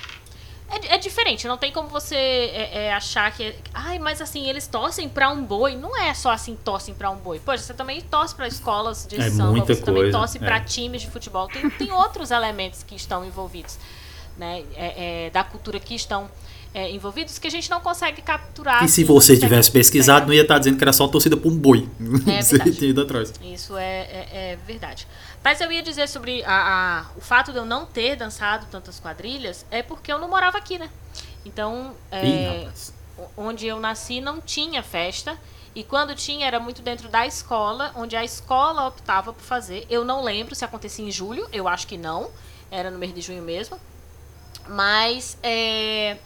É, 0.69 0.93
é 0.95 0.97
diferente, 0.97 1.47
não 1.49 1.57
tem 1.57 1.69
como 1.71 1.89
você 1.89 2.15
é, 2.15 2.85
é, 2.85 2.93
achar 2.93 3.29
que. 3.33 3.53
Ai, 3.73 3.99
mas 3.99 4.21
assim, 4.21 4.47
eles 4.47 4.67
torcem 4.67 5.09
pra 5.09 5.29
um 5.29 5.43
boi. 5.43 5.75
Não 5.75 5.97
é 5.97 6.13
só 6.13 6.29
assim, 6.31 6.55
torcem 6.55 6.93
pra 6.93 7.09
um 7.09 7.17
boi. 7.17 7.39
Poxa, 7.39 7.63
você 7.63 7.73
também 7.73 7.99
torce 7.99 8.33
pra 8.35 8.47
escolas 8.47 9.05
de 9.05 9.19
É 9.19 9.29
samba, 9.29 9.59
você 9.65 9.75
também 9.81 10.03
coisa, 10.03 10.17
torce 10.17 10.39
pra 10.39 10.57
é. 10.57 10.59
times 10.61 11.01
de 11.01 11.09
futebol. 11.09 11.47
Tem, 11.49 11.69
tem 11.71 11.91
outros 11.91 12.31
elementos 12.31 12.83
que 12.83 12.95
estão 12.95 13.25
envolvidos. 13.25 13.77
né, 14.37 14.63
é, 14.75 15.25
é, 15.25 15.29
da 15.29 15.43
cultura 15.43 15.77
que 15.77 15.93
estão 15.93 16.31
é, 16.73 16.89
envolvidos 16.91 17.37
que 17.37 17.47
a 17.47 17.51
gente 17.51 17.69
não 17.69 17.81
consegue 17.81 18.21
capturar. 18.21 18.83
E 18.83 18.87
se 18.87 19.03
você 19.03 19.35
tivesse 19.37 19.69
pesquisado, 19.71 20.25
não 20.27 20.33
ia 20.33 20.41
estar 20.43 20.57
dizendo 20.57 20.77
que 20.77 20.83
era 20.83 20.93
só 20.93 21.07
torcida 21.07 21.35
por 21.35 21.51
um 21.51 21.57
boi. 21.57 21.87
É 22.27 22.41
Você 22.41 22.57
verdade. 22.57 22.77
tinha 22.77 22.89
ido 22.91 23.01
atrás. 23.01 23.33
Isso 23.41 23.75
é, 23.77 24.01
é- 24.03 24.29
é 24.31 24.59
verdade. 24.65 25.05
Mas 25.43 25.59
eu 25.59 25.71
ia 25.71 25.81
dizer 25.83 26.07
sobre 26.07 26.43
a- 26.45 26.49
a- 27.07 27.17
o 27.17 27.21
fato 27.21 27.51
de 27.51 27.57
eu 27.57 27.65
não 27.65 27.85
ter 27.85 28.15
dançado 28.15 28.67
tantas 28.71 28.99
quadrilhas 28.99 29.65
é 29.69 29.83
porque 29.83 30.11
eu 30.13 30.17
não 30.19 30.29
morava 30.29 30.57
aqui, 30.57 30.77
né? 30.79 30.89
Então, 31.45 31.93
é, 32.11 32.25
Ih, 32.25 32.69
onde 33.35 33.67
eu 33.67 33.79
nasci 33.79 34.21
não 34.21 34.39
tinha 34.39 34.81
festa. 34.81 35.37
E 35.73 35.83
quando 35.83 36.13
tinha, 36.15 36.45
era 36.45 36.59
muito 36.59 36.81
dentro 36.81 37.07
da 37.09 37.25
escola, 37.25 37.91
onde 37.95 38.15
a 38.15 38.23
escola 38.23 38.87
optava 38.87 39.31
por 39.33 39.41
fazer. 39.43 39.85
Eu 39.89 40.03
não 40.05 40.21
lembro 40.23 40.53
se 40.53 40.63
acontecia 40.65 41.03
em 41.05 41.11
julho, 41.11 41.47
eu 41.51 41.67
acho 41.67 41.87
que 41.87 41.97
não. 41.97 42.29
Era 42.69 42.91
no 42.91 42.97
mês 42.99 43.13
de 43.13 43.21
junho 43.21 43.41
mesmo. 43.41 43.77
Mas 44.67 45.37
é, 45.41 46.17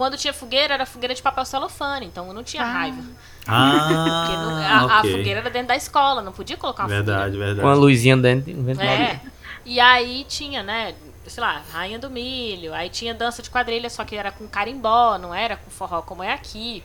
quando 0.00 0.16
tinha 0.16 0.32
fogueira, 0.32 0.72
era 0.72 0.86
fogueira 0.86 1.14
de 1.14 1.20
papel 1.20 1.44
celofane, 1.44 2.06
então 2.06 2.26
eu 2.26 2.32
não 2.32 2.42
tinha 2.42 2.62
Ah. 2.62 2.72
raiva. 2.72 3.02
Porque 3.02 3.50
não- 3.50 4.56
Ah, 4.56 4.78
a, 4.78 4.80
a 4.80 4.98
ok. 5.00 5.12
fogueira 5.12 5.40
era 5.40 5.50
dentro 5.50 5.68
da 5.68 5.76
escola, 5.76 6.22
não 6.22 6.32
podia 6.32 6.56
colocar 6.56 6.84
uma 6.84 6.88
Verdade, 6.88 7.24
fogueira. 7.32 7.46
verdade. 7.48 7.60
Com 7.60 7.68
a 7.68 7.74
luzinha 7.74 8.16
dentro 8.16 8.50
um 8.58 8.64
ventilador. 8.64 8.98
É. 8.98 9.20
E 9.66 9.78
aí 9.78 10.24
tinha, 10.26 10.62
né, 10.62 10.94
sei 11.26 11.42
lá, 11.42 11.60
Rainha 11.70 11.98
do 11.98 12.08
Milho, 12.08 12.72
aí 12.72 12.88
tinha 12.88 13.12
dança 13.12 13.42
de 13.42 13.50
quadrilha, 13.50 13.90
só 13.90 14.02
que 14.02 14.16
era 14.16 14.32
com 14.32 14.48
carimbó, 14.48 15.18
não 15.18 15.34
era 15.34 15.56
com 15.58 15.70
forró 15.70 16.00
como 16.00 16.22
é 16.22 16.32
aqui. 16.32 16.82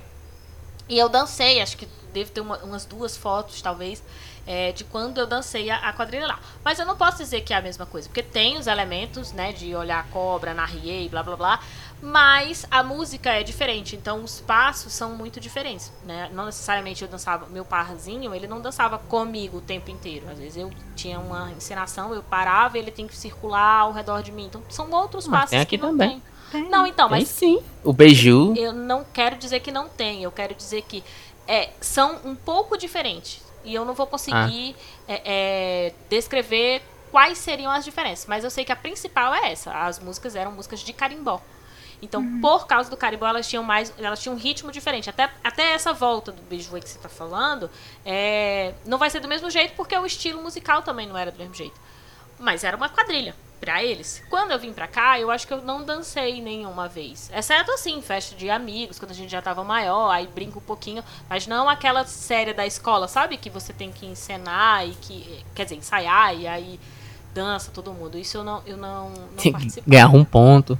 E 0.90 0.98
eu 1.00 1.08
dancei, 1.08 1.62
acho 1.62 1.78
que 1.78 1.88
deve 2.14 2.32
ter 2.32 2.42
uma- 2.42 2.58
umas 2.58 2.84
duas 2.86 3.16
fotos, 3.18 3.62
talvez, 3.62 4.04
é, 4.48 4.72
de 4.72 4.84
quando 4.84 5.18
eu 5.18 5.26
dancei 5.26 5.70
a, 5.72 5.78
a 5.78 5.92
quadrilha 5.94 6.28
lá. 6.28 6.40
Mas 6.64 6.78
eu 6.78 6.86
não 6.86 6.96
posso 6.96 7.18
dizer 7.18 7.42
que 7.42 7.52
é 7.54 7.58
a 7.58 7.62
mesma 7.62 7.86
coisa, 7.88 8.08
porque 8.08 8.22
tem 8.22 8.58
os 8.60 8.68
elementos, 8.68 9.32
né, 9.32 9.52
de 9.52 9.74
olhar 9.76 10.00
a 10.00 10.04
cobra, 10.04 10.54
narriei, 10.54 11.10
blá 11.10 11.24
blá 11.24 11.36
blá, 11.36 11.60
mas 12.02 12.66
a 12.70 12.84
música 12.84 13.32
é 13.32 13.44
diferente, 13.44 13.96
então 13.96 14.24
os 14.24 14.40
passos 14.42 14.94
são 14.94 15.16
muito 15.16 15.40
diferentes, 15.40 15.92
né? 16.06 16.30
Não 16.34 16.46
necessariamente 16.46 17.02
eu 17.02 17.08
dançava, 17.08 17.48
meu 17.48 17.66
parzinho, 17.66 18.34
ele 18.36 18.48
não 18.48 18.62
dançava 18.62 18.98
comigo 18.98 19.58
o 19.58 19.62
tempo 19.62 19.90
inteiro. 19.90 20.30
Às 20.30 20.38
vezes 20.38 20.58
eu 20.58 20.72
tinha 20.96 21.20
uma 21.20 21.52
encenação, 21.52 22.14
eu 22.14 22.22
parava 22.22 22.78
e 22.78 22.82
ele 22.82 22.92
tem 22.92 23.08
que 23.08 23.16
circular 23.16 23.82
ao 23.82 23.92
redor 23.92 24.22
de 24.22 24.32
mim. 24.32 24.46
Então 24.46 24.62
são 24.70 24.90
outros 24.92 25.28
Mas 25.28 25.40
passos 25.40 25.50
tem 25.52 25.60
aqui 25.60 25.78
que 25.78 25.84
não 25.84 25.92
também. 25.92 26.10
tem. 26.10 26.36
Tem. 26.52 26.70
Não, 26.70 26.86
então, 26.86 27.10
Tem 27.10 27.20
mas 27.20 27.28
sim. 27.28 27.62
O 27.84 27.92
beiju. 27.92 28.54
eu 28.56 28.72
não 28.72 29.04
quero 29.04 29.36
dizer 29.36 29.60
que 29.62 29.72
não 29.72 29.90
tem, 29.90 30.24
eu 30.24 30.32
quero 30.32 30.54
dizer 30.54 30.84
que 30.84 31.04
é, 31.48 31.72
são 31.82 32.20
um 32.24 32.36
pouco 32.36 32.78
diferentes. 32.78 33.42
E 33.64 33.74
eu 33.74 33.84
não 33.84 33.96
vou 33.96 34.06
conseguir 34.06 34.76
é, 35.08 35.22
é, 35.26 35.94
descrever 36.08 36.84
quais 37.12 37.40
seriam 37.40 37.72
as 37.72 37.84
diferenças. 37.84 38.28
Mas 38.28 38.44
eu 38.44 38.52
sei 38.52 38.64
que 38.64 38.72
a 38.72 38.76
principal 38.76 39.34
é 39.34 39.52
essa. 39.52 39.72
As 39.72 40.00
músicas 40.00 40.36
eram 40.36 40.52
músicas 40.52 40.82
de 40.82 40.94
carimbó. 40.94 41.42
Então, 42.02 42.40
por 42.42 42.68
causa 42.68 42.90
do 42.90 42.98
carimbó, 42.98 43.28
elas 43.28 43.48
tinham 43.48 43.64
mais. 43.64 43.94
Elas 43.98 44.22
tinham 44.22 44.36
um 44.36 44.40
ritmo 44.40 44.72
diferente. 44.72 45.10
Até, 45.10 45.30
até 45.44 45.74
essa 45.74 45.94
volta 45.94 46.32
do 46.32 46.42
beijo 46.44 46.70
que 46.72 46.90
você 46.90 46.98
está 46.98 47.10
falando, 47.10 47.70
é, 48.06 48.74
não 48.86 48.98
vai 48.98 49.10
ser 49.10 49.20
do 49.20 49.28
mesmo 49.28 49.50
jeito, 49.50 49.74
porque 49.76 49.98
o 49.98 50.06
estilo 50.06 50.42
musical 50.42 50.82
também 50.82 51.08
não 51.08 51.18
era 51.18 51.32
do 51.32 51.38
mesmo 51.38 51.54
jeito. 51.54 51.80
Mas 52.40 52.64
era 52.64 52.76
uma 52.76 52.90
quadrilha 52.90 53.34
pra 53.60 53.84
eles. 53.84 54.22
Quando 54.30 54.52
eu 54.52 54.60
vim 54.60 54.74
pra 54.74 54.88
cá, 54.88 55.20
eu 55.20 55.32
acho 55.32 55.48
que 55.48 55.54
eu 55.54 55.62
não 55.62 55.84
dancei 55.84 56.42
nenhuma 56.42 56.88
vez. 56.88 57.32
Exceto 57.34 57.72
assim, 57.72 58.02
festa 58.02 58.36
de 58.36 58.50
amigos, 58.50 59.00
quando 59.00 59.12
a 59.12 59.16
gente 59.16 59.32
já 59.32 59.42
tava 59.42 59.64
maior, 59.64 60.10
aí 60.12 60.28
brinca 60.28 60.60
um 60.60 60.62
pouquinho, 60.62 61.04
mas 61.30 61.48
não 61.48 61.68
aquela 61.70 62.06
série 62.06 62.54
da 62.54 62.66
escola, 62.66 63.08
sabe? 63.08 63.38
Que 63.38 63.50
você 63.50 63.74
tem 63.74 63.92
que 63.92 64.06
encenar 64.06 64.86
e 64.88 64.92
que. 64.96 65.44
Quer 65.56 65.64
dizer, 65.64 65.76
ensaiar 65.78 66.36
e 66.36 66.46
aí 66.46 66.80
dança 67.34 67.72
todo 67.72 67.92
mundo. 67.94 68.18
Isso 68.18 68.38
eu 68.38 68.44
não, 68.44 68.62
eu 68.66 68.78
não, 68.78 69.10
não 69.10 69.28
Tem 69.38 69.52
que 69.52 69.52
participei. 69.52 69.92
ganhar 69.92 70.10
um 70.10 70.24
ponto. 70.24 70.78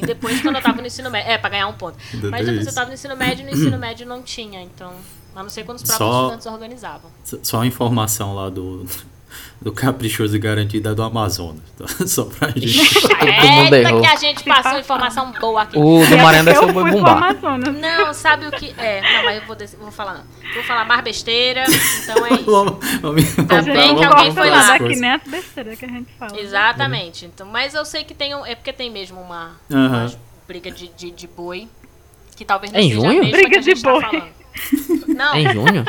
E 0.00 0.06
depois, 0.06 0.40
quando 0.42 0.56
eu 0.56 0.62
tava 0.62 0.80
no 0.80 0.86
ensino 0.86 1.10
médio. 1.10 1.30
É, 1.30 1.38
pra 1.38 1.50
ganhar 1.50 1.68
um 1.68 1.72
ponto. 1.74 1.96
Ainda 2.14 2.30
Mas 2.30 2.40
depois 2.46 2.56
eu 2.64 2.68
isso. 2.68 2.74
tava 2.74 2.88
no 2.88 2.94
ensino 2.94 3.16
médio 3.16 3.42
e 3.42 3.44
no 3.44 3.50
ensino 3.50 3.78
médio 3.78 4.06
não 4.06 4.22
tinha, 4.22 4.62
então. 4.62 4.92
A 5.34 5.42
não 5.42 5.50
ser 5.50 5.64
quando 5.64 5.76
os 5.78 5.82
próprios 5.84 6.10
Só- 6.10 6.22
estudantes 6.22 6.46
organizavam. 6.46 7.10
Só 7.42 7.58
uma 7.58 7.66
informação 7.66 8.34
lá 8.34 8.48
do, 8.48 8.86
do 9.60 9.72
Caprichoso 9.72 10.36
e 10.36 10.38
Garantido 10.38 10.88
é 10.90 10.94
do 10.94 11.02
Amazonas. 11.02 11.62
tá? 11.76 11.86
Só 12.06 12.24
pra 12.24 12.48
gente. 12.50 13.00
Todo 13.00 13.16
mundo 13.26 13.74
Eita, 13.74 13.76
errou. 13.88 14.00
que 14.00 14.06
a 14.06 14.16
gente 14.16 14.44
passou 14.44 14.78
informação 14.78 15.32
boa 15.40 15.62
aqui. 15.62 15.78
O 15.78 16.06
do 16.06 16.18
Maranhão 16.18 16.44
deve 16.44 16.58
ser 16.58 16.64
o. 16.64 17.06
Amazonas. 17.06 17.74
Não, 17.78 18.12
sabe 18.14 18.46
o 18.46 18.50
que. 18.50 18.74
É, 18.78 19.00
não, 19.00 19.24
mas 19.24 19.36
eu 19.40 19.46
vou, 19.46 19.56
des- 19.56 19.74
vou 19.78 19.90
falar. 19.90 20.24
Vou 20.54 20.62
falar 20.64 20.84
mais 20.84 21.00
besteira, 21.02 21.64
então 22.02 22.26
é 22.26 22.34
isso. 22.40 22.44
Vamos, 22.44 22.76
Tá 23.46 23.62
bem 23.62 23.96
que 23.96 24.04
alguém 24.04 24.32
foi 24.34 24.50
lá. 24.50 24.66
daqui 24.78 24.96
nem 24.96 25.10
as 25.12 25.22
besteiras 25.22 25.78
que 25.78 25.84
a 25.84 25.88
gente 25.88 26.12
fala. 26.18 26.38
Exatamente. 26.40 27.24
Então, 27.26 27.46
mas 27.46 27.74
eu 27.74 27.84
sei 27.84 28.04
que 28.04 28.14
tem 28.14 28.34
um. 28.34 28.44
É 28.46 28.54
porque 28.54 28.72
tem 28.72 28.90
mesmo 28.90 29.20
uma, 29.20 29.52
Aham. 29.72 30.06
uma 30.06 30.12
briga 30.46 30.70
de, 30.70 30.88
de, 30.88 31.10
de 31.10 31.26
boi. 31.26 31.68
Que 32.36 32.44
talvez 32.44 32.70
não 32.70 32.78
É 32.78 32.82
em 32.82 32.90
seja 32.90 33.00
junho? 33.00 33.30
Briga 33.30 33.60
de 33.62 33.74
tá 33.82 33.90
boi. 33.92 34.00
falando. 34.02 34.24
Não, 35.16 35.34
É 35.34 35.40
em 35.40 35.52
junho? 35.52 35.84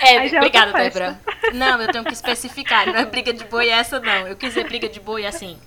É, 0.00 0.26
é 0.28 0.36
obrigada. 0.36 0.72
Débora. 0.72 1.20
Não, 1.54 1.80
eu 1.80 1.90
tenho 1.90 2.04
que 2.04 2.12
especificar. 2.12 2.86
Não 2.86 2.96
é 2.96 3.04
briga 3.06 3.32
de 3.32 3.44
boi 3.44 3.68
essa, 3.68 3.98
não. 4.00 4.26
Eu 4.28 4.36
quis 4.36 4.50
dizer 4.54 4.64
briga 4.64 4.88
de 4.88 5.00
boi 5.00 5.26
assim. 5.26 5.58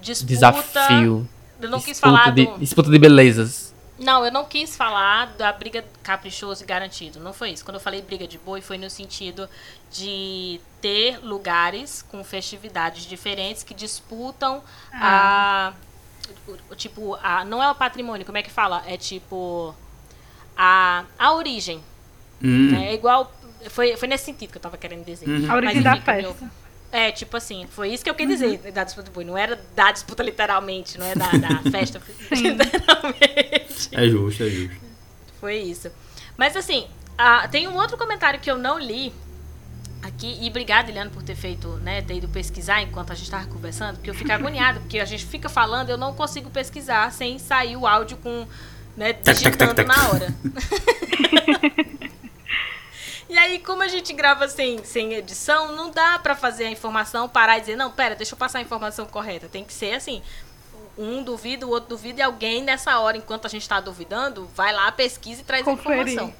Disputa. 0.00 0.32
Desafio. 0.34 1.28
Eu 1.60 1.68
não 1.70 1.80
quis 1.80 2.00
falar 2.00 2.32
de, 2.32 2.46
do. 2.46 2.58
disputa 2.58 2.90
de 2.90 2.98
belezas. 2.98 3.70
Não, 3.98 4.24
eu 4.24 4.32
não 4.32 4.46
quis 4.46 4.74
falar 4.76 5.26
da 5.36 5.52
briga 5.52 5.84
caprichoso 6.02 6.62
e 6.64 6.66
garantido. 6.66 7.20
Não 7.20 7.34
foi 7.34 7.50
isso. 7.50 7.62
Quando 7.62 7.74
eu 7.74 7.80
falei 7.82 8.00
briga 8.00 8.26
de 8.26 8.38
boi, 8.38 8.62
foi 8.62 8.78
no 8.78 8.88
sentido 8.88 9.46
de 9.92 10.58
ter 10.80 11.18
lugares 11.22 12.00
com 12.10 12.24
festividades 12.24 13.04
diferentes 13.04 13.62
que 13.62 13.74
disputam 13.74 14.62
a. 14.94 15.74
o- 16.48 16.56
o- 16.72 16.76
Tipo, 16.76 17.18
a, 17.22 17.44
não 17.44 17.62
é 17.62 17.70
o 17.70 17.74
patrimônio, 17.74 18.24
como 18.24 18.38
é 18.38 18.42
que 18.42 18.50
fala? 18.50 18.82
É 18.86 18.96
tipo. 18.96 19.74
A, 20.56 21.04
a 21.18 21.32
origem. 21.34 21.82
Hum? 22.42 22.74
É 22.74 22.94
igual. 22.94 23.30
Foi, 23.68 23.96
foi 23.96 24.08
nesse 24.08 24.24
sentido 24.24 24.50
que 24.50 24.58
eu 24.58 24.62
tava 24.62 24.76
querendo 24.76 25.04
dizer. 25.04 25.26
A 25.48 25.54
origem 25.54 25.82
da 25.82 26.00
festa. 26.00 26.50
É, 26.92 27.12
tipo 27.12 27.36
assim, 27.36 27.68
foi 27.70 27.90
isso 27.90 28.02
que 28.02 28.10
eu 28.10 28.14
quis 28.14 28.26
dizer 28.26 28.72
da 28.72 28.82
disputa 28.82 29.10
do 29.10 29.14
boi. 29.14 29.24
Não 29.24 29.38
era 29.38 29.60
da 29.76 29.92
disputa 29.92 30.22
literalmente, 30.22 30.98
não 30.98 31.06
é 31.06 31.14
da, 31.14 31.30
da 31.30 31.62
festa 31.70 32.02
literalmente. 32.32 33.88
é 33.92 34.08
justo, 34.08 34.42
é 34.42 34.50
justo. 34.50 34.80
Foi 35.38 35.56
isso. 35.56 35.90
Mas 36.36 36.56
assim, 36.56 36.88
ah, 37.16 37.46
tem 37.46 37.68
um 37.68 37.76
outro 37.76 37.96
comentário 37.96 38.40
que 38.40 38.50
eu 38.50 38.58
não 38.58 38.78
li 38.78 39.12
aqui, 40.02 40.38
e 40.40 40.48
obrigada, 40.48 40.90
Eliane, 40.90 41.10
por 41.10 41.22
ter 41.22 41.36
feito, 41.36 41.68
né, 41.78 42.02
ter 42.02 42.14
ido 42.14 42.28
pesquisar 42.28 42.82
enquanto 42.82 43.12
a 43.12 43.14
gente 43.14 43.24
estava 43.24 43.46
conversando, 43.46 43.96
porque 43.96 44.10
eu 44.10 44.14
fico 44.14 44.32
agoniada, 44.32 44.80
porque 44.80 44.98
a 44.98 45.04
gente 45.04 45.26
fica 45.26 45.48
falando, 45.48 45.90
eu 45.90 45.98
não 45.98 46.14
consigo 46.14 46.50
pesquisar 46.50 47.12
sem 47.12 47.38
sair 47.38 47.76
o 47.76 47.86
áudio 47.86 48.16
com, 48.16 48.46
né, 48.96 49.12
digitando 49.12 49.84
na 49.84 50.08
hora. 50.08 50.34
E 53.30 53.38
aí, 53.38 53.58
como 53.60 53.82
a 53.82 53.88
gente 53.88 54.12
grava 54.12 54.48
sem, 54.48 54.82
sem 54.84 55.14
edição, 55.14 55.76
não 55.76 55.90
dá 55.90 56.18
pra 56.18 56.34
fazer 56.34 56.64
a 56.64 56.70
informação, 56.70 57.28
parar 57.28 57.58
e 57.58 57.60
dizer, 57.60 57.76
não, 57.76 57.90
pera, 57.90 58.16
deixa 58.16 58.34
eu 58.34 58.38
passar 58.38 58.58
a 58.58 58.62
informação 58.62 59.06
correta. 59.06 59.48
Tem 59.48 59.62
que 59.64 59.72
ser 59.72 59.94
assim, 59.94 60.20
um 60.98 61.22
duvida, 61.22 61.64
o 61.64 61.70
outro 61.70 61.90
duvida, 61.90 62.20
e 62.20 62.22
alguém 62.22 62.60
nessa 62.62 62.98
hora, 62.98 63.16
enquanto 63.16 63.46
a 63.46 63.48
gente 63.48 63.68
tá 63.68 63.78
duvidando, 63.80 64.46
vai 64.56 64.72
lá, 64.72 64.90
pesquisa 64.90 65.42
e 65.42 65.44
traz 65.44 65.62
a 65.62 65.64
Conferir. 65.70 66.08
informação. 66.08 66.34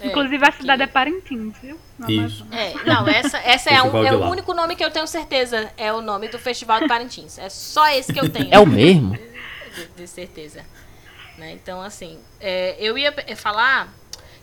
É, 0.00 0.06
Inclusive 0.08 0.46
a 0.46 0.52
cidade 0.52 0.82
é 0.82 0.86
Parintins, 0.86 1.54
viu? 1.62 1.78
Isso. 2.08 2.46
É, 2.50 2.72
não, 2.84 3.06
essa, 3.08 3.38
essa 3.38 3.70
é, 3.70 3.82
um- 3.82 4.04
é 4.06 4.12
o 4.14 4.24
único 4.30 4.52
nome 4.54 4.74
que 4.76 4.84
eu 4.84 4.90
tenho 4.90 5.06
certeza, 5.06 5.70
é 5.76 5.92
o 5.92 6.00
nome 6.02 6.28
do 6.28 6.38
Festival 6.38 6.80
de 6.80 6.88
Parintins. 6.88 7.38
É 7.38 7.48
só 7.50 7.86
esse 7.88 8.12
que 8.12 8.20
eu 8.20 8.30
tenho. 8.30 8.48
É 8.50 8.58
o 8.58 8.66
mesmo? 8.66 9.12
de, 9.74 9.86
de 9.96 10.06
certeza. 10.06 10.64
Né? 11.38 11.52
Então, 11.52 11.80
assim, 11.82 12.18
é, 12.40 12.74
eu 12.78 12.96
ia 12.96 13.14
falar 13.36 13.92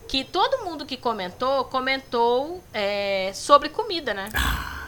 que 0.08 0.24
todo 0.24 0.64
mundo 0.66 0.86
que 0.86 0.98
comentou, 0.98 1.66
comentou 1.66 2.64
é, 2.74 3.32
sobre 3.34 3.70
comida, 3.70 4.14
né? 4.14 4.30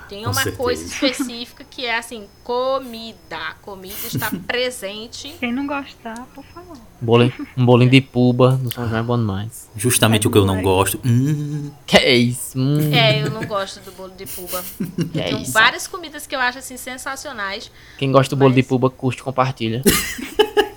Tem 0.08 0.20
com 0.24 0.26
uma 0.30 0.36
certeza. 0.36 0.58
coisa 0.58 0.86
específica 0.86 1.64
que 1.68 1.84
é 1.84 1.98
assim, 1.98 2.28
comida. 2.44 3.36
A 3.38 3.54
comida 3.56 3.96
está 4.06 4.30
presente. 4.46 5.36
Quem 5.40 5.52
não 5.52 5.66
gostar, 5.66 6.28
por 6.36 6.44
favor. 6.46 6.78
Bolinho, 7.02 7.34
um 7.58 7.66
bolinho 7.66 7.90
de 7.90 8.02
puba 8.02 8.52
no 8.52 8.72
São 8.72 8.88
João 8.88 9.00
é 9.00 9.04
bom 9.04 9.18
demais. 9.18 9.68
Justamente 9.76 10.28
o 10.28 10.32
que 10.32 10.38
eu 10.38 10.46
não 10.46 10.62
gosto. 10.62 11.00
Hum, 11.04 11.72
Que 11.88 11.98
é 11.98 12.14
isso? 12.16 12.56
Hum, 12.56 12.94
É, 12.94 13.24
eu 13.24 13.32
não 13.32 13.46
gosto 13.48 13.80
do 13.80 13.92
bolo 13.94 14.14
de 14.16 14.28
puba. 14.28 14.64
que 15.12 15.20
é 15.20 15.24
Tem 15.32 15.42
isso? 15.42 15.52
várias 15.52 15.88
comidas 15.88 16.28
que 16.28 16.36
eu 16.36 16.40
acho 16.40 16.60
assim 16.60 16.78
sensacionais. 16.78 17.72
Quem 17.98 18.12
gosta 18.12 18.36
do 18.36 18.40
bolo 18.40 18.54
de 18.54 18.62
puba, 18.62 18.92
curte 18.92 19.22
e 19.22 19.24
compartilha. 19.24 19.82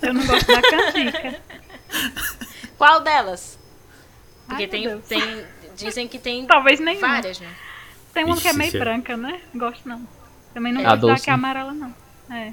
Eu 0.01 0.11
não 0.13 0.25
gosto 0.25 0.47
da 0.47 0.61
canjica. 0.61 1.39
Qual 2.79 3.01
delas? 3.01 3.59
Porque 4.49 4.63
Ai, 4.63 4.67
tem, 4.69 4.99
tem. 5.01 5.43
Dizem 5.77 6.07
que 6.07 6.19
tem 6.19 6.45
Talvez 6.45 6.79
nenhuma. 6.79 7.07
várias, 7.07 7.39
né? 7.39 7.47
Tem 8.13 8.25
uma 8.25 8.35
que 8.35 8.47
é 8.47 8.49
Ixi, 8.49 8.57
meio 8.59 8.71
sério. 8.71 8.85
branca, 8.85 9.15
né? 9.15 9.39
Gosto 9.55 9.87
não. 9.87 10.01
Também 10.53 10.73
não 10.73 10.81
É 10.81 10.83
gosto 10.97 11.05
da 11.07 11.15
que 11.15 11.29
é 11.29 11.33
amarela, 11.33 11.71
não. 11.71 11.93
É. 12.35 12.51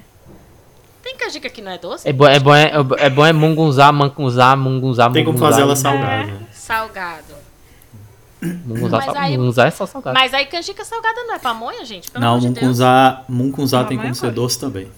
Tem 1.02 1.16
canjica 1.16 1.48
que 1.48 1.60
não 1.62 1.72
é 1.72 1.78
doce? 1.78 2.08
É 2.08 2.12
bom, 2.12 2.26
é 2.26 2.38
bom, 2.38 2.54
é, 2.54 2.70
é 2.98 3.10
bom 3.10 3.24
é 3.26 3.32
mungunzá, 3.32 3.90
mangunzá, 3.90 4.54
mungunzá, 4.56 5.08
tem 5.10 5.24
como 5.24 5.38
fazer 5.38 5.62
ela 5.62 5.74
salgada. 5.76 6.24
né? 6.26 6.40
Salgado. 6.52 7.34
Mungunzá, 8.42 8.98
Mas 9.06 9.16
aí- 9.16 9.38
mungunzá 9.38 9.66
é 9.66 9.70
só 9.70 9.86
salgado. 9.86 10.14
Mas 10.18 10.34
aí 10.34 10.46
canjica 10.46 10.84
salgada 10.84 11.22
não 11.24 11.34
é 11.34 11.38
pamonha, 11.38 11.84
gente? 11.84 12.10
Pelo 12.10 12.22
Não, 12.24 12.38
de 12.38 12.48
mungunzá, 12.48 13.24
mungunzá 13.28 13.84
tem 13.84 13.96
como 13.96 14.10
eu 14.10 14.14
ser 14.14 14.30
doce 14.30 14.58
também. 14.60 14.88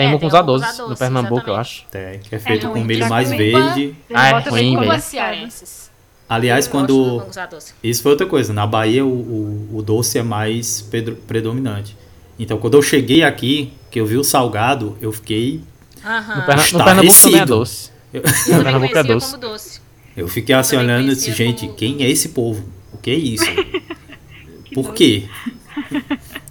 Tem 0.00 0.08
É, 0.08 0.12
mucunzá 0.12 0.40
doce 0.40 0.64
mucunzá 0.64 0.82
no 0.82 0.88
doce, 0.88 0.98
Pernambuco, 0.98 1.34
eu 1.50 1.60
exatamente. 1.60 1.60
acho. 1.60 1.84
Tem, 1.90 2.18
que 2.20 2.34
é 2.34 2.38
feito 2.38 2.66
ruim, 2.68 2.80
com 2.80 2.86
milho 2.86 3.06
mais 3.08 3.28
verde. 3.30 3.94
Ah, 4.14 4.28
é 4.30 4.38
ruim, 4.48 4.78
velho. 4.80 4.92
Aliás, 6.26 6.64
Eu 6.64 6.70
quando. 6.72 7.22
doce. 7.50 7.74
Isso 7.82 8.02
foi 8.02 8.12
outra 8.12 8.26
coisa. 8.26 8.50
Na 8.54 8.66
Bahia, 8.66 9.04
o, 9.04 9.08
o, 9.10 9.76
o 9.78 9.82
doce 9.82 10.16
é 10.18 10.22
mais 10.22 10.80
pedro- 10.80 11.16
predominante. 11.26 11.94
Então, 12.38 12.56
quando 12.56 12.74
eu 12.78 12.82
cheguei 12.82 13.22
aqui, 13.22 13.74
que 13.90 14.00
eu 14.00 14.06
vi 14.06 14.16
o 14.16 14.24
salgado, 14.24 14.96
eu 15.02 15.12
fiquei. 15.12 15.60
Aham. 16.02 16.36
No, 16.36 16.46
Perna- 16.46 16.62
no. 16.72 16.84
Pernambuco 16.84 17.18
também 17.22 17.40
é 17.40 17.44
doce. 17.44 17.90
Eu, 18.12 18.22
Eu 18.22 18.32
também 18.32 18.62
Pernambuco 18.64 18.98
é 18.98 19.02
doce. 19.02 19.26
como 19.32 19.38
doce. 19.38 19.80
eu 20.16 20.28
fiquei 20.28 20.54
assim 20.54 20.76
Também 20.76 20.94
olhando 20.94 21.12
e 21.12 21.14
disse, 21.14 21.30
gente, 21.32 21.66
como- 21.66 21.74
quem 21.76 22.02
é 22.02 22.08
esse 22.08 22.30
povo? 22.30 22.64
O 22.92 22.96
que 22.96 23.10
é 23.10 23.14
isso? 23.16 23.44
Por 24.72 24.94
quê? 24.94 25.24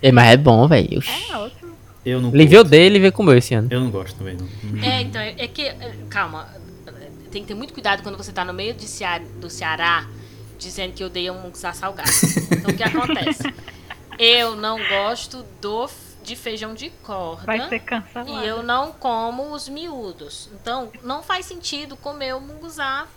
É, 0.02 0.12
mas 0.12 0.28
é 0.34 0.38
bom, 0.38 0.68
velho. 0.68 1.02
É 1.32 1.36
ótimo. 1.38 1.59
Eu 2.06 2.22
não 2.22 2.32
Liveu 2.32 2.62
curto. 2.62 2.72
dele 2.72 2.98
e 2.98 3.00
veio 3.00 3.12
comeu 3.12 3.38
esse 3.38 3.54
ano. 3.54 3.68
Eu 3.72 3.82
não 3.82 3.92
gosto 3.92 4.18
também, 4.18 4.38
não. 4.38 4.84
É, 4.84 5.02
então, 5.02 5.22
é 5.22 5.48
que. 5.48 5.64
é, 5.64 5.96
Calma. 6.10 6.48
Tem 7.32 7.44
que 7.44 7.48
ter 7.48 7.54
muito 7.54 7.74
cuidado 7.74 8.02
quando 8.02 8.18
você 8.18 8.32
tá 8.32 8.44
no 8.44 8.54
meio 8.54 8.80
Ceará, 8.80 9.24
do 9.40 9.50
Ceará 9.50 10.08
dizendo 10.58 10.94
que 10.94 11.04
odeia 11.04 11.32
um 11.32 11.42
mucuzá 11.42 11.74
salgado. 11.74 12.10
Então, 12.52 12.72
o 12.72 12.76
que 12.76 12.84
acontece? 12.84 13.44
Eu 14.18 14.56
não 14.56 14.78
gosto 14.90 15.46
do, 15.62 15.90
de 16.24 16.36
feijão 16.36 16.74
de 16.74 16.90
corda. 17.04 17.46
Vai 17.46 17.70
ser 17.70 17.80
cancelado. 17.80 18.44
E 18.44 18.46
eu 18.46 18.62
não 18.62 18.92
como 18.92 19.54
os 19.54 19.70
miúdos. 19.70 20.50
Então, 20.54 20.92
não 21.04 21.24
faz 21.24 21.46
sentido 21.46 21.96
comer 21.96 22.36
o 22.36 22.42
munguzá 22.42 23.08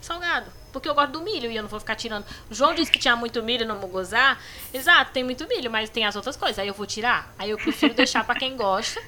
salgado. 0.00 0.50
Porque 0.76 0.88
eu 0.88 0.94
gosto 0.94 1.12
do 1.12 1.22
milho 1.22 1.50
e 1.50 1.56
eu 1.56 1.62
não 1.62 1.68
vou 1.70 1.80
ficar 1.80 1.94
tirando. 1.96 2.24
O 2.50 2.54
João 2.54 2.74
disse 2.74 2.90
que 2.90 2.98
tinha 2.98 3.16
muito 3.16 3.42
milho 3.42 3.66
no 3.66 3.76
munguzá. 3.76 4.36
Exato, 4.72 5.10
tem 5.12 5.24
muito 5.24 5.46
milho, 5.48 5.70
mas 5.70 5.88
tem 5.88 6.04
as 6.04 6.14
outras 6.16 6.36
coisas. 6.36 6.58
Aí 6.58 6.68
eu 6.68 6.74
vou 6.74 6.86
tirar. 6.86 7.32
Aí 7.38 7.50
eu 7.50 7.56
prefiro 7.56 7.94
deixar 7.94 8.24
pra 8.24 8.34
quem 8.34 8.56
gosta. 8.56 9.00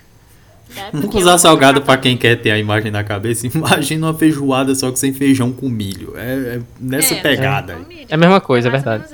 Né? 0.75 0.91
Vou 0.93 1.39
salgado 1.39 1.83
pra 1.83 1.97
quem 1.97 2.16
quer 2.16 2.37
ter 2.37 2.51
a 2.51 2.59
imagem 2.59 2.91
na 2.91 3.03
cabeça, 3.03 3.47
imagina 3.55 4.07
uma 4.07 4.14
feijoada 4.14 4.75
só 4.75 4.91
que 4.91 4.99
sem 4.99 5.12
feijão 5.14 5.53
com 5.53 5.69
milho. 5.69 6.14
É, 6.16 6.57
é 6.57 6.62
nessa 6.79 7.14
É, 7.14 7.21
pegada 7.21 7.77
milho. 7.77 8.07
É 8.09 8.14
a 8.14 8.19
mesma 8.19 8.41
coisa, 8.41 8.69
é 8.69 8.71
ou 8.71 8.73
verdade. 8.73 9.05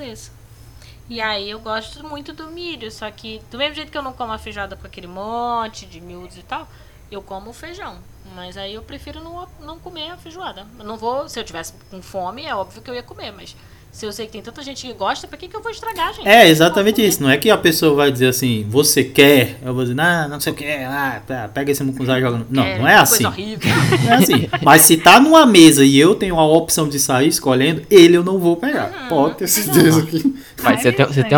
E 1.07 1.21
aí 1.21 1.49
eu 1.49 1.59
gosto 1.59 2.05
muito 2.05 2.33
do 2.33 2.47
milho, 2.47 2.91
só 2.91 3.09
que 3.11 3.39
do 3.51 3.57
mesmo 3.57 3.75
jeito 3.75 3.91
que 3.91 3.97
eu 3.97 4.01
não 4.01 4.11
como 4.11 4.33
a 4.33 4.37
feijoada 4.39 4.75
com 4.75 4.87
aquele 4.87 5.07
monte 5.07 5.85
de 5.85 6.01
miúdos 6.01 6.35
e 6.37 6.41
tal, 6.41 6.67
eu 7.11 7.21
como 7.21 7.51
o 7.51 7.53
feijão. 7.53 7.99
Mas 8.33 8.57
aí 8.57 8.73
eu 8.73 8.81
prefiro 8.81 9.21
não, 9.21 9.47
não 9.61 9.77
comer 9.77 10.11
a 10.11 10.17
feijoada. 10.17 10.65
Eu 10.79 10.85
não 10.85 10.97
vou, 10.97 11.29
se 11.29 11.39
eu 11.39 11.43
tivesse 11.43 11.73
com 11.91 12.01
fome, 12.01 12.45
é 12.45 12.55
óbvio 12.55 12.81
que 12.81 12.89
eu 12.89 12.95
ia 12.95 13.03
comer, 13.03 13.31
mas 13.31 13.55
se 13.95 14.05
eu 14.05 14.11
sei 14.11 14.25
que 14.25 14.33
tem 14.33 14.41
tanta 14.41 14.61
gente 14.61 14.85
que 14.85 14.91
gosta, 14.91 15.25
pra 15.25 15.37
que, 15.37 15.47
que 15.47 15.55
eu 15.55 15.61
vou 15.61 15.71
estragar, 15.71 16.13
gente? 16.13 16.27
É, 16.27 16.49
exatamente 16.49 16.99
vou 16.99 17.07
isso. 17.07 17.23
Não 17.23 17.29
é 17.29 17.37
que 17.37 17.49
a 17.49 17.57
pessoa 17.57 17.95
vai 17.95 18.11
dizer 18.11 18.27
assim, 18.27 18.65
você 18.69 19.05
quer? 19.05 19.57
Eu 19.63 19.73
vou 19.73 19.83
dizer, 19.83 19.95
não, 19.95 20.27
não 20.27 20.39
sei 20.41 20.51
o 20.51 20.55
que, 20.55 20.65
ah, 20.65 21.21
tá, 21.25 21.47
pega 21.47 21.71
esse 21.71 21.81
mucuzá 21.81 22.17
e 22.17 22.21
joga 22.21 22.39
no... 22.39 22.45
Não, 22.49 22.61
comer. 22.61 22.79
não 22.79 22.87
é 22.89 22.95
assim. 22.95 23.23
Coisa 23.23 23.29
horrível. 23.29 23.71
Não 24.03 24.11
é 24.11 24.15
assim. 24.15 24.49
Mas 24.61 24.81
se 24.81 24.97
tá 24.97 25.17
numa 25.17 25.45
mesa 25.45 25.85
e 25.85 25.97
eu 25.97 26.13
tenho 26.13 26.37
a 26.37 26.45
opção 26.45 26.89
de 26.89 26.99
sair 26.99 27.29
escolhendo, 27.29 27.83
ele 27.89 28.17
eu 28.17 28.23
não 28.23 28.37
vou 28.37 28.57
pegar. 28.57 29.07
Pode 29.07 29.35
ter 29.35 29.47
certeza 29.47 30.05
que. 30.05 30.35
Mas 30.61 30.81
você 30.81 30.91
tem, 30.91 31.05
você 31.05 31.23
tem, 31.23 31.37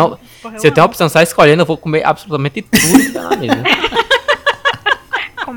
você 0.52 0.70
tem 0.72 0.82
a 0.82 0.84
opção 0.84 1.06
de 1.06 1.12
sair 1.12 1.24
escolhendo, 1.24 1.62
eu 1.62 1.66
vou 1.66 1.76
comer 1.76 2.04
absolutamente 2.04 2.62
tudo 2.62 2.98
que 2.98 3.12
tá 3.12 3.22
na 3.22 3.36
mesa. 3.36 3.62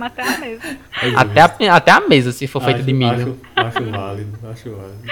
Como 0.02 0.06
até 0.06 0.24
a 0.24 0.38
mesa. 0.40 0.78
até, 1.16 1.42
a, 1.42 1.76
até 1.76 1.92
a 1.92 2.02
mesa, 2.02 2.32
se 2.32 2.48
for 2.48 2.64
feita 2.64 2.82
de 2.82 2.92
milho. 2.92 3.38
Acho, 3.56 3.78
acho 3.78 3.92
válido, 3.92 4.40
acho 4.50 4.72
válido. 4.72 5.04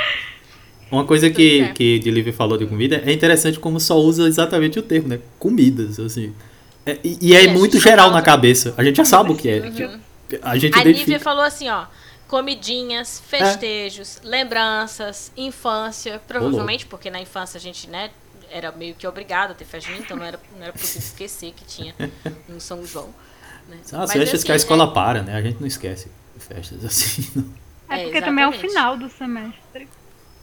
Uma 0.91 1.05
coisa 1.05 1.29
que, 1.29 1.61
é. 1.61 1.67
que 1.73 1.99
de 1.99 2.09
Livre 2.09 2.31
falou 2.31 2.57
de 2.57 2.65
comida 2.65 3.03
é 3.05 3.11
interessante 3.11 3.59
como 3.59 3.79
só 3.79 3.97
usa 3.99 4.27
exatamente 4.27 4.79
o 4.79 4.81
termo, 4.81 5.07
né? 5.07 5.19
Comidas, 5.37 5.99
assim. 5.99 6.33
É, 6.85 6.97
e, 7.03 7.17
e 7.21 7.35
é 7.35 7.43
E 7.43 7.47
muito 7.49 7.79
geral 7.79 8.09
na 8.09 8.23
cabeça. 8.23 8.73
A 8.75 8.83
gente 8.83 8.97
já 8.97 9.05
sabe 9.05 9.31
o 9.31 9.35
que 9.35 9.47
é. 9.47 9.61
A 10.41 10.57
gente 10.57 10.79
A 10.79 10.83
Nívia 10.83 11.19
falou 11.19 11.43
assim, 11.43 11.69
ó. 11.69 11.85
Comidinhas, 12.27 13.21
festejos, 13.27 14.19
lembranças, 14.23 15.31
infância. 15.37 16.19
Provavelmente 16.27 16.87
porque 16.87 17.11
na 17.11 17.21
infância 17.21 17.57
a 17.59 17.61
gente, 17.61 17.87
né, 17.87 18.09
era 18.51 18.71
meio 18.71 18.95
que 18.95 19.05
obrigado 19.05 19.51
a 19.51 19.53
ter 19.53 19.65
festa 19.65 19.91
então 19.91 20.17
não 20.17 20.25
era, 20.25 20.39
não 20.55 20.63
era 20.63 20.73
possível 20.73 21.07
esquecer 21.07 21.53
que 21.55 21.65
tinha 21.65 21.93
um 22.49 22.59
São 22.59 22.83
João. 22.83 23.13
Né? 23.69 23.77
São 23.83 24.01
as 24.01 24.09
Mas, 24.09 24.17
festas 24.17 24.39
assim, 24.39 24.45
que 24.47 24.51
a 24.51 24.55
escola 24.55 24.85
é- 24.85 24.93
para, 24.93 25.21
né? 25.23 25.35
A 25.35 25.41
gente 25.41 25.59
não 25.59 25.67
esquece 25.67 26.11
festas 26.37 26.83
assim. 26.85 27.29
não. 27.35 27.53
É 27.89 28.01
É, 28.01 28.03
porque 28.03 28.21
também 28.21 28.43
é 28.43 28.47
o 28.47 28.51
final 28.51 28.97
do 28.97 29.09
semestre. 29.09 29.87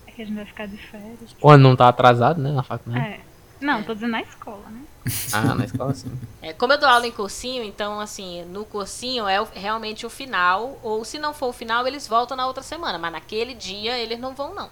É 0.07 0.11
que 0.13 0.23
a 0.23 0.25
gente 0.25 0.35
vai 0.37 0.45
ficar 0.47 0.67
de 0.67 0.77
férias. 0.77 1.35
O 1.41 1.51
ano 1.51 1.63
não 1.69 1.77
tá 1.77 1.89
atrasado, 1.89 2.41
né? 2.41 2.51
Na 2.53 2.63
faculdade. 2.63 3.05
É. 3.05 3.21
Não, 3.61 3.83
tô 3.83 3.95
dizendo 3.95 4.11
na 4.11 4.21
escola, 4.23 4.65
né? 4.71 4.81
Ah, 5.33 5.55
na 5.55 5.65
escola 5.65 5.95
sim. 5.95 6.11
É, 6.43 6.53
como 6.53 6.73
eu 6.73 6.79
dou 6.79 6.89
aula 6.89 7.07
em 7.07 7.11
cursinho, 7.13 7.63
então, 7.63 7.99
assim, 8.01 8.45
no 8.47 8.65
cursinho 8.65 9.27
é 9.29 9.41
o- 9.41 9.49
realmente 9.55 10.05
o 10.05 10.11
final, 10.11 10.79
ou 10.83 11.05
se 11.05 11.19
não 11.19 11.33
for 11.33 11.49
o 11.49 11.53
final, 11.53 11.87
eles 11.87 12.07
voltam 12.07 12.37
na 12.37 12.47
outra 12.47 12.63
semana, 12.63 12.99
mas 12.99 13.13
naquele 13.13 13.55
dia 13.55 13.97
eles 13.99 14.19
não 14.21 14.35
vão, 14.35 14.55
não. 14.55 14.69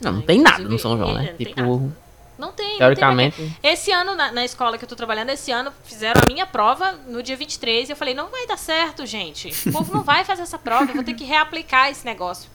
Não, 0.00 0.12
não 0.12 0.20
Ah, 0.20 0.24
tem 0.26 0.40
nada 0.40 0.62
no 0.64 0.78
São 0.78 0.96
João, 0.96 1.14
né? 1.14 1.34
é, 1.36 1.54
não 2.40 2.52
tem 2.52 2.66
Tipo, 2.70 2.80
Não 2.80 2.88
tem. 2.88 2.96
teoricamente. 2.96 3.58
Esse 3.62 3.92
ano, 3.92 4.14
na, 4.16 4.32
na 4.32 4.44
escola 4.44 4.76
que 4.78 4.84
eu 4.84 4.88
tô 4.88 4.96
trabalhando, 4.96 5.30
esse 5.30 5.52
ano 5.52 5.72
fizeram 5.84 6.22
a 6.22 6.26
minha 6.26 6.46
prova 6.46 6.92
no 7.06 7.22
dia 7.22 7.36
23 7.36 7.88
e 7.88 7.92
eu 7.92 7.96
falei, 7.96 8.14
não 8.14 8.28
vai 8.28 8.46
dar 8.46 8.56
certo, 8.56 9.04
gente. 9.06 9.52
O 9.68 9.72
povo 9.72 9.92
não 9.94 10.02
vai 10.02 10.24
fazer 10.24 10.42
essa 10.42 10.58
prova, 10.58 10.90
eu 10.90 10.94
vou 10.94 11.04
ter 11.04 11.14
que 11.14 11.24
reaplicar 11.24 11.90
esse 11.90 12.04
negócio. 12.04 12.50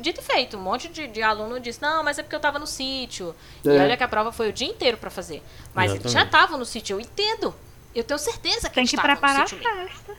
Dito 0.00 0.20
e 0.20 0.24
feito, 0.24 0.56
um 0.56 0.60
monte 0.60 0.88
de, 0.88 1.06
de 1.08 1.22
aluno 1.22 1.60
disse, 1.60 1.80
não, 1.82 2.02
mas 2.02 2.18
é 2.18 2.22
porque 2.22 2.34
eu 2.34 2.40
tava 2.40 2.58
no 2.58 2.66
sítio. 2.66 3.34
E 3.64 3.68
É. 3.68 3.82
olha 3.82 3.96
que 3.96 4.02
a 4.02 4.08
prova 4.08 4.32
foi 4.32 4.48
o 4.48 4.52
dia 4.52 4.68
inteiro 4.68 4.96
pra 4.96 5.10
fazer. 5.10 5.42
Mas 5.74 5.90
eles 5.90 6.02
já 6.04 6.08
Exatamente. 6.20 6.34
estavam 6.34 6.58
no 6.58 6.64
sítio, 6.64 6.94
eu 6.96 7.00
entendo. 7.00 7.54
Eu 7.94 8.02
tenho 8.02 8.18
certeza 8.18 8.68
que 8.68 8.74
Tem 8.74 8.82
eles 8.82 8.90
que 8.90 8.96
estavam 8.96 9.12
preparar 9.16 9.38
no 9.38 9.44
a 9.44 9.46
festa. 9.86 10.16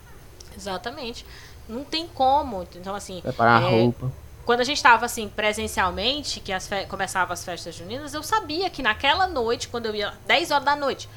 Exatamente. 0.55 1.26
Não 1.67 1.84
tem 1.84 2.07
como. 2.07 2.67
Então, 2.76 2.93
assim, 2.95 3.21
Preparar 3.21 3.63
a 3.63 3.67
é, 3.67 3.69
roupa. 3.82 4.11
Quando 4.45 4.61
a 4.61 4.63
gente 4.63 4.77
estava 4.77 5.05
assim 5.05 5.27
presencialmente, 5.27 6.39
que 6.39 6.53
as 6.53 6.67
fe... 6.67 6.85
começavam 6.85 7.33
as 7.33 7.43
festas 7.43 7.75
juninas, 7.75 8.13
eu 8.13 8.21
sabia 8.21 8.69
que 8.69 8.83
naquela 8.83 9.27
noite, 9.27 9.67
quando 9.67 9.87
eu 9.87 9.95
ia 9.95 10.13
10 10.27 10.51
horas 10.51 10.63
da 10.63 10.75
noite, 10.75 11.09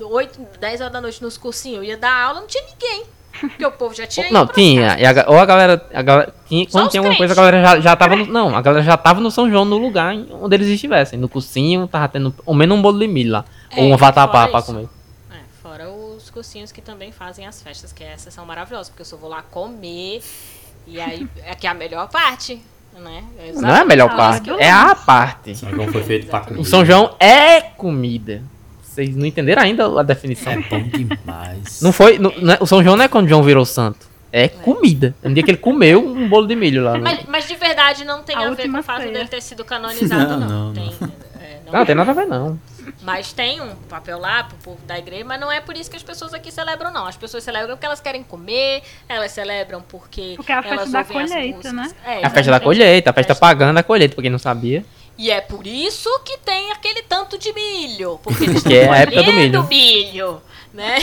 8, 0.00 0.40
10 0.60 0.80
horas 0.80 0.92
da 0.92 1.00
noite 1.00 1.22
nos 1.22 1.36
cursinhos, 1.36 1.78
eu 1.78 1.84
ia 1.84 1.96
dar 1.96 2.12
aula, 2.12 2.40
não 2.40 2.46
tinha 2.46 2.64
ninguém. 2.64 3.04
Porque 3.40 3.64
o 3.64 3.72
povo 3.72 3.94
já 3.94 4.06
tinha 4.06 4.30
Não, 4.30 4.46
tinha. 4.46 4.94
a, 4.94 5.30
ou 5.30 5.38
a 5.38 5.46
galera. 5.46 5.86
A 5.92 6.02
galera 6.02 6.34
tinha, 6.48 6.66
quando 6.66 6.90
tinha 6.90 7.00
alguma 7.00 7.16
coisa, 7.16 7.34
a 7.34 7.36
galera 7.36 7.62
já, 7.62 7.80
já 7.80 7.96
tava 7.96 8.16
no. 8.16 8.26
Não, 8.26 8.56
a 8.56 8.60
galera 8.60 8.82
já 8.82 8.96
tava 8.96 9.20
no 9.20 9.30
São 9.30 9.48
João, 9.48 9.64
no 9.64 9.76
lugar 9.76 10.14
onde 10.32 10.56
eles 10.56 10.68
estivessem. 10.68 11.18
No 11.18 11.28
cursinho, 11.28 11.86
tava 11.86 12.08
tendo 12.08 12.34
ao 12.44 12.54
menos 12.54 12.76
um 12.76 12.82
bolo 12.82 12.98
de 12.98 13.06
milho 13.06 13.32
lá. 13.32 13.44
É, 13.70 13.80
ou 13.80 13.92
um 13.92 13.96
vatapá 13.96 14.48
pra 14.48 14.62
comer. 14.62 14.88
É, 15.30 15.40
fora 15.62 15.88
os 15.88 16.30
cursinhos 16.30 16.72
que 16.72 16.80
também 16.80 17.12
fazem 17.12 17.46
as 17.46 17.62
festas, 17.62 17.92
que 17.92 18.02
essas 18.02 18.34
são 18.34 18.44
maravilhosas, 18.44 18.88
porque 18.88 19.02
eu 19.02 19.06
só 19.06 19.16
vou 19.16 19.30
lá 19.30 19.42
comer, 19.42 20.22
e 20.90 21.00
aí 21.00 21.26
é 21.44 21.54
que 21.54 21.66
é 21.66 21.70
a 21.70 21.74
melhor 21.74 22.08
parte, 22.08 22.60
né? 22.98 23.22
Não 23.54 23.68
é 23.68 23.80
a 23.80 23.84
melhor 23.84 24.14
parte, 24.16 24.50
é 24.58 24.70
a 24.70 24.94
parte. 24.94 25.54
São 25.54 25.70
João 25.70 25.88
foi 25.88 26.02
feito 26.02 26.26
pra 26.28 26.40
comer. 26.40 26.60
O 26.60 26.64
São 26.64 26.84
João 26.84 27.14
é 27.20 27.60
comida. 27.60 28.42
Vocês 28.82 29.14
não 29.14 29.24
entenderam 29.26 29.62
ainda 29.62 30.00
a 30.00 30.02
definição. 30.02 30.52
É 30.52 30.56
bom 30.56 30.82
demais. 30.82 31.80
Não 31.80 31.92
foi. 31.92 32.18
não- 32.18 32.32
não 32.40 32.54
é- 32.54 32.58
o 32.60 32.66
São 32.66 32.82
João 32.82 32.96
não 32.96 33.04
é 33.04 33.08
quando 33.08 33.28
João 33.28 33.42
virou 33.42 33.64
santo. 33.64 34.08
É 34.32 34.46
comida. 34.48 35.14
No 35.22 35.32
dia 35.32 35.42
que 35.42 35.50
ele 35.50 35.56
comeu 35.58 36.04
um 36.04 36.28
bolo 36.28 36.46
de 36.46 36.54
milho 36.56 36.82
lá. 36.84 36.92
né? 36.94 37.00
Mas, 37.02 37.20
mas 37.28 37.48
de 37.48 37.54
verdade 37.54 38.04
não 38.04 38.22
tem 38.22 38.36
A 38.36 38.48
a, 38.48 38.50
ver 38.50 38.68
com 38.70 38.78
o 38.78 38.82
fato 38.82 39.02
dele 39.04 39.26
ter 39.28 39.40
sido 39.40 39.64
canonizado, 39.64 40.36
Não, 40.36 40.40
não. 40.40 40.64
não, 40.66 40.72
tem, 40.74 40.94
é, 41.40 41.60
não 41.64 41.72
Não, 41.78 41.86
tem 41.86 41.94
nada 41.94 42.10
a 42.10 42.14
ver, 42.14 42.26
não. 42.26 42.58
Mas 43.02 43.32
tem 43.32 43.60
um 43.60 43.74
papel 43.88 44.18
lá 44.18 44.44
pro 44.44 44.56
povo 44.58 44.80
da 44.86 44.98
igreja, 44.98 45.24
mas 45.24 45.40
não 45.40 45.50
é 45.50 45.60
por 45.60 45.76
isso 45.76 45.90
que 45.90 45.96
as 45.96 46.02
pessoas 46.02 46.32
aqui 46.34 46.50
celebram, 46.52 46.92
não. 46.92 47.06
As 47.06 47.16
pessoas 47.16 47.44
celebram 47.44 47.76
porque 47.76 47.86
elas 47.86 48.00
querem 48.00 48.22
comer, 48.22 48.82
elas 49.08 49.32
celebram 49.32 49.82
porque. 49.82 50.34
Porque 50.36 50.52
é 50.52 50.54
a 50.56 50.62
festa 50.62 50.76
elas 50.76 50.90
da 50.92 51.04
colheita, 51.04 51.72
né? 51.72 51.90
É, 52.04 52.20
É 52.22 52.26
a 52.26 52.30
festa 52.30 52.50
da 52.50 52.60
colheita, 52.60 53.10
a 53.10 53.12
festa 53.12 53.34
Festa- 53.34 53.40
pagã 53.46 53.72
da 53.74 53.82
colheita, 53.82 54.14
pra 54.14 54.22
quem 54.22 54.30
não 54.30 54.38
sabia. 54.38 54.84
E 55.16 55.30
é 55.32 55.40
por 55.40 55.66
isso 55.66 56.08
que 56.24 56.38
tem 56.38 56.70
aquele 56.70 57.02
tanto 57.02 57.36
de 57.38 57.52
milho. 57.52 58.20
Porque 58.22 58.44
eles 58.44 58.56
estão 58.58 58.70
Que 58.70 58.78
é 58.78 58.88
a 58.88 58.96
época 58.98 59.22
do 59.24 59.32
milho. 59.32 59.62
milho, 59.64 60.42
né? 60.72 60.96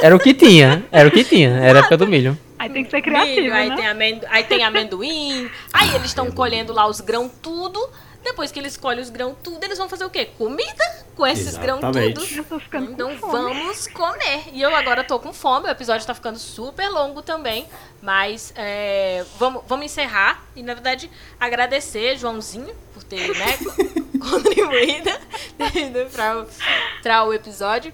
Era 0.00 0.14
o 0.14 0.18
que 0.20 0.32
tinha, 0.34 0.84
era 0.92 1.08
o 1.08 1.10
que 1.10 1.24
tinha, 1.24 1.50
era 1.50 1.78
a 1.78 1.80
época 1.80 1.96
do 1.96 2.06
milho. 2.06 2.38
Aí 2.56 2.70
tem 2.70 2.84
que 2.84 2.90
ser 2.90 3.02
criativo, 3.02 3.40
milho, 3.40 3.54
aí, 3.54 3.68
né? 3.68 3.76
tem 3.76 3.86
amendo... 3.88 4.26
aí 4.30 4.44
tem 4.44 4.62
amendoim. 4.64 5.50
Aí 5.72 5.90
eles 5.96 6.06
estão 6.06 6.30
colhendo 6.30 6.72
lá 6.72 6.86
os 6.86 7.00
grãos 7.00 7.30
tudo. 7.42 7.90
Depois 8.24 8.50
que 8.50 8.58
eles 8.58 8.76
colhem 8.76 9.02
os 9.02 9.10
grãos 9.10 9.36
tudo, 9.42 9.62
eles 9.62 9.76
vão 9.76 9.88
fazer 9.88 10.04
o 10.04 10.10
quê? 10.10 10.24
Comida 10.24 11.04
com 11.14 11.26
esses 11.26 11.56
grãos 11.56 11.80
tudo. 11.80 12.90
Então 12.90 13.16
vamos 13.18 13.86
comer. 13.88 14.44
E 14.52 14.62
eu 14.62 14.74
agora 14.74 15.04
tô 15.04 15.20
com 15.20 15.32
fome, 15.32 15.68
o 15.68 15.70
episódio 15.70 16.06
tá 16.06 16.14
ficando 16.14 16.38
super 16.38 16.88
longo 16.88 17.20
também. 17.22 17.68
Mas 18.00 18.52
é, 18.56 19.24
vamos, 19.38 19.62
vamos 19.66 19.84
encerrar. 19.86 20.42
E 20.56 20.62
na 20.62 20.72
verdade, 20.72 21.10
agradecer 21.38 22.16
Joãozinho 22.16 22.74
por 22.94 23.04
ter 23.04 23.28
né, 23.36 23.58
contribuído 24.18 25.10
para 27.02 27.24
o 27.24 27.32
episódio. 27.32 27.92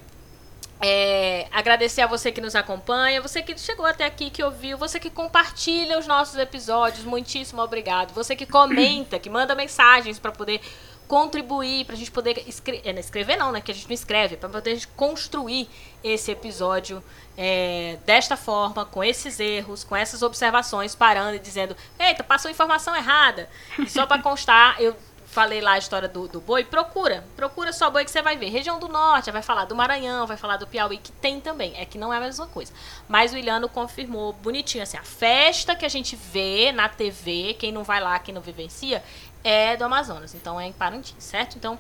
É, 0.83 1.47
agradecer 1.53 2.01
a 2.01 2.07
você 2.07 2.33
que 2.33 2.41
nos 2.41 2.57
acompanha, 2.57 3.21
você 3.21 3.43
que 3.43 3.57
chegou 3.59 3.85
até 3.85 4.07
aqui, 4.07 4.31
que 4.31 4.43
ouviu, 4.43 4.79
você 4.79 4.99
que 4.99 5.11
compartilha 5.11 5.99
os 5.99 6.07
nossos 6.07 6.37
episódios, 6.37 7.05
muitíssimo 7.05 7.61
obrigado. 7.61 8.15
Você 8.15 8.35
que 8.35 8.47
comenta, 8.47 9.19
que 9.19 9.29
manda 9.29 9.55
mensagens 9.55 10.19
para 10.19 10.33
poder 10.33 10.61
contribuir, 11.07 11.85
pra 11.85 11.97
gente 11.97 12.11
poder 12.11 12.45
escre 12.47 12.81
é, 12.85 12.93
escrever 12.93 13.37
não, 13.37 13.51
né? 13.51 13.61
Que 13.61 13.73
a 13.73 13.75
gente 13.75 13.89
não 13.89 13.95
escreve, 13.95 14.37
pra 14.37 14.49
poder 14.49 14.81
construir 14.97 15.69
esse 16.05 16.31
episódio 16.31 17.03
é, 17.37 17.99
desta 18.07 18.37
forma, 18.37 18.87
com 18.87 19.03
esses 19.03 19.41
erros, 19.41 19.83
com 19.83 19.97
essas 19.97 20.23
observações, 20.23 20.95
parando 20.95 21.35
e 21.35 21.41
dizendo, 21.41 21.77
eita, 21.99 22.23
passou 22.23 22.49
informação 22.49 22.95
errada. 22.95 23.51
E 23.79 23.91
só 23.91 24.07
pra 24.07 24.23
constar, 24.23 24.81
eu 24.81 24.97
falei 25.31 25.61
lá 25.61 25.73
a 25.73 25.79
história 25.79 26.09
do, 26.09 26.27
do 26.27 26.41
boi, 26.41 26.65
procura. 26.65 27.25
Procura 27.37 27.73
só 27.73 27.89
boi 27.89 28.05
que 28.05 28.11
você 28.11 28.21
vai 28.21 28.37
ver. 28.37 28.49
Região 28.51 28.79
do 28.81 28.89
Norte, 28.89 29.31
vai 29.31 29.43
falar 29.43 29.65
do 29.65 29.77
Maranhão, 29.77 30.27
vai 30.27 30.37
falar 30.37 30.57
do 30.57 30.67
Piauí, 30.67 30.99
que 30.99 31.13
tem 31.13 31.41
também. 31.41 31.73
É 31.77 31.85
que 31.85 31.97
não 31.97 32.13
é 32.13 32.17
a 32.17 32.21
mesma 32.21 32.47
coisa. 32.49 32.73
Mas 33.09 33.33
o 33.33 33.37
Iliano 33.37 33.69
confirmou 33.69 34.33
bonitinho, 34.33 34.83
assim, 34.83 34.97
a 34.97 35.05
festa 35.05 35.77
que 35.77 35.87
a 35.87 35.89
gente 35.89 36.17
vê 36.17 36.73
na 36.73 36.89
TV, 36.89 37.55
quem 37.59 37.71
não 37.71 37.85
vai 37.85 38.01
lá, 38.01 38.19
quem 38.19 38.35
não 38.35 38.43
vivencia, 38.43 39.03
é 39.45 39.77
do 39.77 39.85
Amazonas. 39.85 40.35
Então 40.35 40.61
é 40.61 40.67
em 40.67 40.73
Parintins, 40.73 41.23
certo? 41.23 41.57
Então, 41.57 41.79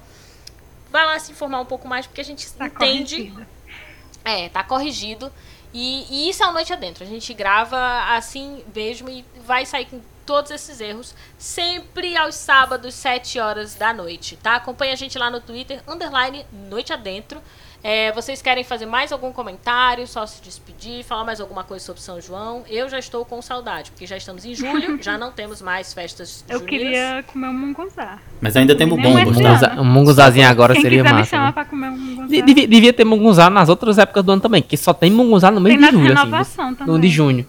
vai 0.90 1.04
lá 1.04 1.18
se 1.18 1.32
informar 1.32 1.60
um 1.60 1.66
pouco 1.66 1.88
mais, 1.88 2.06
porque 2.06 2.20
a 2.20 2.24
gente 2.24 2.50
Tá 2.52 2.66
entende. 2.66 3.16
corrigido. 3.16 3.46
É, 4.24 4.48
tá 4.48 4.62
corrigido. 4.62 5.32
E, 5.72 6.06
e 6.10 6.30
isso 6.30 6.42
é 6.42 6.46
a 6.46 6.52
noite 6.52 6.72
adentro. 6.72 7.02
A 7.02 7.06
gente 7.06 7.32
grava 7.34 7.78
assim 8.14 8.64
mesmo 8.74 9.08
e 9.08 9.24
vai 9.44 9.64
sair 9.66 9.86
com 9.86 10.00
todos 10.30 10.52
esses 10.52 10.80
erros 10.80 11.12
sempre 11.36 12.16
aos 12.16 12.36
sábados, 12.36 12.94
7 12.94 13.40
horas 13.40 13.74
da 13.74 13.92
noite, 13.92 14.38
tá? 14.40 14.54
Acompanhe 14.54 14.92
a 14.92 14.96
gente 14.96 15.18
lá 15.18 15.28
no 15.28 15.40
Twitter, 15.40 15.80
underline 15.88 16.46
Noite 16.70 16.92
Adentro. 16.92 17.40
É, 17.82 18.12
vocês 18.12 18.40
querem 18.40 18.62
fazer 18.62 18.86
mais 18.86 19.10
algum 19.10 19.32
comentário, 19.32 20.06
só 20.06 20.24
se 20.26 20.40
despedir, 20.40 21.02
falar 21.02 21.24
mais 21.24 21.40
alguma 21.40 21.64
coisa 21.64 21.84
sobre 21.84 22.00
São 22.00 22.20
João? 22.20 22.62
Eu 22.68 22.88
já 22.88 22.98
estou 23.00 23.24
com 23.24 23.42
saudade, 23.42 23.90
porque 23.90 24.06
já 24.06 24.16
estamos 24.16 24.44
em 24.44 24.54
julho, 24.54 24.98
já 25.02 25.18
não 25.18 25.32
temos 25.32 25.60
mais 25.60 25.92
festas 25.92 26.44
Eu 26.48 26.60
juninas. 26.60 26.78
queria 26.84 27.24
comer 27.32 27.48
um 27.48 27.52
munguzá. 27.54 28.18
Mas 28.40 28.54
ainda 28.54 28.76
temos 28.76 28.98
é 28.98 29.02
né? 29.02 29.24
Munguza- 29.24 29.74
Um 29.80 29.84
munguzazinho 29.84 30.46
agora 30.48 30.74
Quem 30.74 30.82
seria 30.82 31.02
quiser 31.02 31.12
me 31.12 31.18
massa. 31.20 31.30
chamar 31.30 31.46
né? 31.46 31.52
pra 31.52 31.64
comer 31.64 31.88
um 31.88 31.96
munguzá. 31.98 32.26
De- 32.28 32.42
Devia, 32.42 32.68
devia 32.68 32.92
ter 32.92 33.04
munguzá 33.04 33.50
nas 33.50 33.68
outras 33.68 33.98
épocas 33.98 34.22
do 34.22 34.30
ano 34.30 34.42
também, 34.42 34.62
que 34.62 34.76
só 34.76 34.92
tem 34.94 35.10
munguzá 35.10 35.50
no 35.50 35.60
mês 35.60 35.74
Tem 35.74 35.80
de 35.80 35.86
na 35.86 35.90
julho, 35.90 36.12
assim. 36.12 36.22
renovação 36.24 36.70
No 36.70 36.76
também. 36.76 37.00
de 37.00 37.08
junho. 37.08 37.46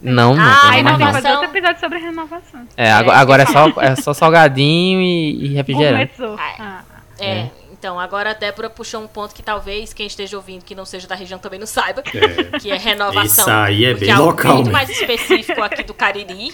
Não, 0.00 0.34
não, 0.36 0.42
Ah, 0.44 0.70
tem 0.72 0.82
mais 0.82 0.98
não. 0.98 1.12
fazer 1.12 1.30
outro 1.30 1.44
episódio 1.46 1.80
sobre 1.80 1.98
renovação. 1.98 2.60
É, 2.76 2.90
agora, 2.92 3.18
agora 3.18 3.42
é, 3.42 3.46
só, 3.46 3.66
é 3.82 3.96
só 3.96 4.12
salgadinho 4.14 5.00
e, 5.00 5.46
e 5.46 5.48
refrigerante. 5.54 6.12
Ah, 6.38 6.54
Ah, 6.58 6.80
É, 7.18 7.48
então 7.78 7.98
agora 7.98 8.30
a 8.30 8.34
Débora 8.34 8.68
puxou 8.68 9.00
um 9.02 9.06
ponto 9.06 9.34
que 9.34 9.42
talvez 9.42 9.92
quem 9.92 10.06
esteja 10.06 10.36
ouvindo 10.36 10.64
que 10.64 10.74
não 10.74 10.84
seja 10.84 11.06
da 11.06 11.14
região 11.14 11.38
também 11.38 11.58
não 11.60 11.66
saiba, 11.66 12.02
É. 12.12 12.58
que 12.58 12.70
é 12.70 12.76
renovação. 12.76 13.44
Isso 13.44 13.50
aí 13.50 13.84
é 13.84 13.94
bem 13.94 14.10
algo 14.10 14.26
local, 14.30 14.54
muito 14.54 14.66
né? 14.66 14.72
mais 14.72 14.90
específico 14.90 15.62
aqui 15.62 15.82
do 15.82 15.94
Cariri. 15.94 16.52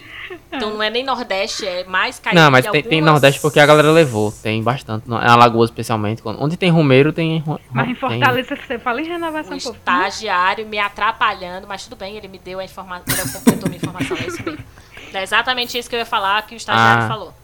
Então 0.53 0.71
não 0.71 0.83
é 0.83 0.91
nem 0.91 1.03
Nordeste, 1.05 1.67
é 1.67 1.85
mais 1.85 2.19
Cariri. 2.19 2.43
Não, 2.43 2.51
mas 2.51 2.65
tem, 2.67 2.83
tem 2.83 2.99
algumas- 2.99 3.13
Nordeste 3.13 3.41
porque 3.41 3.59
a 3.59 3.67
galera 3.67 3.91
levou. 3.91 4.31
Tem 4.33 4.63
bastante. 4.63 5.09
Na 5.09 5.35
Lagoa, 5.35 5.65
especialmente. 5.65 6.23
quando- 6.23 6.43
Onde 6.43 6.57
tem 6.57 6.71
rumeiro, 6.71 7.13
tem. 7.13 7.43
Mas 7.71 7.85
em 7.89 7.95
tem- 7.95 7.97
Fortaleza 7.97 8.57
você 8.57 8.79
fala 8.79 9.01
em 9.01 9.05
O 9.05 9.09
renovação, 9.09 9.59
pô. 9.59 9.71
estagiário 9.71 10.67
me 10.67 10.79
atrapalhando, 10.79 11.67
mas 11.67 11.85
tudo 11.85 11.97
bem, 11.97 12.17
ele 12.17 12.29
me 12.29 12.39
deu 12.39 12.59
a 12.61 12.65
informação, 12.65 13.15
ele 13.19 13.31
completou 13.33 13.69
minha 13.69 13.77
informação, 13.79 14.17
é 14.17 14.27
isso 14.27 14.43
mesmo. 14.45 14.65
É 15.13 15.23
exatamente 15.23 15.79
isso 15.79 15.89
que 15.89 15.95
eu 15.95 16.01
ia 16.01 16.07
falar, 16.07 16.43
que 16.47 16.55
o 16.55 16.57
estagiário 16.57 17.05
Ah. 17.05 17.09
falou. 17.09 17.35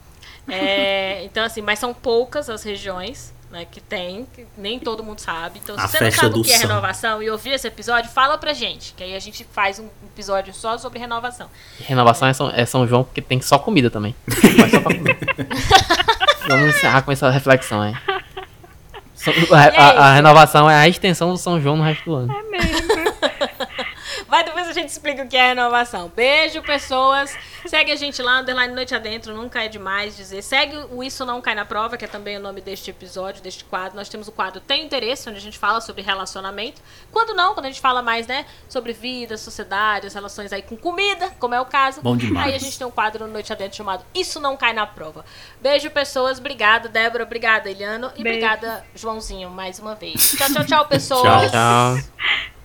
É, 0.48 1.22
então, 1.24 1.44
assim, 1.44 1.60
mas 1.62 1.78
são 1.78 1.94
poucas 1.94 2.50
as 2.50 2.62
regiões 2.64 3.32
né, 3.50 3.66
que 3.70 3.80
tem, 3.80 4.26
que 4.34 4.46
nem 4.56 4.78
todo 4.78 5.02
mundo 5.02 5.18
sabe. 5.18 5.60
Então, 5.62 5.76
se 5.76 5.82
A 5.84 5.88
você 5.88 6.00
não 6.04 6.10
sabe 6.12 6.38
o 6.38 6.42
que 6.42 6.52
é 6.52 6.56
samba. 6.58 6.68
renovação 6.74 7.22
e 7.22 7.28
ouvir 7.30 7.50
esse 7.50 7.66
episódio, 7.66 8.10
fala 8.10 8.38
pra 8.38 8.52
gente, 8.52 8.94
que 8.96 9.02
aí 9.02 9.14
a 9.14 9.18
gente 9.18 9.44
faz 9.52 9.78
um 9.78 9.88
episódio 10.12 10.54
só 10.54 10.78
sobre 10.78 10.98
renovação. 10.98 11.48
Renovação 11.80 12.28
é 12.28 12.32
São, 12.32 12.50
é 12.50 12.64
São 12.64 12.86
João 12.86 13.02
porque 13.04 13.20
tem 13.20 13.40
só 13.40 13.58
comida 13.58 13.90
também. 13.90 14.14
Só 14.70 14.80
pra 14.80 14.94
comer. 14.94 15.18
Vamos 16.48 16.74
encerrar 16.76 17.02
com 17.02 17.12
essa 17.12 17.28
reflexão, 17.30 17.82
é. 17.84 17.92
São- 19.14 19.34
a, 19.52 19.58
a- 19.82 20.08
a 20.10 20.14
renovação 20.14 20.68
é 20.70 20.74
a 20.76 20.88
extensão 20.88 21.30
do 21.30 21.36
São 21.36 21.60
João 21.60 21.76
no 21.76 21.82
resto 21.82 22.04
do 22.04 22.14
ano. 22.14 22.32
É 22.32 22.42
mesmo. 22.50 22.89
Mas 24.30 24.44
depois 24.44 24.68
a 24.68 24.72
gente 24.72 24.88
explica 24.88 25.22
o 25.24 25.28
que 25.28 25.36
é 25.36 25.48
renovação. 25.48 26.10
Beijo, 26.14 26.62
pessoas. 26.62 27.36
Segue 27.66 27.90
a 27.90 27.96
gente 27.96 28.22
lá, 28.22 28.40
underline 28.40 28.72
Noite 28.74 28.94
Adentro, 28.94 29.34
nunca 29.34 29.64
é 29.64 29.68
demais 29.68 30.16
dizer. 30.16 30.42
Segue 30.42 30.76
o 30.90 31.02
Isso 31.02 31.24
Não 31.26 31.40
Cai 31.40 31.54
na 31.54 31.64
Prova, 31.64 31.96
que 31.96 32.04
é 32.04 32.08
também 32.08 32.36
o 32.36 32.40
nome 32.40 32.60
deste 32.60 32.90
episódio, 32.90 33.42
deste 33.42 33.64
quadro. 33.64 33.96
Nós 33.96 34.08
temos 34.08 34.28
o 34.28 34.32
quadro 34.32 34.60
Tem 34.60 34.84
Interesse, 34.84 35.28
onde 35.28 35.38
a 35.38 35.40
gente 35.40 35.58
fala 35.58 35.80
sobre 35.80 36.02
relacionamento. 36.02 36.80
Quando 37.10 37.34
não, 37.34 37.54
quando 37.54 37.66
a 37.66 37.68
gente 37.68 37.80
fala 37.80 38.02
mais, 38.02 38.26
né, 38.26 38.46
sobre 38.68 38.92
vida, 38.92 39.36
sociedade, 39.36 40.06
as 40.06 40.14
relações 40.14 40.52
aí 40.52 40.62
com 40.62 40.76
comida, 40.76 41.30
como 41.38 41.54
é 41.54 41.60
o 41.60 41.66
caso. 41.66 42.00
Bom 42.00 42.16
demais. 42.16 42.46
Aí 42.48 42.54
a 42.54 42.58
gente 42.58 42.78
tem 42.78 42.86
um 42.86 42.90
quadro 42.90 43.26
no 43.26 43.32
Noite 43.32 43.52
Adentro 43.52 43.76
chamado 43.76 44.04
Isso 44.14 44.38
Não 44.40 44.56
Cai 44.56 44.72
na 44.72 44.86
Prova. 44.86 45.24
Beijo, 45.60 45.90
pessoas. 45.90 46.38
Obrigada, 46.38 46.88
Débora. 46.88 47.24
Obrigada, 47.24 47.70
Eliano. 47.70 48.12
E 48.16 48.22
Beijo. 48.22 48.38
obrigada, 48.38 48.84
Joãozinho, 48.94 49.50
mais 49.50 49.78
uma 49.78 49.94
vez. 49.94 50.36
Tchau, 50.36 50.46
tchau, 50.48 50.54
tchau, 50.54 50.64
Tchau. 50.66 50.86
pessoas. 50.86 51.50
Tchau. 51.50 51.98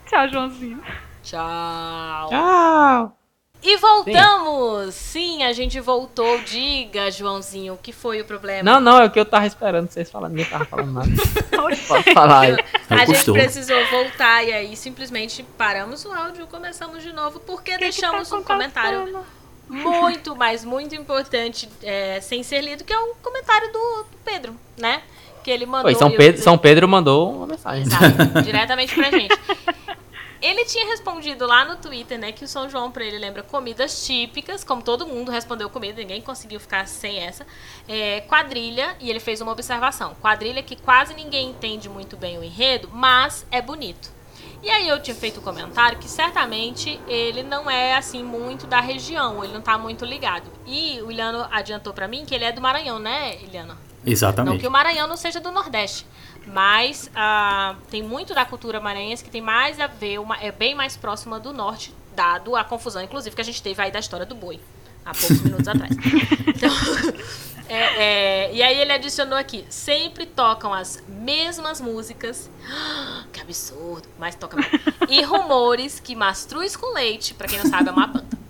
Tchau, 0.08 0.30
Joãozinho. 0.30 1.05
Tchau. 1.26 2.30
Tchau. 2.30 3.18
E 3.64 3.78
voltamos! 3.78 4.94
Sim. 4.94 5.42
a 5.44 5.52
gente 5.52 5.80
voltou. 5.80 6.38
Diga, 6.44 7.10
Joãozinho, 7.10 7.74
o 7.74 7.78
que 7.78 7.92
foi 7.92 8.22
o 8.22 8.26
problema? 8.26 8.62
Não, 8.64 8.80
não, 8.80 9.02
é 9.02 9.06
o 9.06 9.10
que 9.10 9.20
eu 9.20 9.26
tava 9.26 9.48
esperando 9.48 9.90
vocês 9.90 10.10
falarem. 10.12 10.36
Ninguém 10.36 10.52
tava 10.52 10.66
falando 10.66 10.92
nada. 10.92 11.08
Pode 11.88 12.14
falar 12.14 12.40
aí. 12.42 12.56
a 12.90 12.98
gente 13.06 13.16
Custou. 13.16 13.34
precisou 13.34 13.84
voltar 13.88 14.44
e 14.44 14.54
aí 14.54 14.76
simplesmente 14.78 15.42
paramos 15.58 16.06
o 16.06 16.12
áudio, 16.14 16.46
começamos 16.46 17.02
de 17.02 17.12
novo, 17.12 17.40
porque 17.40 17.72
Que 17.72 17.78
que 17.78 17.84
deixamos 17.86 18.30
tá 18.30 18.36
um 18.38 18.44
comentário 18.44 19.26
muito, 19.68 20.36
mas 20.36 20.64
muito 20.64 20.94
importante, 20.94 21.68
é, 21.82 22.20
sem 22.22 22.44
ser 22.44 22.62
lido, 22.62 22.84
que 22.84 22.94
é 22.94 23.00
o 23.00 23.16
comentário 23.16 23.72
do, 23.74 23.80
do 24.12 24.18
Pedro, 24.24 24.56
né? 24.78 25.02
Que 25.44 25.50
ele 25.50 25.66
mandou. 25.66 25.92
Foi, 25.92 25.96
São 25.96 26.10
e 26.10 26.14
eu- 26.14 26.18
Pedro, 26.18 26.42
São 26.44 26.56
Pedro 26.58 26.88
mandou 26.88 27.32
uma 27.34 27.48
mensagem. 27.48 27.84
Exato, 27.84 28.42
diretamente 28.44 28.94
pra 28.94 29.10
gente. 29.10 29.36
Ele 30.46 30.64
tinha 30.64 30.86
respondido 30.86 31.48
lá 31.48 31.66
no 31.66 31.76
Twitter, 31.78 32.20
né, 32.20 32.32
que 32.32 32.46
o 32.46 32.48
São 32.48 32.70
João 32.70 32.92
pra 32.92 33.04
ele 33.04 33.18
lembra 33.18 33.42
comidas 33.42 34.06
típicas, 34.06 34.64
como 34.64 34.84
todo 34.84 35.08
mundo 35.08 35.32
respondeu 35.32 35.68
comida, 35.72 36.00
ninguém 36.00 36.22
conseguiu 36.22 36.60
ficar 36.60 36.88
sem 36.88 37.18
essa. 37.18 37.48
É, 37.88 38.22
quadrilha, 38.22 38.96
e 39.00 39.10
ele 39.10 39.20
fez 39.20 39.42
uma 39.42 39.52
observação. 39.52 40.14
Quadrilha 40.22 40.62
que 40.62 40.76
quase 40.76 41.16
ninguém 41.16 41.50
entende 41.50 41.90
muito 41.90 42.16
bem 42.16 42.38
o 42.38 42.44
enredo, 42.44 42.88
mas 42.94 43.44
é 43.50 43.60
bonito. 43.60 44.14
E 44.62 44.70
aí 44.70 44.88
eu 44.88 45.02
tinha 45.02 45.16
feito 45.16 45.40
o 45.40 45.42
comentário 45.42 45.98
que 45.98 46.08
certamente 46.08 47.00
ele 47.08 47.42
não 47.42 47.68
é 47.68 47.96
assim 47.96 48.24
muito 48.24 48.68
da 48.68 48.80
região, 48.80 49.44
ele 49.44 49.52
não 49.52 49.62
tá 49.62 49.80
muito 49.80 50.06
ligado. 50.06 50.52
E 50.68 51.02
o 51.02 51.10
Iliano 51.10 51.48
adiantou 51.52 51.92
pra 51.92 52.08
mim 52.08 52.24
que 52.24 52.36
ele 52.36 52.46
é 52.46 52.52
do 52.52 52.62
Maranhão, 52.62 53.00
né, 53.00 53.36
Iliano? 53.42 53.76
Não 54.06 54.12
Exatamente. 54.12 54.60
que 54.60 54.68
o 54.68 54.72
Maranhão 54.72 55.08
não 55.08 55.18
seja 55.18 55.40
do 55.40 55.52
Nordeste, 55.52 56.06
mas 56.46 57.10
ah, 57.16 57.76
tem 57.90 58.04
muito 58.04 58.34
da 58.34 58.46
cultura 58.46 58.80
maranhense 58.80 59.24
que 59.24 59.30
tem 59.30 59.42
mais 59.42 59.80
a 59.80 59.88
ver, 59.88 60.20
uma, 60.20 60.38
é 60.38 60.52
bem 60.52 60.76
mais 60.76 60.96
próxima 60.96 61.40
do 61.40 61.52
Norte, 61.52 61.94
dado 62.16 62.56
a 62.56 62.64
confusão, 62.64 63.02
inclusive, 63.02 63.36
que 63.36 63.42
a 63.42 63.46
gente 63.46 63.62
teve 63.62 63.82
aí 63.82 63.92
da 63.92 64.00
história 64.00 64.26
do 64.26 64.36
boi, 64.36 64.60
há 65.06 65.14
poucos 65.14 65.42
minutos 65.42 65.68
atrás. 65.68 65.96
Então, 66.48 66.72
é, 67.68 68.04
é, 68.48 68.54
e 68.54 68.64
aí 68.64 68.80
ele 68.80 68.94
adicionou 68.94 69.38
aqui, 69.38 69.66
sempre 69.70 70.26
tocam 70.26 70.74
as 70.74 71.04
mesmas 71.08 71.82
músicas, 71.82 72.50
que 73.34 73.42
absurdo, 73.42 74.08
mas 74.18 74.36
toca 74.36 74.56
mesmo. 74.56 74.80
E 75.10 75.22
rumores 75.22 76.00
que 76.00 76.16
Mastruz 76.16 76.78
com 76.78 76.94
Leite, 76.94 77.34
pra 77.34 77.48
quem 77.48 77.60
não 77.60 77.70
sabe, 77.70 77.90
é 77.90 77.92
uma 77.92 78.08
banda. 78.08 78.45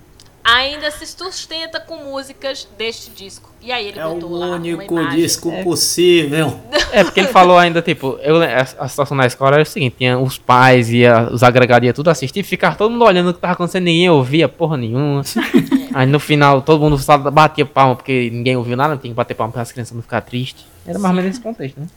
Ainda 0.47 0.91
se 0.91 1.07
sustenta 1.07 1.79
com 1.79 1.97
músicas 1.97 2.67
deste 2.77 3.09
disco. 3.09 3.49
E 3.63 3.71
aí 3.71 3.87
ele 3.87 3.99
É 3.99 4.05
o 4.05 4.13
botou 4.13 4.31
lá 4.37 4.45
uma 4.45 4.55
único 4.57 4.93
imagem. 4.93 5.19
disco 5.19 5.51
possível. 5.63 6.59
É, 6.91 7.03
porque 7.03 7.19
ele 7.19 7.29
falou 7.29 7.57
ainda, 7.57 7.81
tipo, 7.81 8.19
eu, 8.21 8.39
a, 8.41 8.61
a 8.61 8.87
situação 8.87 9.17
na 9.17 9.25
escola 9.25 9.53
era 9.55 9.63
o 9.63 9.65
seguinte, 9.65 9.95
tinha 9.97 10.19
os 10.19 10.37
pais 10.37 10.91
e 10.91 11.03
a- 11.03 11.29
os 11.31 11.41
agregados 11.41 11.87
ia 11.87 11.93
tudo 11.93 12.11
assistir, 12.11 12.43
ficava 12.43 12.75
todo 12.75 12.91
mundo 12.91 13.03
olhando 13.05 13.29
o 13.31 13.33
que 13.33 13.39
tava 13.39 13.53
acontecendo, 13.53 13.85
ninguém 13.85 14.07
ouvia 14.07 14.47
porra 14.47 14.77
nenhuma. 14.77 15.23
Aí 15.95 16.05
no 16.05 16.19
final 16.19 16.61
todo 16.61 16.79
mundo 16.79 16.97
só 16.99 17.17
batia 17.17 17.65
palma 17.65 17.95
porque 17.95 18.29
ninguém 18.31 18.55
ouviu 18.55 18.77
nada, 18.77 18.95
tinha 18.97 19.11
que 19.11 19.15
bater 19.15 19.33
palma 19.33 19.51
para 19.51 19.63
as 19.63 19.71
crianças 19.71 19.95
não 19.95 20.03
ficar 20.03 20.21
tristes. 20.21 20.63
Era 20.85 20.99
mais 20.99 21.09
ou 21.11 21.15
menos 21.15 21.31
nesse 21.31 21.41
contexto, 21.41 21.79
né? 21.79 21.87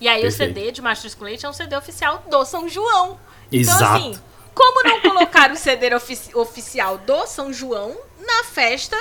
E 0.00 0.08
aí 0.08 0.22
Perfeito. 0.22 0.50
o 0.52 0.54
CD 0.54 0.72
de 0.72 0.80
Mastros 0.80 1.14
com 1.14 1.24
Leite 1.24 1.44
é 1.44 1.48
um 1.48 1.52
CD 1.52 1.76
oficial 1.76 2.24
do 2.30 2.42
São 2.46 2.68
João. 2.68 3.18
Exato. 3.52 3.82
Então 3.84 3.96
assim, 3.96 4.18
como 4.58 4.82
não 4.82 5.00
colocar 5.00 5.50
o 5.52 5.56
CD 5.56 5.94
ofici- 5.94 6.34
oficial 6.36 6.98
do 6.98 7.26
São 7.26 7.52
João 7.52 7.96
na 8.20 8.44
festa 8.44 8.96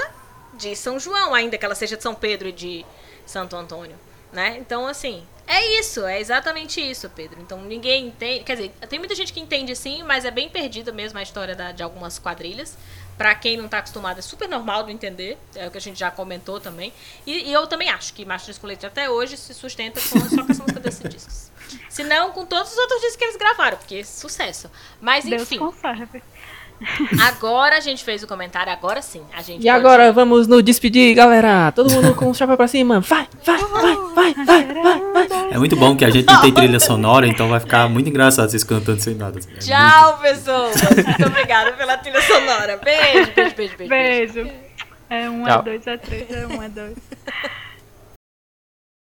de 0.53 0.76
São 0.76 0.99
João, 0.99 1.34
ainda 1.34 1.58
que 1.58 1.66
ela 1.66 1.76
seja 1.76 1.97
de 1.97 2.03
São 2.03 2.14
Pedro 2.16 2.47
e 2.47 2.51
de 2.51 2.86
Santo 3.26 3.55
Antônio, 3.55 3.95
né? 4.32 4.58
Então 4.60 4.86
assim, 4.88 5.26
é 5.47 5.80
isso, 5.80 6.05
é 6.05 6.20
exatamente 6.20 6.80
isso, 6.80 7.10
Pedro. 7.10 7.39
Então 7.41 7.62
ninguém 7.62 8.08
entende, 8.08 8.43
quer 8.43 8.55
dizer, 8.55 8.72
tem 8.89 8.99
muita 8.99 9.16
gente 9.16 9.34
que 9.34 9.39
entende 9.39 9.76
sim, 9.76 10.03
mas 10.03 10.26
é 10.26 10.32
bem 10.32 10.47
perdida 10.49 10.91
mesmo 10.91 11.18
a 11.20 11.24
história 11.24 11.55
da- 11.55 11.72
de 11.72 11.82
algumas 11.84 12.20
quadrilhas. 12.20 12.78
Pra 13.18 13.34
quem 13.34 13.58
não 13.58 13.68
tá 13.68 13.80
acostumado, 13.80 14.20
é 14.20 14.22
super 14.22 14.47
normal 14.47 14.84
de 14.84 14.91
entender, 14.91 15.39
é 15.55 15.68
o 15.68 15.72
que 15.72 15.78
a 15.80 15.82
gente 15.82 15.97
já 15.97 16.12
comentou 16.12 16.60
também. 16.60 16.93
E, 17.26 17.49
e 17.49 17.51
eu 17.53 17.66
também 17.66 17.89
acho 17.89 18.14
que 18.14 18.24
Mastros 18.24 18.60
com 18.60 18.68
até 18.86 19.10
hoje 19.10 19.36
se 19.38 19.55
sustenta 19.55 19.99
com, 19.99 20.20
só 20.20 20.41
essa 20.43 20.62
música 20.62 20.80
desses 20.80 21.10
discos. 21.10 21.51
Se 21.89 22.03
não, 22.03 22.32
com 22.32 22.45
todos 22.45 22.72
os 22.72 22.78
outros 22.78 22.99
discos 23.01 23.18
que 23.18 23.24
eles 23.26 23.36
gravaram, 23.38 23.78
porque 23.78 23.95
é 23.95 24.03
sucesso. 24.03 24.70
Mas 25.01 25.26
Deus 25.26 25.43
enfim, 25.43 25.57
conserve. 25.57 26.22
Agora 27.28 27.78
a 27.78 27.80
gente 27.80 28.03
fez 28.03 28.22
o 28.22 28.28
comentário, 28.28 28.72
agora 28.72 29.01
sim. 29.01 29.24
A 29.34 29.41
gente 29.41 29.55
E 29.61 29.65
pode- 29.65 29.70
agora 29.70 30.11
vamos 30.13 30.45
nos 30.47 30.63
despedir, 30.63 31.15
galera. 31.15 31.72
Todo 31.72 31.91
mundo 31.91 32.13
com 32.13 32.30
o 32.30 32.36
chapéu 32.36 32.55
pra 32.55 32.68
cima. 32.68 32.99
Vai, 32.99 33.28
vai, 33.43 33.57
vai, 33.57 33.95
vai, 34.13 34.34
vai, 34.45 34.63
vai, 34.63 35.28
vai. 35.28 35.49
É 35.53 35.57
muito 35.57 35.76
bom 35.76 35.95
que 35.97 36.05
a 36.05 36.09
gente 36.11 36.28
não 36.32 36.39
tem 36.41 36.53
trilha 36.53 36.80
sonora, 36.80 37.26
então 37.26 37.49
vai 37.49 37.59
ficar 37.59 37.89
muito 37.89 38.09
engraçado 38.09 38.49
vocês 38.51 38.63
cantando 38.63 39.01
sem 39.01 39.15
nada. 39.15 39.39
É 39.39 39.57
Tchau, 39.59 40.20
pessoas. 40.20 40.76
Muito 41.07 41.26
obrigada 41.26 41.72
pela 41.74 41.97
trilha 41.97 42.22
sonora. 42.22 42.78
Beijo, 42.78 43.32
beijo, 43.34 43.55
beijo, 43.55 43.78
beijo. 43.78 43.89
Beijo. 43.89 44.51
É 45.09 45.28
um, 45.30 45.47
é 45.47 45.61
dois, 45.63 45.88
é 45.88 45.97
três, 45.97 46.30
é 46.30 46.45
um, 46.45 46.61
é 46.61 46.70
dois. 46.70 46.95